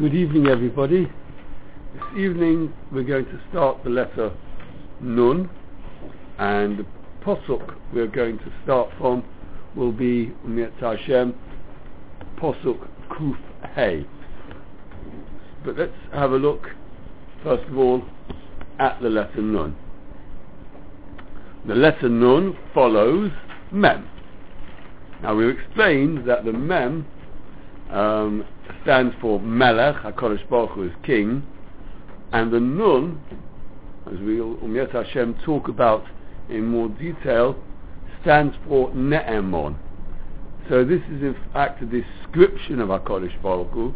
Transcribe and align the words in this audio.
Good 0.00 0.14
evening, 0.14 0.46
everybody. 0.46 1.04
This 1.92 2.18
evening 2.18 2.72
we're 2.90 3.02
going 3.02 3.26
to 3.26 3.38
start 3.50 3.84
the 3.84 3.90
letter 3.90 4.32
Nun, 4.98 5.50
and 6.38 6.78
the 6.78 6.86
posuk 7.22 7.74
we're 7.92 8.06
going 8.06 8.38
to 8.38 8.50
start 8.64 8.88
from 8.96 9.22
will 9.76 9.92
be 9.92 10.32
Hashem 10.80 11.34
posuk 12.38 12.88
Kuf 13.10 13.36
Hey. 13.74 14.06
But 15.66 15.76
let's 15.76 15.92
have 16.14 16.32
a 16.32 16.38
look 16.38 16.68
first 17.44 17.68
of 17.68 17.76
all 17.76 18.02
at 18.78 19.02
the 19.02 19.10
letter 19.10 19.42
Nun. 19.42 19.76
The 21.68 21.74
letter 21.74 22.08
Nun 22.08 22.56
follows 22.72 23.32
Mem. 23.70 24.08
Now 25.22 25.34
we've 25.34 25.54
explained 25.54 26.26
that 26.26 26.46
the 26.46 26.54
Mem 26.54 27.04
um, 27.90 28.46
stands 28.82 29.14
for 29.20 29.40
Melech, 29.40 29.96
HaKadosh 29.96 30.48
Baruch 30.48 30.70
Hu 30.70 30.84
is 30.84 30.92
king, 31.04 31.46
and 32.32 32.52
the 32.52 32.60
Nun, 32.60 33.20
as 34.06 34.18
we 34.20 34.36
Umyat 34.36 34.92
Hashem 34.92 35.34
talk 35.44 35.68
about 35.68 36.04
in 36.48 36.66
more 36.66 36.88
detail, 36.88 37.56
stands 38.22 38.54
for 38.68 38.90
Ne'emon. 38.90 39.76
So 40.68 40.84
this 40.84 41.00
is 41.10 41.22
in 41.22 41.36
fact 41.52 41.82
a 41.82 41.86
description 41.86 42.80
of 42.80 42.88
HaKadosh 42.88 43.40
Baruch 43.42 43.70
Hu, 43.70 43.94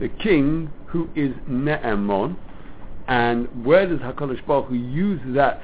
the 0.00 0.08
king 0.08 0.72
who 0.86 1.08
is 1.14 1.34
Ne'emon, 1.48 2.36
and 3.08 3.64
where 3.64 3.86
does 3.86 4.00
HaKadosh 4.00 4.46
Baruch 4.46 4.68
Hu 4.68 4.74
use 4.74 5.20
that 5.34 5.60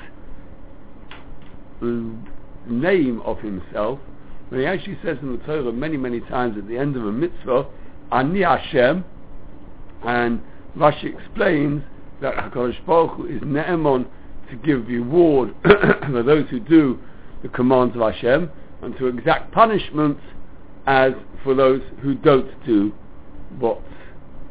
name 1.80 3.22
of 3.22 3.38
himself? 3.40 3.98
When 4.50 4.60
he 4.60 4.66
actually 4.66 4.98
says 5.04 5.16
in 5.22 5.32
the 5.32 5.38
Torah 5.44 5.72
many, 5.72 5.96
many 5.96 6.20
times 6.20 6.58
at 6.58 6.66
the 6.68 6.76
end 6.76 6.96
of 6.96 7.06
a 7.06 7.12
mitzvah, 7.12 7.66
Ani 8.12 8.42
Hashem, 8.42 9.04
and 10.04 10.40
Rashi 10.76 11.16
explains 11.18 11.82
that 12.20 12.34
HaKadosh 12.34 12.84
Baruch 12.86 13.16
Hu 13.16 13.26
is 13.26 13.40
Ne'emon 13.42 14.06
to 14.50 14.56
give 14.56 14.86
reward 14.86 15.54
for 15.62 16.22
those 16.22 16.48
who 16.50 16.60
do 16.60 16.98
the 17.42 17.48
commands 17.48 17.94
of 17.96 18.02
Hashem, 18.02 18.50
and 18.82 18.96
to 18.98 19.06
exact 19.06 19.52
punishments 19.52 20.20
as 20.86 21.12
for 21.44 21.54
those 21.54 21.82
who 22.02 22.14
don't 22.14 22.50
do 22.66 22.92
what 23.58 23.80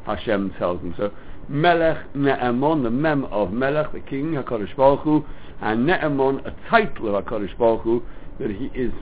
Hashem 0.06 0.54
tells 0.58 0.80
them. 0.82 0.94
So 0.98 1.12
Melech 1.48 2.14
Ne'emon, 2.14 2.84
the 2.84 2.90
mem 2.90 3.26
of 3.26 3.52
Melech, 3.52 3.92
the 3.92 4.00
king, 4.00 4.34
HaKadosh 4.34 4.76
Baruch 4.76 5.02
Hu, 5.02 5.26
and 5.62 5.88
Ne'emon, 5.88 6.46
a 6.46 6.70
title 6.70 7.16
of 7.16 7.26
HaKadosh 7.26 7.58
Baruch 7.58 7.82
Hu, 7.82 8.04
that 8.40 8.52
he 8.52 8.66
is 8.74 8.94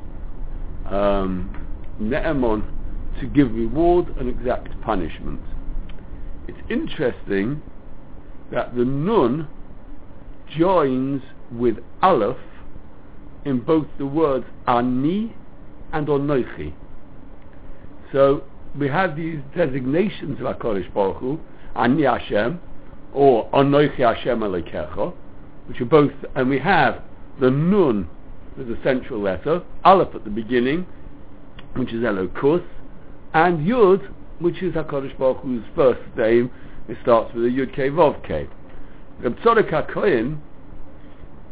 um, 0.90 1.54
Ne'emon 2.02 2.77
to 3.20 3.28
give 3.28 3.54
reward 3.54 4.16
and 4.18 4.30
exact 4.30 4.80
punishment. 4.82 5.42
It's 6.48 6.58
interesting 6.70 7.62
that 8.52 8.76
the 8.76 8.86
Nun 8.86 9.48
joins 10.58 11.22
with 11.52 11.78
Aleph 12.02 12.38
in 13.46 13.60
both 13.60 13.88
the 13.98 14.06
words 14.06 14.46
Ani 14.68 15.36
and 15.94 16.08
Onoichi. 16.08 16.74
So 18.12 18.44
we 18.78 18.88
have 18.88 19.16
these 19.16 19.40
designations 19.56 20.40
of 20.40 20.46
HaKadosh 20.46 20.94
Baruch 20.94 21.18
Hu, 21.18 21.40
Ani 21.76 22.04
Hashem, 22.04 22.60
or 23.14 23.50
Onoichi 23.52 24.00
Hashem 24.00 24.40
Alekecha, 24.40 25.14
which 25.68 25.82
are 25.82 25.86
both, 25.86 26.12
and 26.36 26.50
we 26.50 26.60
have 26.60 27.02
the 27.40 27.50
Nun 27.50 28.10
as 28.60 28.68
a 28.68 28.82
central 28.84 29.22
letter, 29.22 29.62
Aleph 29.84 30.16
at 30.16 30.24
the 30.24 30.30
beginning, 30.30 30.86
which 31.76 31.94
is 31.94 32.04
Elokus, 32.04 32.64
and 33.34 33.66
Yud, 33.68 34.12
which 34.40 34.62
is 34.62 34.74
HaKadosh 34.74 35.18
Baruch 35.18 35.42
Hu's 35.42 35.64
first 35.76 36.02
name, 36.18 36.50
it 36.88 36.98
starts 37.02 37.34
with 37.34 37.46
a 37.46 37.50
Yud 37.50 37.76
K 37.76 37.90
Vav 37.90 38.26
K. 38.26 38.48
Reb 39.20 39.36
HaKohen 39.38 40.40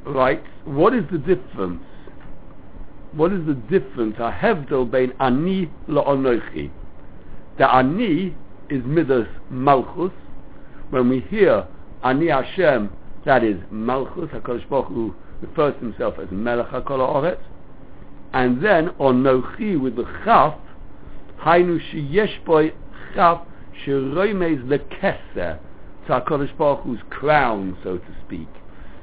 writes, 0.06 0.48
what 0.66 0.94
is 0.94 1.04
the 1.12 1.18
difference? 1.18 1.84
What 3.14 3.32
is 3.32 3.46
the 3.46 3.54
difference? 3.54 4.18
Hevdel 4.18 4.90
bein 4.90 5.14
ani 5.20 5.72
la'onochi. 5.88 6.70
The 7.58 7.74
ani 7.74 8.36
is 8.70 8.84
midas 8.86 9.28
malchus. 9.50 10.12
When 10.90 11.10
we 11.10 11.22
hear 11.22 11.66
ani 12.04 12.28
Hashem, 12.28 12.92
that 13.26 13.44
is 13.44 13.58
malchus. 13.72 14.30
Hakadosh 14.30 14.70
Baruch 14.70 14.88
Hu 14.88 15.16
refers 15.42 15.74
to 15.76 15.80
himself 15.80 16.16
as 16.20 16.28
melech 16.32 16.68
hakol. 16.68 17.38
And 18.34 18.64
then 18.64 18.90
onochi 19.00 19.80
with 19.80 19.96
the 19.96 20.06
chaf, 20.24 20.56
hainu 21.42 21.80
sheyesh 21.92 22.44
boy 22.46 22.74
chaf 23.14 23.42
sheroimez 23.86 24.64
lekeser. 24.66 25.60
To 26.08 26.12
HaKadosh 26.12 26.56
Baruch 26.58 26.84
Hu's 26.84 27.00
crown, 27.10 27.76
so 27.84 27.98
to 27.98 28.16
speak. 28.26 28.48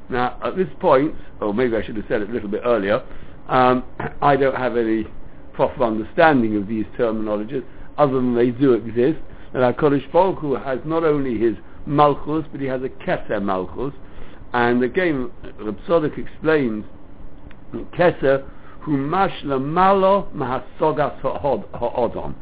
Now, 0.08 0.38
at 0.44 0.56
this 0.56 0.68
point, 0.78 1.14
or 1.40 1.52
maybe 1.52 1.76
I 1.76 1.82
should 1.82 1.96
have 1.96 2.04
said 2.06 2.22
it 2.22 2.30
a 2.30 2.32
little 2.32 2.48
bit 2.48 2.62
earlier, 2.64 3.02
um, 3.48 3.82
I 4.22 4.36
don't 4.36 4.56
have 4.56 4.76
any 4.76 5.06
proper 5.52 5.82
understanding 5.82 6.56
of 6.56 6.68
these 6.68 6.86
terminologies, 6.98 7.64
other 7.98 8.14
than 8.14 8.34
they 8.34 8.50
do 8.50 8.74
exist. 8.74 9.18
And 9.52 9.62
HaKadosh 9.62 10.12
Baruch 10.12 10.38
Hu 10.38 10.54
has 10.54 10.78
not 10.84 11.02
only 11.02 11.38
his 11.38 11.56
Malchus, 11.86 12.44
but 12.52 12.60
he 12.60 12.66
has 12.68 12.82
a 12.82 12.88
Keser 12.88 13.42
Malchus. 13.42 13.94
And 14.52 14.82
again, 14.82 15.30
Reb 15.58 16.12
explains, 16.16 16.84
Keser, 17.98 18.48
mashla 18.90 19.62
malo 19.62 20.28
mahasogas 20.34 21.20
ha'odom. 21.20 22.34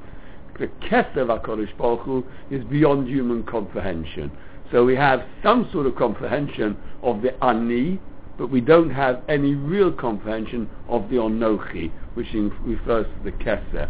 The 0.59 0.67
Keser 0.87 1.19
of 1.19 1.29
HaKadosh 1.29 1.77
Baruch 1.79 2.01
Hu 2.01 2.25
is 2.51 2.63
beyond 2.65 3.09
human 3.09 3.45
comprehension. 3.45 4.31
So 4.71 4.85
we 4.85 4.95
have 4.95 5.25
some 5.43 5.69
sort 5.73 5.87
of 5.87 5.97
comprehension 5.97 6.77
of 7.03 7.23
the 7.23 7.33
Ani, 7.43 7.99
but 8.39 8.51
we 8.51 8.61
don't 8.61 8.91
have 8.91 9.23
any 9.29 9.55
real 9.55 9.91
comprehension 9.91 10.69
of 10.89 11.09
the 11.09 11.17
Onochi, 11.17 11.91
which 12.15 12.27
refers 12.63 13.07
to 13.07 13.25
the 13.25 13.33
Keser. 13.33 13.89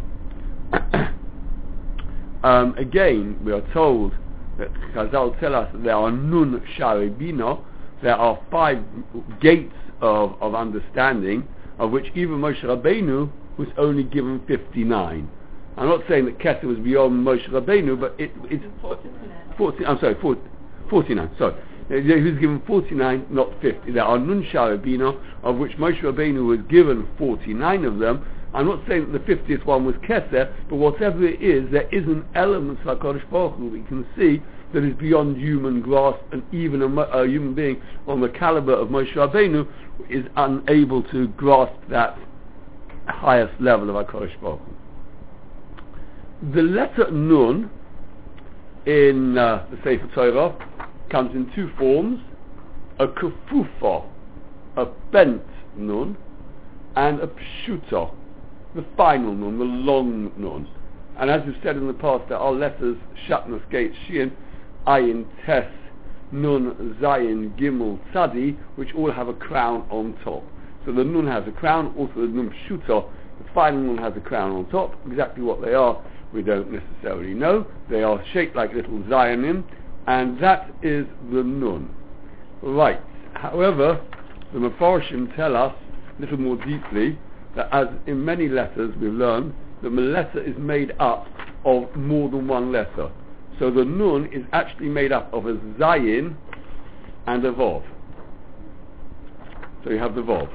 um, 2.45 2.75
again, 2.79 3.39
we 3.45 3.53
are 3.53 3.67
told 3.73 4.13
that 4.59 4.73
Chazal 4.95 5.39
tell 5.41 5.55
us 5.55 5.69
that 5.73 5.83
there 5.83 5.97
are 5.97 6.11
Nun 6.11 6.63
Sharebino, 6.79 7.65
there 8.03 8.17
are 8.17 8.39
five 8.51 8.83
gates 9.41 9.75
of, 10.01 10.35
of 10.41 10.55
understanding, 10.55 11.47
of 11.81 11.91
which 11.91 12.07
even 12.15 12.37
Moshe 12.37 12.63
Rabbeinu 12.63 13.31
was 13.57 13.69
only 13.79 14.05
given 14.05 14.41
59. 14.47 15.29
I'm 15.77 15.89
not 15.89 16.03
saying 16.09 16.27
that 16.27 16.39
Keser 16.39 16.65
was 16.65 16.79
beyond 16.79 17.27
Moshe 17.27 17.49
Rabbeinu, 17.49 17.99
but 17.99 18.15
it, 18.19 18.31
it's 18.45 18.65
40, 19.57 19.87
I'm 19.87 19.99
sorry, 19.99 20.15
40, 20.21 20.41
49, 20.91 21.31
sorry. 21.39 21.55
He 21.89 21.97
was 21.97 22.39
given 22.39 22.63
49, 22.67 23.27
not 23.31 23.49
50. 23.63 23.93
There 23.93 24.05
are 24.05 24.19
Nun 24.19 24.47
Sharabino, 24.53 25.19
of 25.43 25.57
which 25.57 25.73
Moshe 25.73 26.01
Rabbeinu 26.03 26.47
was 26.47 26.61
given 26.69 27.09
49 27.19 27.85
of 27.85 27.99
them. 27.99 28.25
I'm 28.53 28.67
not 28.67 28.81
saying 28.87 29.11
that 29.11 29.27
the 29.27 29.35
50th 29.35 29.65
one 29.65 29.87
was 29.87 29.95
Keser, 29.97 30.53
but 30.69 30.77
whatever 30.77 31.25
it 31.25 31.41
is, 31.41 31.71
there 31.73 31.89
is 31.91 32.05
an 32.05 32.27
element 32.35 32.79
of 32.81 32.99
HaKadosh 32.99 33.29
Baruch 33.31 33.57
Hu 33.57 33.69
we 33.71 33.83
can 33.83 34.07
see 34.17 34.43
that 34.73 34.85
is 34.85 34.95
beyond 34.95 35.37
human 35.37 35.81
grasp, 35.81 36.21
and 36.33 36.43
even 36.55 36.83
a, 36.83 36.87
a 36.87 37.27
human 37.27 37.55
being 37.55 37.81
on 38.07 38.21
the 38.21 38.29
caliber 38.29 38.73
of 38.73 38.89
Moshe 38.89 39.13
Rabbeinu 39.15 39.67
is 40.09 40.25
unable 40.37 41.03
to 41.05 41.29
grasp 41.29 41.75
that 41.89 42.17
highest 43.07 43.61
level 43.61 43.91
of 43.91 44.07
HaKadosh 44.07 44.41
Baruch 44.41 44.61
The 46.55 46.63
letter 46.63 47.11
Nun 47.11 47.71
in 48.87 49.37
uh, 49.37 49.67
the 49.71 49.77
Sefer 49.79 50.09
Torah 50.15 50.57
comes 51.11 51.35
in 51.35 51.51
two 51.55 51.71
forms, 51.77 52.21
a 52.99 53.07
kefufa, 53.09 54.07
a 54.77 54.87
bent 55.13 55.43
nun, 55.77 56.17
and 56.97 57.21
a 57.21 57.27
pshuta, 57.27 58.15
the 58.75 58.85
final 58.97 59.35
nun, 59.35 59.59
the 59.59 59.65
long 59.65 60.33
nun. 60.37 60.69
And 61.19 61.31
as 61.31 61.43
we've 61.45 61.57
said 61.63 61.77
in 61.77 61.87
the 61.87 61.93
past, 61.93 62.29
there 62.29 62.39
are 62.39 62.53
letters, 62.53 62.97
shatnas, 63.29 63.69
gate, 63.71 63.93
shin, 64.07 64.33
ayin, 64.87 65.27
tes, 65.47 65.67
nun, 66.33 66.97
zayin, 67.01 67.59
gimel, 67.59 67.99
tzadi, 68.13 68.57
which 68.77 68.95
all 68.95 69.11
have 69.11 69.29
a 69.29 69.35
crown 69.35 69.87
on 69.91 70.17
top. 70.25 70.45
So 70.85 70.93
the 70.93 71.05
nun 71.05 71.27
has 71.27 71.47
a 71.47 71.53
crown, 71.53 71.95
also 71.99 72.15
the 72.15 72.29
nun 72.29 72.51
pshuta, 72.51 73.05
the 73.39 73.45
final 73.55 73.81
nun 73.81 73.99
has 73.99 74.15
a 74.17 74.21
crown 74.21 74.53
on 74.53 74.69
top. 74.71 74.95
Exactly 75.07 75.43
what 75.43 75.61
they 75.63 75.75
are, 75.75 76.03
we 76.33 76.43
don't 76.43 76.71
necessarily 76.71 77.35
know. 77.35 77.67
They 77.89 78.03
are 78.03 78.23
shaped 78.33 78.57
like 78.57 78.73
little 78.73 78.99
Zionim, 79.01 79.65
and 80.07 80.39
that 80.43 80.71
is 80.83 81.07
the 81.33 81.43
nun. 81.43 81.95
Right. 82.63 83.01
However, 83.35 84.01
the 84.53 84.59
Mefarshim 84.59 85.35
tell 85.37 85.57
us 85.57 85.75
a 86.19 86.21
little 86.21 86.39
more 86.39 86.57
deeply 86.57 87.19
that 87.57 87.69
as 87.73 87.89
in 88.07 88.25
many 88.25 88.49
letters 88.49 88.95
we've 89.01 89.13
learned, 89.13 89.55
the 89.83 89.89
letter 89.89 90.43
is 90.43 90.57
made 90.59 90.93
up 90.99 91.27
of 91.65 91.95
more 91.97 92.29
than 92.29 92.47
one 92.47 92.71
letter. 92.71 93.11
So 93.61 93.71
the 93.71 93.85
nun 93.85 94.31
is 94.33 94.43
actually 94.53 94.89
made 94.89 95.13
up 95.13 95.33
of 95.35 95.45
a 95.45 95.53
zayin 95.79 96.35
and 97.27 97.45
a 97.45 97.53
vav. 97.53 97.85
So 99.85 99.91
you 99.91 99.99
have 99.99 100.15
the 100.15 100.23
vav. 100.23 100.49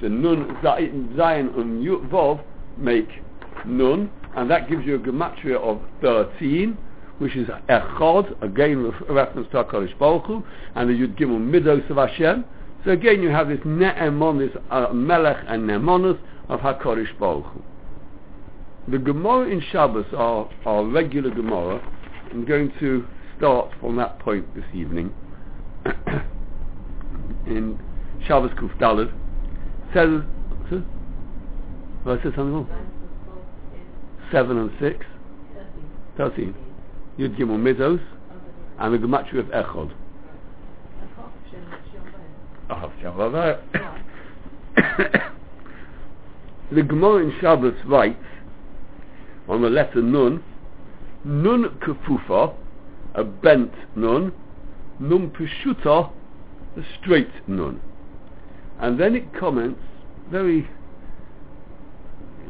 So 0.00 0.06
nun, 0.06 0.56
zayin, 0.62 1.12
zayin 1.16 1.58
and 1.58 1.84
vav 2.08 2.42
make 2.78 3.08
nun, 3.66 4.08
and 4.36 4.48
that 4.48 4.70
gives 4.70 4.86
you 4.86 4.94
a 4.94 4.98
gematria 5.00 5.56
of 5.56 5.80
13, 6.02 6.78
which 7.18 7.34
is 7.34 7.48
Echod, 7.68 8.40
again 8.42 8.84
re- 8.84 8.92
reference 9.08 9.48
to 9.50 9.64
HaKadosh 9.64 9.98
Baruch 9.98 10.26
Hu, 10.26 10.44
and 10.76 10.88
the 10.88 10.94
Yud 10.94 11.18
Gimel 11.18 11.40
Midos 11.40 11.90
of 11.90 11.96
Hashem. 11.96 12.44
So 12.84 12.92
again 12.92 13.22
you 13.22 13.28
have 13.30 13.48
this 13.48 13.60
Ne'emon, 13.60 14.38
this 14.38 14.56
uh, 14.70 14.92
Melech 14.92 15.44
and 15.48 15.66
Ne'emonus 15.66 16.18
of 16.48 16.60
HaKadosh 16.60 17.18
Baruch 17.18 17.46
Hu. 17.46 17.62
The 18.88 18.98
Gemara 18.98 19.48
in 19.48 19.60
Shabbos, 19.72 20.06
our, 20.16 20.48
our 20.64 20.84
regular 20.84 21.30
Gemara, 21.30 21.80
I'm 22.32 22.46
going 22.46 22.72
to 22.80 23.06
start 23.36 23.70
from 23.78 23.96
that 23.96 24.18
point 24.18 24.54
this 24.54 24.64
evening. 24.72 25.12
in 27.46 27.78
Shabbos 28.26 28.50
Kuf 28.52 28.74
Dalad, 28.78 29.12
says, 29.92 30.22
says, 30.70 30.80
oh, 32.06 32.12
I 32.12 32.22
said 32.22 32.32
something 32.34 32.54
wrong? 32.54 32.68
Seven 34.32 34.56
and 34.56 34.70
six, 34.80 35.04
thirteen. 36.16 36.54
Yud 37.18 37.36
Gimel 37.38 37.58
Midos, 37.58 38.00
and 38.78 38.94
the 38.94 38.98
Gematria 38.98 39.40
of 39.40 39.46
Echod. 39.46 39.92
The 46.72 46.82
Gemara 46.82 47.24
in 47.24 47.34
Shabbos 47.38 47.74
writes 47.84 48.16
on 49.46 49.60
the 49.60 49.68
letter 49.68 50.00
Nun, 50.00 50.42
Nun 51.24 51.78
Kefufa, 51.80 52.54
a 53.14 53.24
bent 53.24 53.72
Nun, 53.94 54.32
Nun 54.98 55.30
Peshuta, 55.30 56.10
a 56.76 56.82
straight 57.00 57.30
Nun. 57.46 57.80
And 58.80 58.98
then 58.98 59.14
it 59.14 59.32
comments 59.34 59.80
very 60.30 60.68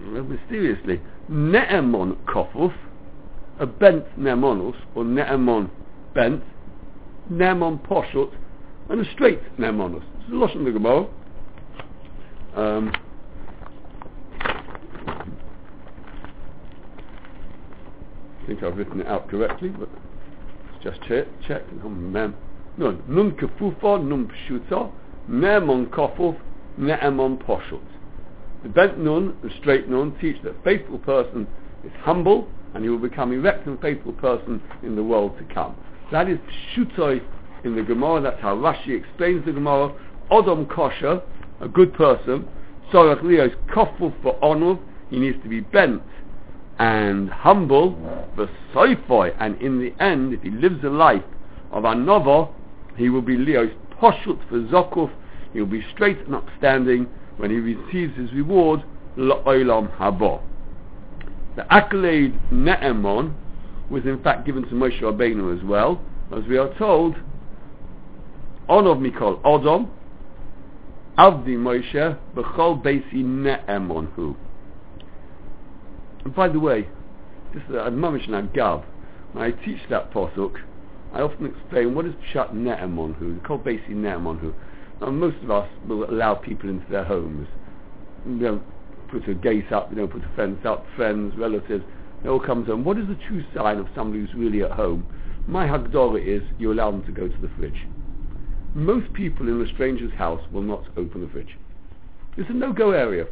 mysteriously, 0.00 1.00
Ne'emon 1.30 2.16
Kofuf, 2.24 2.72
a 3.58 3.66
bent 3.66 4.04
Ne'emonus, 4.18 4.76
or 4.94 5.04
Ne'emon 5.04 5.70
bent, 6.14 6.42
Ne'emon 7.30 7.86
Poshut, 7.86 8.32
and 8.88 9.00
a 9.00 9.12
straight 9.12 9.40
Ne'emonus. 9.58 10.02
It's 10.20 10.32
a 10.32 10.34
lot 10.34 10.54
in 10.54 10.64
the 10.64 10.72
Gemara. 10.72 11.06
Um, 12.54 12.92
I 18.24 18.30
think 18.46 18.62
I've 18.62 18.76
written 18.76 19.00
it 19.00 19.06
out 19.06 19.28
correctly, 19.28 19.68
but 19.68 19.88
just 20.82 21.00
check. 21.02 21.26
check. 21.46 21.62
Mem. 21.84 22.34
No, 22.76 22.98
nun 23.08 23.32
kefufa, 23.32 24.02
nun 24.02 24.30
pshuta, 24.30 24.90
ne'emon 25.28 25.86
kofuf, 25.90 26.36
ne'emon 26.78 27.42
poshut. 27.44 27.80
The 28.62 28.68
bent 28.68 28.98
nun, 28.98 29.36
the 29.42 29.50
straight 29.60 29.88
nun, 29.88 30.16
teach 30.20 30.40
that 30.42 30.50
a 30.50 30.62
faithful 30.62 30.98
person 30.98 31.46
is 31.84 31.92
humble 32.00 32.48
and 32.74 32.82
he 32.82 32.90
will 32.90 32.98
become 32.98 33.32
erect 33.32 33.66
and 33.66 33.80
faithful 33.80 34.12
person 34.12 34.62
in 34.82 34.96
the 34.96 35.02
world 35.02 35.36
to 35.38 35.54
come. 35.54 35.76
That 36.10 36.28
is 36.28 36.38
pshutoi 36.74 37.20
in 37.64 37.76
the 37.76 37.82
Gemara, 37.82 38.20
that's 38.22 38.40
how 38.40 38.56
Rashi 38.56 38.98
explains 38.98 39.44
the 39.44 39.52
Gemara. 39.52 39.92
Odom 40.30 40.68
kosher, 40.68 41.22
a 41.60 41.68
good 41.68 41.92
person, 41.94 42.48
Sorach 42.92 43.22
Leo 43.22 43.46
is 43.46 43.52
kofuf 43.74 44.14
for 44.22 44.42
honor, 44.42 44.78
he 45.10 45.18
needs 45.18 45.40
to 45.42 45.48
be 45.48 45.60
bent 45.60 46.02
and 46.78 47.30
humble, 47.30 47.96
the 48.36 48.48
soifoi, 48.74 49.34
and 49.38 49.60
in 49.60 49.78
the 49.78 49.92
end, 50.02 50.32
if 50.32 50.42
he 50.42 50.50
lives 50.50 50.82
a 50.84 50.88
life 50.88 51.22
of 51.70 51.84
anova, 51.84 52.50
he 52.96 53.08
will 53.08 53.22
be 53.22 53.36
Leo's 53.36 53.70
poshut 54.00 54.38
for 54.48 54.60
zokuf, 54.68 55.10
he 55.52 55.60
will 55.60 55.66
be 55.66 55.84
straight 55.92 56.18
and 56.20 56.34
upstanding 56.34 57.06
when 57.36 57.50
he 57.50 57.56
receives 57.56 58.16
his 58.16 58.32
reward, 58.32 58.82
la'olam 59.16 59.94
habo. 59.96 60.42
The 61.56 61.70
accolade 61.72 62.38
Ne'emon 62.50 63.34
was 63.90 64.04
in 64.04 64.22
fact 64.22 64.46
given 64.46 64.62
to 64.64 64.70
Moshe 64.70 65.00
Rabbeinu 65.00 65.56
as 65.56 65.64
well, 65.64 66.00
as 66.34 66.44
we 66.44 66.56
are 66.56 66.72
told, 66.78 67.16
Onov 68.68 69.00
Mikol 69.00 69.42
Odom, 69.42 69.90
Avdi 71.18 71.56
Moshe, 71.58 72.18
B'chol 72.34 72.82
Beisi 72.82 73.22
Ne'emon 73.22 74.10
Hu. 74.14 74.34
And 76.24 76.34
by 76.34 76.48
the 76.48 76.60
way, 76.60 76.88
just 77.52 77.70
uh, 77.70 77.84
a 77.84 77.90
mamish 77.90 78.26
gab. 78.52 78.84
When 79.32 79.44
I 79.44 79.50
teach 79.50 79.80
that 79.90 80.12
posuk, 80.12 80.56
I 81.12 81.20
often 81.20 81.46
explain 81.46 81.94
what 81.94 82.06
is 82.06 82.14
pshat 82.32 82.54
ne'emon 82.54 83.14
who, 83.14 83.38
called 83.40 83.64
basically 83.64 83.94
ne'emon 83.94 84.38
who. 84.38 84.54
Now 85.00 85.10
most 85.10 85.42
of 85.42 85.50
us 85.50 85.68
will 85.86 86.08
allow 86.08 86.34
people 86.34 86.70
into 86.70 86.88
their 86.90 87.04
homes. 87.04 87.48
We 88.26 88.38
don't 88.38 88.62
put 89.10 89.28
a 89.28 89.34
gate 89.34 89.72
up, 89.72 89.90
we 89.90 89.96
don't 89.96 90.10
put 90.10 90.22
a 90.22 90.36
fence 90.36 90.64
up, 90.64 90.86
friends, 90.96 91.34
relatives, 91.36 91.84
they 92.22 92.28
all 92.28 92.40
come 92.40 92.64
home. 92.64 92.84
What 92.84 92.98
is 92.98 93.08
the 93.08 93.18
true 93.26 93.44
sign 93.54 93.78
of 93.78 93.88
somebody 93.94 94.20
who's 94.20 94.34
really 94.34 94.62
at 94.62 94.70
home? 94.70 95.06
My 95.46 95.66
hagdorah 95.66 96.24
is 96.24 96.42
you 96.58 96.72
allow 96.72 96.90
them 96.90 97.04
to 97.04 97.12
go 97.12 97.26
to 97.26 97.38
the 97.38 97.50
fridge. 97.58 97.86
Most 98.74 99.12
people 99.12 99.48
in 99.48 99.60
a 99.60 99.72
stranger's 99.74 100.12
house 100.12 100.40
will 100.52 100.62
not 100.62 100.84
open 100.96 101.20
the 101.20 101.28
fridge. 101.28 101.58
It's 102.36 102.48
a 102.48 102.54
no-go 102.54 102.92
area. 102.92 103.26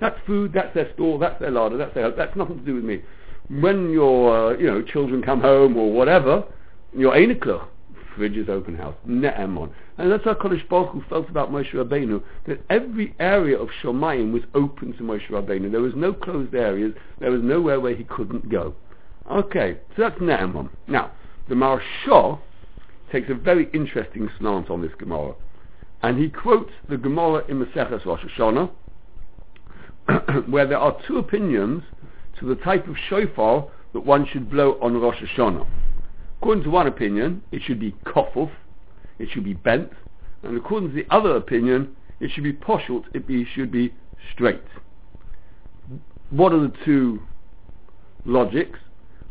That's 0.00 0.18
food, 0.26 0.52
that's 0.52 0.74
their 0.74 0.92
store, 0.94 1.18
that's 1.18 1.40
their 1.40 1.50
larder, 1.50 1.76
that's 1.76 1.94
their, 1.94 2.10
that's 2.10 2.36
nothing 2.36 2.58
to 2.58 2.64
do 2.64 2.74
with 2.74 2.84
me. 2.84 3.02
When 3.48 3.90
your, 3.90 4.52
uh, 4.52 4.58
you 4.58 4.66
know, 4.66 4.82
children 4.82 5.22
come 5.22 5.40
home 5.40 5.76
or 5.76 5.92
whatever, 5.92 6.44
your 6.92 7.14
Einekluch, 7.14 7.66
fridge 8.14 8.36
is 8.36 8.48
open 8.48 8.76
house, 8.76 8.94
ne'emon. 9.06 9.70
And 9.98 10.10
that's 10.10 10.24
how 10.24 10.34
Kodesh 10.34 10.66
Baruch 10.68 10.92
Hu 10.92 11.02
felt 11.08 11.28
about 11.28 11.50
Moshe 11.50 11.72
Rabbeinu, 11.72 12.22
that 12.46 12.62
every 12.68 13.14
area 13.18 13.58
of 13.58 13.68
Shomayim 13.82 14.32
was 14.32 14.42
open 14.54 14.92
to 14.94 15.02
Moshe 15.02 15.28
Rabbeinu. 15.28 15.70
There 15.70 15.80
was 15.80 15.94
no 15.94 16.12
closed 16.12 16.54
areas, 16.54 16.94
there 17.20 17.30
was 17.30 17.42
nowhere 17.42 17.80
where 17.80 17.94
he 17.94 18.04
couldn't 18.04 18.50
go. 18.50 18.74
Okay, 19.30 19.78
so 19.96 20.02
that's 20.02 20.20
ne'emon. 20.20 20.68
Now, 20.86 21.12
the 21.48 21.54
Maharsha 21.54 22.38
takes 23.12 23.30
a 23.30 23.34
very 23.34 23.70
interesting 23.72 24.28
slant 24.38 24.70
on 24.70 24.82
this 24.82 24.92
Gemara. 24.98 25.34
And 26.02 26.18
he 26.18 26.28
quotes 26.28 26.72
the 26.88 26.96
Gemara 26.96 27.44
in 27.48 27.64
Maseches 27.64 28.04
Rosh 28.04 28.24
Hashanah, 28.24 28.70
where 30.46 30.66
there 30.66 30.78
are 30.78 30.96
two 31.06 31.18
opinions 31.18 31.82
to 32.38 32.46
the 32.46 32.56
type 32.56 32.86
of 32.88 32.96
shofar 33.08 33.68
that 33.92 34.00
one 34.00 34.26
should 34.26 34.50
blow 34.50 34.78
on 34.80 35.00
Rosh 35.00 35.22
Hashanah. 35.22 35.66
According 36.40 36.64
to 36.64 36.70
one 36.70 36.86
opinion, 36.86 37.42
it 37.50 37.62
should 37.64 37.80
be 37.80 37.92
kofuf, 38.04 38.50
it 39.18 39.28
should 39.32 39.44
be 39.44 39.54
bent, 39.54 39.90
and 40.42 40.56
according 40.56 40.90
to 40.90 40.94
the 40.94 41.06
other 41.10 41.36
opinion, 41.36 41.96
it 42.20 42.30
should 42.30 42.44
be 42.44 42.52
poshut, 42.52 43.04
it 43.14 43.26
be, 43.26 43.46
should 43.54 43.72
be 43.72 43.92
straight. 44.32 44.62
What 46.30 46.52
are 46.52 46.60
the 46.60 46.72
two 46.84 47.22
logics? 48.24 48.78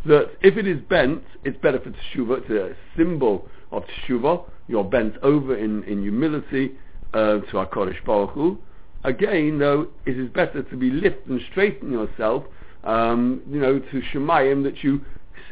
That 0.06 0.32
if 0.42 0.58
it 0.58 0.68
is 0.68 0.82
bent, 0.82 1.24
it's 1.44 1.58
better 1.58 1.80
for 1.80 1.92
teshuva, 1.92 2.42
it's 2.42 2.50
a 2.50 2.76
symbol 2.98 3.48
of 3.72 3.84
teshuva, 3.84 4.44
you're 4.68 4.84
bent 4.84 5.16
over 5.22 5.56
in, 5.56 5.84
in 5.84 6.02
humility 6.02 6.76
uh, 7.14 7.40
to 7.40 7.54
HaKadosh 7.54 8.04
Baruch 8.06 8.32
Hu, 8.32 8.58
Again, 9.06 9.60
though, 9.60 9.88
it 10.08 10.18
is 10.18 10.30
better 10.30 10.64
to 10.64 10.76
be 10.76 10.90
lift 10.90 11.28
and 11.28 11.40
straighten 11.52 11.92
yourself, 11.92 12.44
um, 12.84 13.44
you 13.48 13.60
know, 13.60 13.78
to 13.78 14.02
Shemayim, 14.12 14.64
that 14.64 14.84
you 14.84 15.02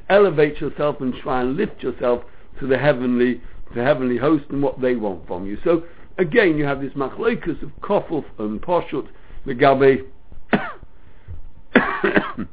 elevate 0.09 0.59
yourself 0.59 1.01
and 1.01 1.13
try 1.21 1.41
and 1.41 1.55
lift 1.55 1.83
yourself 1.83 2.23
to 2.59 2.65
the 2.65 2.79
heavenly, 2.79 3.41
the 3.75 3.83
heavenly 3.83 4.17
host 4.17 4.45
and 4.49 4.63
what 4.63 4.81
they 4.81 4.95
want 4.95 5.27
from 5.27 5.45
you. 5.45 5.59
So, 5.63 5.83
again, 6.17 6.57
you 6.57 6.65
have 6.65 6.81
this 6.81 6.93
machloikus 6.93 7.61
of 7.61 7.69
kofuf 7.81 8.25
and 8.39 8.59
poshut, 8.59 9.07
legabe, 9.45 10.03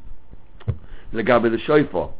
legabe 1.15 1.51
the 1.51 1.59
shofar. 1.65 2.11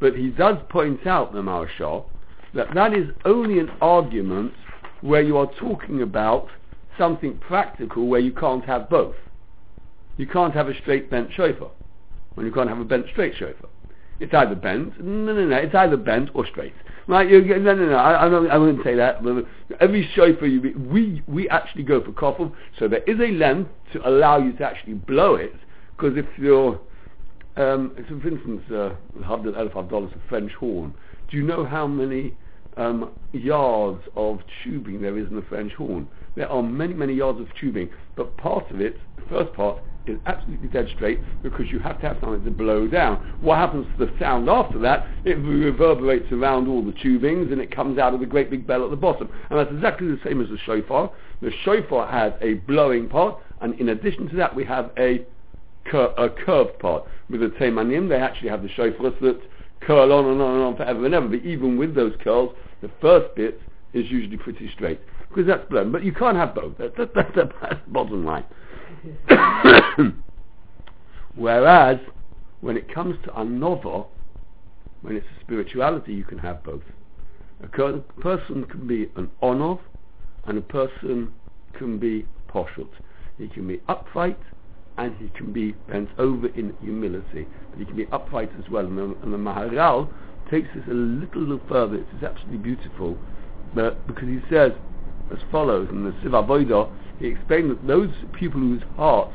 But 0.00 0.16
he 0.16 0.30
does 0.30 0.56
point 0.70 1.06
out, 1.06 1.34
the 1.34 1.42
Maharshal, 1.42 2.06
that 2.54 2.72
that 2.72 2.94
is 2.94 3.10
only 3.26 3.58
an 3.58 3.70
argument 3.82 4.54
where 5.02 5.20
you 5.20 5.36
are 5.36 5.50
talking 5.60 6.00
about 6.00 6.48
something 6.98 7.38
practical 7.38 8.06
where 8.06 8.20
you 8.20 8.32
can't 8.32 8.64
have 8.64 8.88
both. 8.88 9.16
You 10.16 10.26
can't 10.26 10.54
have 10.54 10.68
a 10.68 10.74
straight 10.80 11.10
bent 11.10 11.32
shofar 11.32 11.70
when 12.34 12.46
you 12.46 12.52
can't 12.52 12.68
have 12.68 12.78
a 12.78 12.84
bent 12.84 13.06
straight 13.10 13.34
shofar. 13.36 13.68
It's 14.20 14.32
either 14.32 14.54
bent, 14.54 15.02
no, 15.02 15.32
no, 15.32 15.44
no, 15.44 15.56
it's 15.56 15.74
either 15.74 15.96
bent 15.96 16.30
or 16.34 16.46
straight. 16.46 16.74
Right? 17.06 17.28
You, 17.28 17.42
no, 17.42 17.74
no, 17.74 17.86
no, 17.86 17.96
I, 17.96 18.26
I, 18.26 18.28
don't, 18.28 18.50
I 18.50 18.56
wouldn't 18.56 18.84
say 18.84 18.94
that. 18.94 19.20
Every 19.80 20.08
shofar, 20.14 20.46
you, 20.46 20.72
we, 20.78 21.22
we 21.26 21.48
actually 21.48 21.82
go 21.82 22.02
for 22.02 22.12
kofel, 22.12 22.52
so 22.78 22.88
there 22.88 23.02
is 23.02 23.18
a 23.18 23.32
length 23.32 23.70
to 23.92 24.08
allow 24.08 24.38
you 24.38 24.52
to 24.54 24.64
actually 24.64 24.94
blow 24.94 25.34
it, 25.34 25.54
because 25.96 26.16
if 26.16 26.26
you're, 26.38 26.80
um, 27.56 27.92
so 28.08 28.20
for 28.20 28.28
instance, 28.28 28.62
uh, 28.70 28.94
$105 29.18 30.14
a 30.14 30.28
French 30.28 30.52
horn, 30.52 30.94
do 31.30 31.36
you 31.36 31.42
know 31.42 31.64
how 31.64 31.86
many 31.86 32.34
um, 32.76 33.10
yards 33.32 34.02
of 34.16 34.40
tubing 34.62 35.00
there 35.00 35.18
is 35.18 35.28
in 35.28 35.36
the 35.36 35.42
French 35.42 35.72
horn? 35.74 36.08
There 36.36 36.48
are 36.48 36.62
many, 36.62 36.94
many 36.94 37.14
yards 37.14 37.40
of 37.40 37.46
tubing, 37.60 37.90
but 38.16 38.36
part 38.36 38.70
of 38.70 38.80
it, 38.80 38.96
the 39.16 39.22
first 39.28 39.52
part, 39.54 39.78
is 40.06 40.18
absolutely 40.26 40.68
dead 40.68 40.88
straight 40.94 41.20
because 41.42 41.66
you 41.70 41.78
have 41.78 42.00
to 42.00 42.08
have 42.08 42.18
something 42.20 42.44
to 42.44 42.50
blow 42.50 42.86
down. 42.86 43.38
What 43.40 43.56
happens 43.56 43.86
to 43.96 44.06
the 44.06 44.12
sound 44.18 44.48
after 44.48 44.78
that? 44.80 45.06
It 45.24 45.36
reverberates 45.36 46.30
around 46.30 46.68
all 46.68 46.84
the 46.84 46.92
tubings 46.92 47.50
and 47.52 47.60
it 47.60 47.74
comes 47.74 47.98
out 47.98 48.12
of 48.14 48.20
the 48.20 48.26
great 48.26 48.50
big 48.50 48.66
bell 48.66 48.84
at 48.84 48.90
the 48.90 48.96
bottom. 48.96 49.28
And 49.50 49.58
that's 49.58 49.70
exactly 49.72 50.08
the 50.08 50.20
same 50.24 50.40
as 50.42 50.48
the 50.48 50.58
shofar. 50.58 51.10
The 51.40 51.50
shofar 51.64 52.06
has 52.10 52.32
a 52.40 52.54
blowing 52.66 53.08
part, 53.08 53.38
and 53.60 53.78
in 53.80 53.90
addition 53.90 54.28
to 54.28 54.36
that, 54.36 54.54
we 54.54 54.64
have 54.64 54.90
a, 54.98 55.24
cur- 55.86 56.14
a 56.18 56.28
curved 56.28 56.78
part. 56.78 57.04
With 57.30 57.40
the 57.40 57.48
Teimanim, 57.48 58.08
they 58.08 58.16
actually 58.16 58.50
have 58.50 58.62
the 58.62 58.68
shofars 58.68 59.18
that 59.20 59.40
curl 59.80 60.12
on 60.12 60.26
and 60.26 60.40
on 60.40 60.54
and 60.54 60.64
on 60.64 60.76
forever 60.76 61.04
and 61.04 61.14
ever. 61.14 61.28
But 61.28 61.44
even 61.44 61.78
with 61.78 61.94
those 61.94 62.14
curls, 62.22 62.54
the 62.84 62.90
first 63.00 63.34
bit 63.34 63.58
is 63.94 64.10
usually 64.10 64.36
pretty 64.36 64.70
straight 64.74 65.00
because 65.28 65.46
that's 65.46 65.66
blown. 65.70 65.90
But 65.90 66.04
you 66.04 66.12
can't 66.12 66.36
have 66.36 66.54
both. 66.54 66.76
That, 66.76 66.94
that, 66.98 67.14
that's 67.14 67.34
the 67.34 67.50
bottom 67.88 68.26
line. 68.26 68.44
Whereas 71.34 71.98
when 72.60 72.76
it 72.76 72.92
comes 72.92 73.16
to 73.24 73.40
another, 73.40 74.04
when 75.00 75.16
it's 75.16 75.26
a 75.26 75.40
spirituality, 75.44 76.12
you 76.12 76.24
can 76.24 76.38
have 76.38 76.62
both. 76.62 76.82
A 77.62 77.68
person 78.20 78.64
can 78.64 78.86
be 78.86 79.10
an 79.16 79.30
onov, 79.42 79.80
and 80.44 80.58
a 80.58 80.62
person 80.62 81.32
can 81.72 81.98
be 81.98 82.26
poshut. 82.50 82.90
He 83.38 83.48
can 83.48 83.66
be 83.66 83.80
upright, 83.88 84.38
and 84.98 85.16
he 85.16 85.28
can 85.30 85.54
be 85.54 85.72
bent 85.88 86.10
over 86.18 86.48
in 86.48 86.74
humility. 86.82 87.46
But 87.70 87.78
he 87.78 87.86
can 87.86 87.96
be 87.96 88.06
upright 88.12 88.50
as 88.58 88.68
well. 88.70 88.84
And 88.84 88.98
the, 88.98 89.16
and 89.22 89.32
the 89.32 89.38
Maharal 89.38 90.10
takes 90.54 90.72
this 90.72 90.84
a 90.86 90.94
little, 90.94 91.42
little 91.42 91.60
further. 91.68 91.96
It's 91.96 92.22
absolutely 92.22 92.58
beautiful. 92.58 93.18
But 93.74 94.06
because 94.06 94.28
he 94.28 94.38
says 94.48 94.70
as 95.32 95.38
follows 95.50 95.88
in 95.90 96.04
the 96.04 96.14
Siva 96.22 96.88
he 97.18 97.26
explained 97.26 97.70
that 97.70 97.86
those 97.86 98.10
people 98.38 98.60
whose 98.60 98.82
hearts 98.96 99.32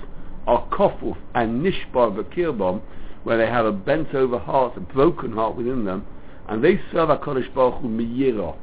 are 0.47 0.65
kofuf 0.69 1.17
and 1.35 1.61
nishbar 1.65 2.15
v'kirbom, 2.15 2.81
where 3.23 3.37
they 3.37 3.47
have 3.47 3.65
a 3.65 3.71
bent 3.71 4.13
over 4.15 4.39
heart, 4.39 4.77
a 4.77 4.79
broken 4.79 5.33
heart 5.33 5.57
within 5.57 5.83
them, 5.83 6.05
and 6.47 6.63
they 6.63 6.79
serve 6.91 7.09
HaKadosh 7.09 7.53
Baruch 7.53 7.81
Hu 7.81 7.89
miyira. 7.89 8.55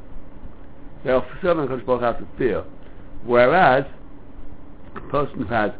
They 1.03 1.11
are 1.11 1.25
serving 1.41 1.67
HaKadosh 1.67 1.85
Baruch 1.85 2.01
Hu 2.01 2.05
out 2.05 2.21
of 2.21 2.27
fear. 2.39 2.63
Whereas 3.23 3.85
a 4.95 5.01
person 5.01 5.43
who 5.43 5.53
has 5.53 5.71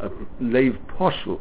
a 0.00 0.10
lave 0.40 0.76
poshut, 0.98 1.40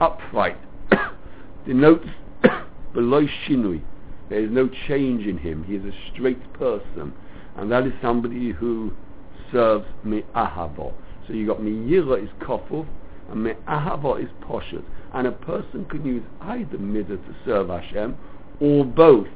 upright, 0.00 0.58
denotes 1.66 2.08
below 2.94 3.26
shinui. 3.46 3.82
There 4.32 4.42
is 4.42 4.50
no 4.50 4.70
change 4.88 5.26
in 5.26 5.36
him. 5.36 5.62
He 5.64 5.74
is 5.74 5.84
a 5.84 5.92
straight 6.10 6.54
person. 6.54 7.12
And 7.54 7.70
that 7.70 7.86
is 7.86 7.92
somebody 8.00 8.50
who 8.50 8.90
serves 9.52 9.84
me'ahavo. 10.04 10.94
So 11.26 11.34
you 11.34 11.46
got 11.46 11.58
miyira 11.58 12.24
is 12.24 12.30
kofuf, 12.40 12.86
and 13.28 13.44
me'ahava 13.44 14.24
is 14.24 14.30
poshut. 14.42 14.84
And 15.12 15.26
a 15.26 15.32
person 15.32 15.84
can 15.84 16.06
use 16.06 16.22
either 16.40 16.78
midah 16.78 17.08
to 17.08 17.36
serve 17.44 17.68
Hashem, 17.68 18.16
or 18.58 18.86
both. 18.86 19.28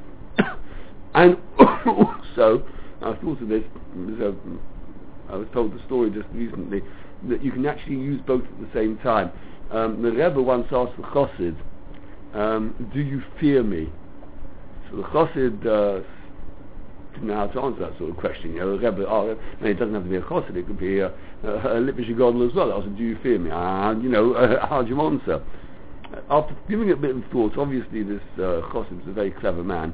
and 1.13 1.37
also, 1.59 2.65
I 3.03 3.13
thought 3.21 3.39
of 3.39 3.49
this, 3.49 3.63
I 5.29 5.35
was 5.35 5.47
told 5.53 5.75
the 5.75 5.85
story 5.85 6.09
just 6.09 6.27
recently, 6.33 6.81
that 7.29 7.43
you 7.43 7.51
can 7.51 7.67
actually 7.67 7.97
use 7.97 8.19
both 8.25 8.41
at 8.41 8.59
the 8.61 8.69
same 8.73 8.97
time. 9.03 9.31
Um, 9.69 10.01
the 10.01 10.09
Rebbe 10.09 10.41
once 10.41 10.65
asked 10.71 10.97
the 10.97 11.03
Chassid, 11.03 11.55
um, 12.33 12.89
do 12.91 12.99
you 12.99 13.21
fear 13.39 13.61
me? 13.61 13.91
So 14.89 14.97
the 14.97 15.03
Chassid 15.03 15.65
uh, 15.65 16.03
didn't 17.13 17.27
know 17.27 17.35
how 17.35 17.47
to 17.47 17.61
answer 17.61 17.79
that 17.81 17.97
sort 17.97 18.11
of 18.11 18.17
question. 18.17 18.53
You 18.53 18.59
know, 18.59 18.77
Rebbe, 18.77 19.05
oh, 19.07 19.37
it 19.61 19.73
doesn't 19.73 19.93
have 19.93 20.03
to 20.03 20.09
be 20.09 20.15
a 20.15 20.21
Chassid, 20.21 20.55
it 20.55 20.67
could 20.67 20.79
be 20.79 20.99
a, 20.99 21.07
a, 21.43 21.77
a 21.77 21.81
Godel 21.81 22.47
as 22.47 22.55
well. 22.55 22.73
I 22.73 22.81
said, 22.81 22.97
do 22.97 23.03
you 23.03 23.17
fear 23.21 23.39
me? 23.39 23.49
And, 23.51 24.03
you 24.03 24.09
know, 24.09 24.33
uh, 24.33 24.65
how 24.69 24.81
do 24.81 24.89
you 24.89 25.01
answer? 25.01 25.41
After 26.29 26.55
giving 26.69 26.89
it 26.89 26.93
a 26.93 26.97
bit 26.97 27.15
of 27.15 27.23
thought, 27.31 27.57
obviously 27.57 28.03
this 28.03 28.21
uh, 28.35 28.61
Chassid 28.71 28.99
was 28.99 29.07
a 29.07 29.13
very 29.13 29.31
clever 29.31 29.63
man, 29.63 29.93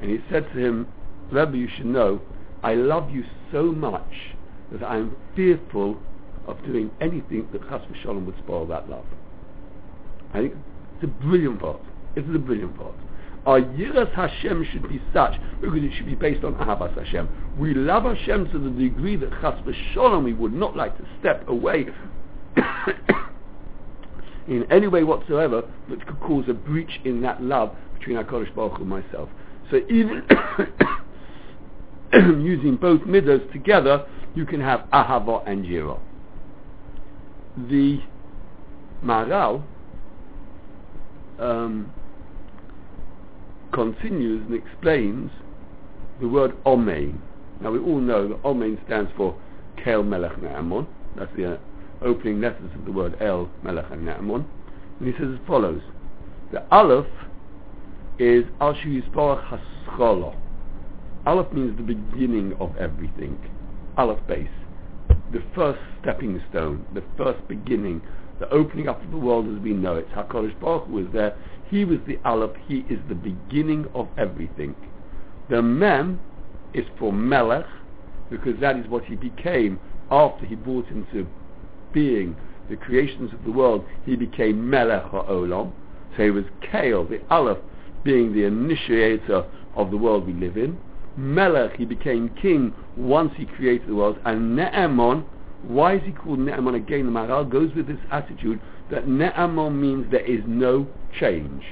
and 0.00 0.10
he 0.10 0.18
said 0.30 0.50
to 0.52 0.58
him, 0.58 0.88
Rebbe, 1.30 1.56
you 1.56 1.68
should 1.76 1.86
know, 1.86 2.20
I 2.62 2.74
love 2.74 3.10
you 3.10 3.24
so 3.50 3.64
much 3.72 4.34
that 4.72 4.82
I 4.82 4.96
am 4.96 5.16
fearful 5.36 6.00
of 6.46 6.62
doing 6.64 6.90
anything 7.00 7.48
that 7.52 7.62
Chas 7.68 7.82
v'Shalom 7.82 8.26
would 8.26 8.36
spoil 8.38 8.66
that 8.66 8.88
love. 8.88 9.04
I 10.32 10.40
think 10.40 10.54
it's 10.94 11.04
a 11.04 11.06
brilliant 11.06 11.60
part. 11.60 11.80
It's 12.16 12.26
a 12.34 12.38
brilliant 12.38 12.76
part. 12.76 12.94
Our 13.44 13.60
Yiras 13.60 14.12
Hashem 14.14 14.66
should 14.70 14.88
be 14.88 15.02
such 15.12 15.32
because 15.60 15.82
it 15.82 15.90
should 15.96 16.06
be 16.06 16.14
based 16.14 16.44
on 16.44 16.54
Ahavas 16.54 16.96
Hashem. 16.96 17.28
We 17.58 17.74
love 17.74 18.04
Hashem 18.04 18.50
to 18.52 18.58
the 18.58 18.70
degree 18.70 19.16
that 19.16 19.30
Chas 19.40 19.58
v'Shalom 19.66 20.24
we 20.24 20.32
would 20.32 20.52
not 20.52 20.76
like 20.76 20.96
to 20.98 21.04
step 21.18 21.48
away 21.48 21.86
in 24.46 24.64
any 24.70 24.86
way 24.86 25.02
whatsoever 25.02 25.62
that 25.90 26.06
could 26.06 26.20
cause 26.20 26.44
a 26.48 26.54
breach 26.54 27.00
in 27.04 27.20
that 27.22 27.42
love 27.42 27.74
between 27.98 28.16
HaKadosh 28.16 28.54
Baruch 28.54 28.76
Hu 28.78 28.82
and 28.82 28.88
myself. 28.88 29.28
So 29.70 29.78
even 29.90 30.22
using 32.44 32.76
both 32.76 33.00
middos 33.00 33.50
together, 33.52 34.06
you 34.36 34.46
can 34.46 34.60
have 34.60 34.80
Ahava 34.92 35.42
and 35.48 35.64
Yira. 35.64 35.98
The 37.68 38.00
Maharal 39.04 39.64
um, 41.38 41.92
continues 43.72 44.42
and 44.46 44.54
explains 44.54 45.30
the 46.20 46.28
word 46.28 46.52
Omein. 46.64 47.18
Now 47.60 47.70
we 47.70 47.78
all 47.78 48.00
know 48.00 48.28
that 48.28 48.42
Omein 48.42 48.84
stands 48.86 49.10
for 49.16 49.36
Kel 49.82 50.02
Melech 50.02 50.36
Ne'amon. 50.40 50.86
That's 51.16 51.34
the 51.36 51.54
uh, 51.54 51.58
opening 52.02 52.40
letters 52.40 52.70
of 52.74 52.84
the 52.84 52.92
word 52.92 53.16
El 53.20 53.50
Melech 53.62 53.86
and 53.90 54.06
Ne'amon. 54.06 54.44
And 54.98 55.08
he 55.08 55.12
says 55.18 55.28
as 55.32 55.46
follows. 55.46 55.82
The 56.52 56.62
Aleph 56.70 57.06
is 58.18 58.44
Al 58.60 58.74
Yisborach 58.74 59.58
Hascholo. 59.86 60.36
Aleph 61.26 61.52
means 61.52 61.76
the 61.76 61.82
beginning 61.82 62.54
of 62.60 62.76
everything. 62.76 63.38
Aleph 63.96 64.26
base. 64.26 64.48
The 65.32 65.42
first 65.54 65.80
stepping 66.00 66.42
stone, 66.50 66.84
the 66.94 67.02
first 67.16 67.46
beginning, 67.48 68.02
the 68.38 68.48
opening 68.50 68.88
up 68.88 69.02
of 69.02 69.10
the 69.10 69.16
world 69.16 69.46
as 69.48 69.62
we 69.62 69.72
know 69.72 69.96
it. 69.96 70.08
HaKadosh 70.10 70.58
Baruch 70.60 70.86
Hu 70.86 70.92
was 70.92 71.06
there. 71.12 71.36
He 71.72 71.86
was 71.86 72.00
the 72.06 72.18
Aleph. 72.26 72.50
He 72.68 72.84
is 72.90 72.98
the 73.08 73.14
beginning 73.14 73.86
of 73.94 74.06
everything. 74.18 74.76
The 75.48 75.62
Mem 75.62 76.20
is 76.74 76.84
for 76.98 77.14
Melech, 77.14 77.64
because 78.28 78.60
that 78.60 78.76
is 78.76 78.86
what 78.88 79.06
he 79.06 79.16
became 79.16 79.80
after 80.10 80.44
he 80.44 80.54
brought 80.54 80.86
into 80.88 81.26
being 81.94 82.36
the 82.68 82.76
creations 82.76 83.32
of 83.32 83.42
the 83.44 83.50
world. 83.50 83.86
He 84.04 84.16
became 84.16 84.68
Melech 84.68 85.04
HaOlam. 85.04 85.72
So 86.14 86.24
he 86.24 86.30
was 86.30 86.44
Kael, 86.60 87.08
the 87.08 87.22
Aleph, 87.30 87.56
being 88.04 88.34
the 88.34 88.44
initiator 88.44 89.46
of 89.74 89.90
the 89.90 89.96
world 89.96 90.26
we 90.26 90.34
live 90.34 90.58
in. 90.58 90.78
Melech, 91.16 91.76
he 91.76 91.86
became 91.86 92.28
king 92.42 92.74
once 92.98 93.32
he 93.38 93.46
created 93.46 93.88
the 93.88 93.94
world. 93.94 94.18
And 94.26 94.58
Ne'emon, 94.58 95.24
why 95.62 95.96
is 95.96 96.02
he 96.04 96.12
called 96.12 96.38
Ne'emon 96.38 96.74
again? 96.74 97.06
The 97.06 97.12
Maharal 97.12 97.48
goes 97.48 97.72
with 97.74 97.86
this 97.86 97.98
attitude 98.10 98.60
that 98.90 99.06
Ne'emon 99.06 99.80
means 99.80 100.10
there 100.10 100.24
is 100.24 100.40
no 100.46 100.86
change. 101.18 101.62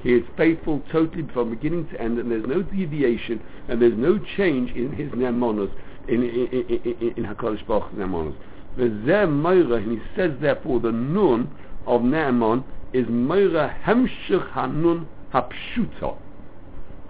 He 0.00 0.14
is 0.14 0.24
faithful 0.36 0.82
totally 0.92 1.26
from 1.32 1.50
beginning 1.50 1.88
to 1.88 2.00
end, 2.00 2.18
and 2.18 2.30
there's 2.30 2.46
no 2.46 2.62
deviation, 2.62 3.42
and 3.68 3.80
there's 3.82 3.96
no 3.96 4.18
change 4.36 4.70
in 4.72 4.92
his 4.92 5.10
Ne'emonos, 5.12 5.70
in, 6.08 6.22
in, 6.22 6.46
in, 6.46 7.14
in, 7.16 7.24
HaKadosh 7.24 7.66
Baruch 7.66 7.92
Ne'emonos. 7.92 8.34
And 8.76 9.90
he 9.92 10.00
says 10.14 10.32
therefore 10.40 10.80
the 10.80 10.92
nun 10.92 11.50
of 11.86 12.02
Ne'emon 12.02 12.62
is 12.92 13.06
Moira 13.08 13.76
Hemshech 13.84 14.52
Hanun 14.52 15.08
Hapshuta. 15.32 16.16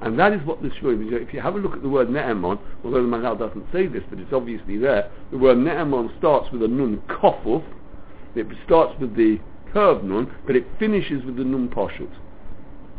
And 0.03 0.19
that 0.19 0.33
is 0.33 0.45
what 0.45 0.63
this 0.63 0.73
word 0.83 1.01
means. 1.01 1.13
If 1.15 1.33
you 1.33 1.41
have 1.41 1.55
a 1.55 1.59
look 1.59 1.73
at 1.73 1.83
the 1.83 1.89
word 1.89 2.09
Ne'emon, 2.09 2.59
although 2.85 3.03
the 3.03 3.09
Maharal 3.09 3.39
doesn't 3.39 3.67
say 3.73 3.87
this, 3.87 4.03
but 4.11 4.19
it's 4.19 4.33
obviously 4.33 4.77
there, 4.77 5.11
the 5.31 5.39
word 5.39 5.57
Ne'emon 5.57 6.17
starts 6.19 6.51
with 6.53 6.63
a 6.63 6.69
nun 6.69 7.03
kofuf, 7.09 7.65
it 8.35 8.47
starts 8.67 8.99
with 9.01 9.17
the 9.17 9.41
curved 9.73 10.05
nun, 10.05 10.31
but 10.47 10.55
it 10.55 10.67
finishes 10.79 11.25
with 11.25 11.37
the 11.37 11.45
nun 11.45 11.69
poshut. 11.69 12.11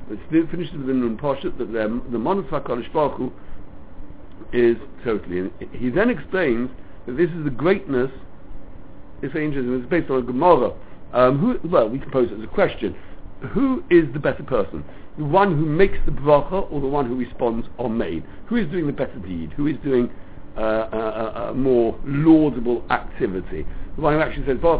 It 0.09 0.49
finishes 0.49 0.75
with 0.75 0.87
the 0.87 0.93
nun 0.93 1.17
poshut, 1.17 1.57
that 1.59 1.71
the 1.71 2.17
monos 2.17 2.45
HaKadosh 2.45 3.31
is 4.53 4.77
totally. 5.03 5.39
And 5.39 5.51
he 5.71 5.89
then 5.89 6.09
explains 6.09 6.71
that 7.05 7.17
this 7.17 7.29
is 7.29 7.43
the 7.43 7.51
greatness, 7.51 8.11
it's 9.21 9.33
very 9.33 9.45
interesting, 9.45 9.73
it's 9.79 9.89
based 9.89 10.09
on 10.09 10.19
a 10.19 10.21
Gemara. 10.23 10.73
Um, 11.13 11.37
who, 11.37 11.69
well, 11.69 11.87
we 11.87 11.99
can 11.99 12.11
pose 12.11 12.29
it 12.31 12.37
as 12.37 12.43
a 12.43 12.47
question. 12.47 12.95
Who 13.53 13.83
is 13.89 14.11
the 14.13 14.19
better 14.19 14.43
person? 14.43 14.83
The 15.17 15.25
one 15.25 15.55
who 15.57 15.65
makes 15.65 15.97
the 16.05 16.11
bracha 16.11 16.71
or 16.71 16.79
the 16.79 16.87
one 16.87 17.07
who 17.07 17.15
responds 17.15 17.67
on 17.77 17.97
made? 17.97 18.23
Who 18.47 18.55
is 18.57 18.69
doing 18.69 18.87
the 18.87 18.93
better 18.93 19.17
deed? 19.19 19.53
Who 19.53 19.67
is 19.67 19.77
doing 19.83 20.11
uh, 20.57 20.61
a, 20.61 21.49
a, 21.49 21.53
more 21.53 21.99
laudable 22.05 22.85
activity? 22.89 23.65
The 23.95 24.01
one 24.01 24.13
who 24.13 24.21
actually 24.21 24.45
says, 24.45 24.57
or 24.63 24.79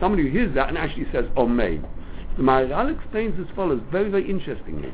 somebody 0.00 0.22
who 0.22 0.30
hears 0.30 0.54
that 0.54 0.68
and 0.68 0.78
actually 0.78 1.06
says 1.12 1.26
made. 1.48 1.82
The 2.36 2.42
Maharal 2.42 2.96
explains 2.96 3.38
as 3.38 3.46
follows, 3.54 3.80
very, 3.92 4.10
very 4.10 4.28
interestingly. 4.28 4.92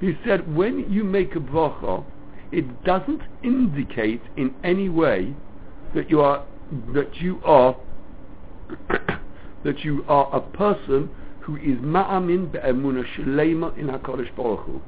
He 0.00 0.16
said, 0.24 0.54
when 0.54 0.90
you 0.90 1.04
make 1.04 1.34
a 1.34 1.40
bracha, 1.40 2.04
it 2.52 2.84
doesn't 2.84 3.22
indicate 3.42 4.22
in 4.36 4.54
any 4.64 4.88
way 4.88 5.34
that 5.94 6.08
you 6.10 6.20
are 6.20 6.44
that 6.94 7.16
you 7.16 7.40
are 7.44 7.76
that 9.64 9.80
you 9.80 10.04
are 10.08 10.34
a 10.34 10.40
person 10.40 11.10
who 11.48 11.56
is 11.56 11.78
ma'amin 11.78 12.52
be'emuna 12.52 13.02
shalema 13.16 13.76
in 13.78 13.86
HaKadosh 13.86 14.36
Baruch 14.36 14.66
Hu. 14.66 14.82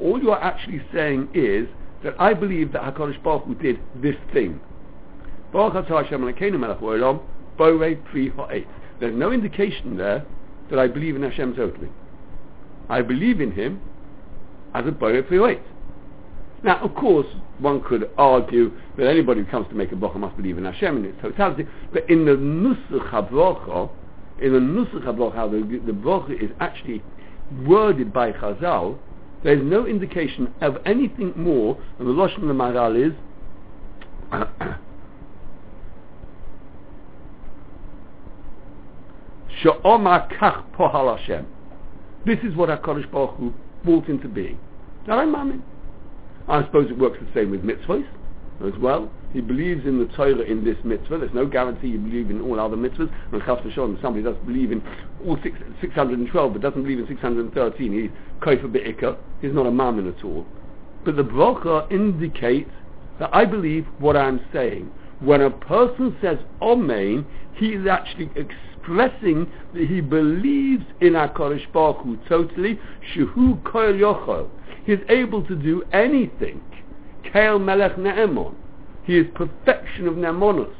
All 0.00 0.22
you 0.22 0.30
are 0.30 0.40
actually 0.40 0.80
saying 0.94 1.28
is 1.34 1.66
that 2.04 2.14
I 2.20 2.32
believe 2.32 2.70
that 2.74 2.82
HaKadosh 2.82 3.20
Baruch 3.24 3.44
Hu 3.44 3.56
did 3.56 3.80
this 3.96 4.14
thing. 4.32 4.60
There's 5.52 5.74
no 9.14 9.32
indication 9.32 9.96
there 9.96 10.24
that 10.70 10.78
I 10.78 10.86
believe 10.86 11.16
in 11.16 11.24
Hashem 11.24 11.56
totally. 11.56 11.88
I 12.88 13.02
believe 13.02 13.40
in 13.40 13.50
him 13.50 13.80
as 14.74 14.86
a 14.86 14.92
Borei 14.92 15.28
Priwait. 15.28 15.60
Now, 16.62 16.78
of 16.84 16.94
course, 16.94 17.26
one 17.58 17.82
could 17.82 18.08
argue 18.16 18.70
that 18.96 19.08
anybody 19.08 19.42
who 19.42 19.50
comes 19.50 19.66
to 19.70 19.74
make 19.74 19.90
a 19.90 19.96
bracha 19.96 20.16
must 20.16 20.36
believe 20.36 20.56
in 20.56 20.66
Hashem 20.66 20.98
in 20.98 21.06
its 21.06 21.20
totality, 21.20 21.66
but 21.92 22.08
in 22.08 22.24
the 22.24 22.32
Nusach 22.32 23.10
HaBracha, 23.10 23.90
in 24.40 24.52
the 24.52 24.58
Nusach 24.58 25.04
HaBracha, 25.04 25.34
how 25.34 25.48
the, 25.48 25.58
the 25.58 25.92
bracha 25.92 26.42
is 26.42 26.50
actually 26.60 27.02
worded 27.66 28.12
by 28.12 28.32
Chazal, 28.32 28.98
there 29.42 29.54
is 29.54 29.62
no 29.62 29.86
indication 29.86 30.52
of 30.60 30.76
anything 30.84 31.32
more, 31.36 31.80
and 31.98 32.08
the 32.08 32.12
Lashon 32.12 32.40
Maharal 32.40 32.96
is, 33.08 33.12
Sha'omar 39.62 40.30
kach 40.38 40.64
pohal 40.74 41.16
Hashem. 41.16 41.46
This 42.26 42.38
is 42.42 42.54
what 42.56 42.68
HaKadosh 42.68 43.10
Baruch 43.10 43.36
Hu 43.36 43.54
brought 43.84 44.08
into 44.08 44.28
being. 44.28 44.58
That 45.06 45.18
I'm 45.18 45.32
mamin. 45.32 45.62
I 46.48 46.64
suppose 46.64 46.90
it 46.90 46.98
works 46.98 47.18
the 47.20 47.28
same 47.34 47.50
with 47.50 47.62
mitzvahs 47.62 48.06
as 48.66 48.78
well. 48.80 49.10
He 49.36 49.42
believes 49.42 49.84
in 49.84 49.98
the 49.98 50.06
Torah 50.16 50.40
in 50.40 50.64
this 50.64 50.78
mitzvah. 50.82 51.18
There's 51.18 51.34
no 51.34 51.44
guarantee 51.44 51.88
you 51.88 51.98
believe 51.98 52.30
in 52.30 52.40
all 52.40 52.58
other 52.58 52.74
mitzvahs. 52.74 53.12
And 53.32 53.42
Chas 53.42 53.58
v'shon, 53.58 54.00
somebody 54.00 54.22
does 54.22 54.34
believe 54.46 54.72
in 54.72 54.82
all 55.26 55.36
six, 55.42 55.58
612 55.82 56.52
but 56.54 56.62
doesn't 56.62 56.82
believe 56.82 57.00
in 57.00 57.06
613. 57.06 57.92
He's 57.92 58.10
koifa 58.40 58.72
be'ikah. 58.72 59.18
He's 59.42 59.52
not 59.52 59.66
a 59.66 59.70
mammon 59.70 60.08
at 60.08 60.24
all. 60.24 60.46
But 61.04 61.16
the 61.16 61.22
bracha 61.22 61.92
indicates 61.92 62.70
that 63.18 63.28
I 63.30 63.44
believe 63.44 63.84
what 63.98 64.16
I'm 64.16 64.40
saying. 64.54 64.90
When 65.20 65.42
a 65.42 65.50
person 65.50 66.16
says 66.22 66.38
Amen, 66.62 67.26
he 67.56 67.74
is 67.74 67.86
actually 67.86 68.30
expressing 68.36 69.52
that 69.74 69.86
he 69.86 70.00
believes 70.00 70.86
in 71.02 71.12
HaKadosh 71.12 71.70
Baruch 71.74 71.98
Hu 71.98 72.16
totally. 72.26 72.80
Shehu 73.14 73.62
koil 73.64 74.00
yochel. 74.00 74.48
He 74.86 74.92
is 74.92 75.00
able 75.10 75.46
to 75.46 75.54
do 75.54 75.82
anything. 75.92 76.62
Kael 77.34 77.62
Melech 77.62 77.96
Ne'emon. 77.96 78.54
He 79.06 79.18
is 79.18 79.26
perfection 79.34 80.08
of 80.08 80.14
Ne'emonos. 80.14 80.72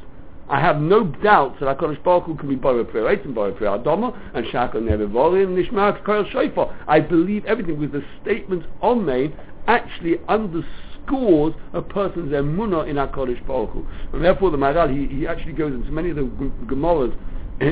I 0.49 0.61
have 0.61 0.79
no 0.79 1.05
doubt 1.05 1.59
that 1.59 1.77
HaKadosh 1.77 2.03
Baruch 2.03 2.25
Hu 2.25 2.35
can 2.35 2.49
be 2.49 2.55
Borei 2.55 2.85
Pri'et 2.89 3.25
and 3.25 3.35
Borei 3.35 3.57
Pri'adoma 3.57 4.17
and 4.33 4.45
Shaka 4.51 4.77
Nevevori 4.77 5.43
and 5.43 5.57
Nishma 5.57 6.01
Koel 6.03 6.29
Shofar. 6.31 6.73
I 6.87 6.99
believe 6.99 7.45
everything 7.45 7.79
with 7.79 7.91
the 7.91 8.03
statement 8.21 8.65
Amen 8.81 9.33
actually 9.67 10.19
underscores 10.29 11.53
a 11.73 11.81
person's 11.81 12.31
emunah 12.31 12.87
in 12.87 12.95
HaKadosh 12.97 13.45
Baruch 13.47 13.71
Hu. 13.71 13.87
And 14.13 14.23
therefore 14.23 14.51
the 14.51 14.57
Maharal, 14.57 14.89
he, 14.89 15.13
he 15.13 15.27
actually 15.27 15.53
goes 15.53 15.73
into 15.73 15.91
many 15.91 16.09
of 16.09 16.17
the 16.17 16.23
Gemaras 16.23 17.13
in, 17.61 17.71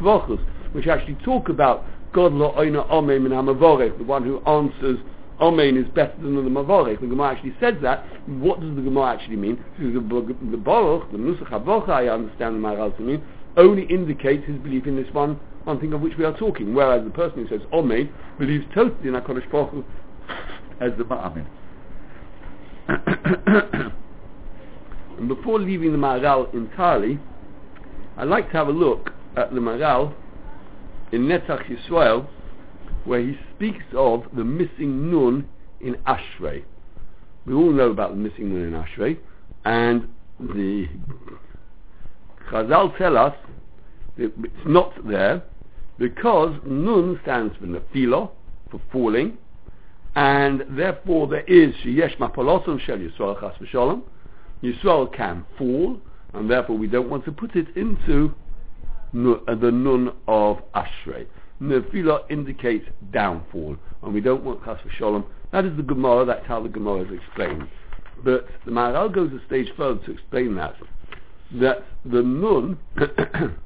Brachos, 0.00 0.44
which 0.72 0.86
actually 0.86 1.16
talk 1.24 1.48
about 1.48 1.84
God 2.12 2.32
lo 2.32 2.52
oina 2.56 2.88
Amen 2.90 3.24
min 3.24 3.32
hamavorech, 3.32 3.96
the 3.98 4.04
one 4.04 4.22
who 4.22 4.40
answers 4.40 4.98
Amen 5.40 5.76
is 5.76 5.88
better 5.94 6.14
than 6.20 6.36
the 6.36 6.42
Mavorech. 6.42 7.00
The 7.00 7.06
Gemara 7.06 7.32
actually 7.32 7.54
says 7.58 7.74
that. 7.82 8.04
What 8.26 8.60
does 8.60 8.76
the 8.76 8.82
Gemara 8.82 9.14
actually 9.14 9.36
mean? 9.36 9.64
Because 9.76 9.94
the, 9.94 10.36
the 10.50 10.56
Baruch, 10.56 11.10
the 11.10 11.18
Nusach 11.18 11.50
HaBocha, 11.50 11.88
I 11.88 12.08
understand 12.08 12.56
the 12.56 12.60
Maharal 12.60 12.96
to 12.96 13.02
mean, 13.02 13.24
only 13.56 13.84
indicates 13.84 14.46
his 14.46 14.56
belief 14.58 14.86
in 14.86 14.96
this 14.96 15.12
one, 15.12 15.40
one 15.64 15.80
thing 15.80 15.92
of 15.92 16.00
which 16.00 16.16
we 16.18 16.24
are 16.24 16.36
talking. 16.36 16.74
Whereas 16.74 17.04
the 17.04 17.10
person 17.10 17.46
who 17.46 17.48
says 17.48 17.66
Amen 17.72 18.12
believes 18.38 18.64
totally 18.74 19.08
in 19.08 19.14
HaKadosh 19.14 19.50
Baruch 19.50 19.84
as 20.80 20.92
the 20.98 21.04
Ma'amin. 21.04 21.46
and 25.18 25.28
before 25.28 25.58
leaving 25.60 25.92
the 25.92 25.98
Maharal 25.98 26.52
entirely, 26.54 27.18
I'd 28.16 28.28
like 28.28 28.50
to 28.50 28.56
have 28.56 28.68
a 28.68 28.72
look 28.72 29.10
at 29.36 29.52
the 29.52 29.60
Maharal 29.60 30.14
in 31.12 31.22
Netzach 31.22 31.64
Yisrael, 31.66 32.26
where 33.04 33.20
he 33.20 33.38
speaks 33.54 33.84
of 33.94 34.24
the 34.34 34.44
missing 34.44 35.10
nun 35.10 35.48
in 35.80 35.94
Ashrei. 36.06 36.64
We 37.46 37.54
all 37.54 37.72
know 37.72 37.90
about 37.90 38.10
the 38.10 38.16
missing 38.16 38.50
nun 38.50 38.72
in 38.72 38.72
Ashrei, 38.72 39.18
and 39.64 40.08
the 40.38 40.88
Chazal 42.50 42.96
tell 42.98 43.16
us 43.16 43.34
that 44.16 44.32
it's 44.38 44.66
not 44.66 44.92
there 45.08 45.42
because 45.98 46.54
nun 46.66 47.18
stands 47.22 47.56
for 47.56 47.66
nefilo, 47.66 48.30
for 48.70 48.80
falling, 48.90 49.38
and 50.14 50.64
therefore 50.70 51.26
there 51.26 51.44
is 51.44 51.74
sheyesh 51.84 52.16
mapoloson 52.18 52.80
shel 52.80 52.98
Yisrael 52.98 53.40
chas 53.40 53.54
v'sholom. 53.60 54.02
Yisrael 54.62 55.12
can 55.12 55.44
fall, 55.58 55.98
and 56.34 56.50
therefore 56.50 56.76
we 56.76 56.86
don't 56.86 57.08
want 57.08 57.24
to 57.24 57.32
put 57.32 57.56
it 57.56 57.68
into 57.76 58.34
the 59.12 59.70
nun 59.72 60.12
of 60.28 60.58
Ashrei. 60.74 61.26
Nefila 61.62 62.28
indicates 62.28 62.86
downfall, 63.12 63.76
and 64.02 64.12
we 64.12 64.20
don't 64.20 64.42
want 64.42 64.64
chas 64.64 64.78
v'sholom. 64.84 65.24
That 65.52 65.64
is 65.64 65.76
the 65.76 65.82
Gemara. 65.82 66.24
That's 66.24 66.46
how 66.46 66.60
the 66.60 66.68
Gemara 66.68 67.02
is 67.02 67.12
explained. 67.12 67.68
But 68.24 68.46
the 68.64 68.72
Maharal 68.72 69.12
goes 69.14 69.30
a 69.32 69.44
stage 69.46 69.68
further 69.76 70.04
to 70.04 70.12
explain 70.12 70.56
that 70.56 70.74
that 71.60 71.84
the 72.04 72.22
nun 72.22 72.78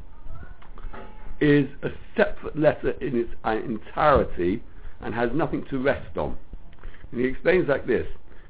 is 1.40 1.68
a 1.82 1.88
separate 2.16 2.58
letter 2.58 2.90
in 3.00 3.16
its 3.16 3.30
uh, 3.44 3.50
entirety 3.50 4.62
and 5.00 5.14
has 5.14 5.30
nothing 5.32 5.64
to 5.70 5.78
rest 5.78 6.16
on. 6.16 6.36
And 7.12 7.20
he 7.20 7.26
explains 7.26 7.68
like 7.68 7.86
this: 7.86 8.06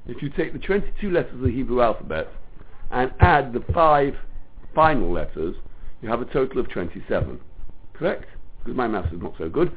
If 0.06 0.22
you 0.22 0.30
take 0.30 0.54
the 0.54 0.58
22 0.58 1.10
letters 1.10 1.34
of 1.34 1.40
the 1.40 1.50
Hebrew 1.50 1.82
alphabet 1.82 2.28
and 2.90 3.12
add 3.20 3.52
the 3.52 3.64
five 3.72 4.14
final 4.74 5.12
letters, 5.12 5.54
you 6.02 6.08
have 6.08 6.20
a 6.20 6.26
total 6.26 6.60
of 6.60 6.68
27. 6.70 7.38
Correct? 7.92 8.26
Because 8.66 8.76
my 8.76 8.88
maths 8.88 9.12
is 9.12 9.22
not 9.22 9.32
so 9.38 9.48
good. 9.48 9.70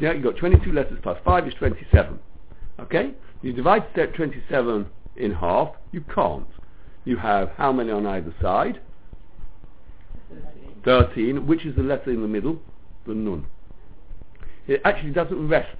Yeah, 0.00 0.12
you've 0.12 0.24
got 0.24 0.36
22 0.36 0.72
letters 0.72 0.98
plus 1.02 1.18
5 1.24 1.46
is 1.46 1.54
27. 1.58 2.18
Okay? 2.80 3.12
You 3.42 3.52
divide 3.52 3.84
27 3.94 4.86
in 5.16 5.34
half, 5.34 5.68
you 5.92 6.00
can't. 6.14 6.46
You 7.04 7.18
have 7.18 7.50
how 7.56 7.70
many 7.70 7.90
on 7.90 8.06
either 8.06 8.34
side? 8.40 8.80
13. 10.84 11.46
Which 11.46 11.66
is 11.66 11.76
the 11.76 11.82
letter 11.82 12.10
in 12.10 12.22
the 12.22 12.28
middle? 12.28 12.58
The 13.06 13.14
nun. 13.14 13.46
It 14.66 14.80
actually 14.84 15.12
doesn't 15.12 15.48
rest 15.48 15.76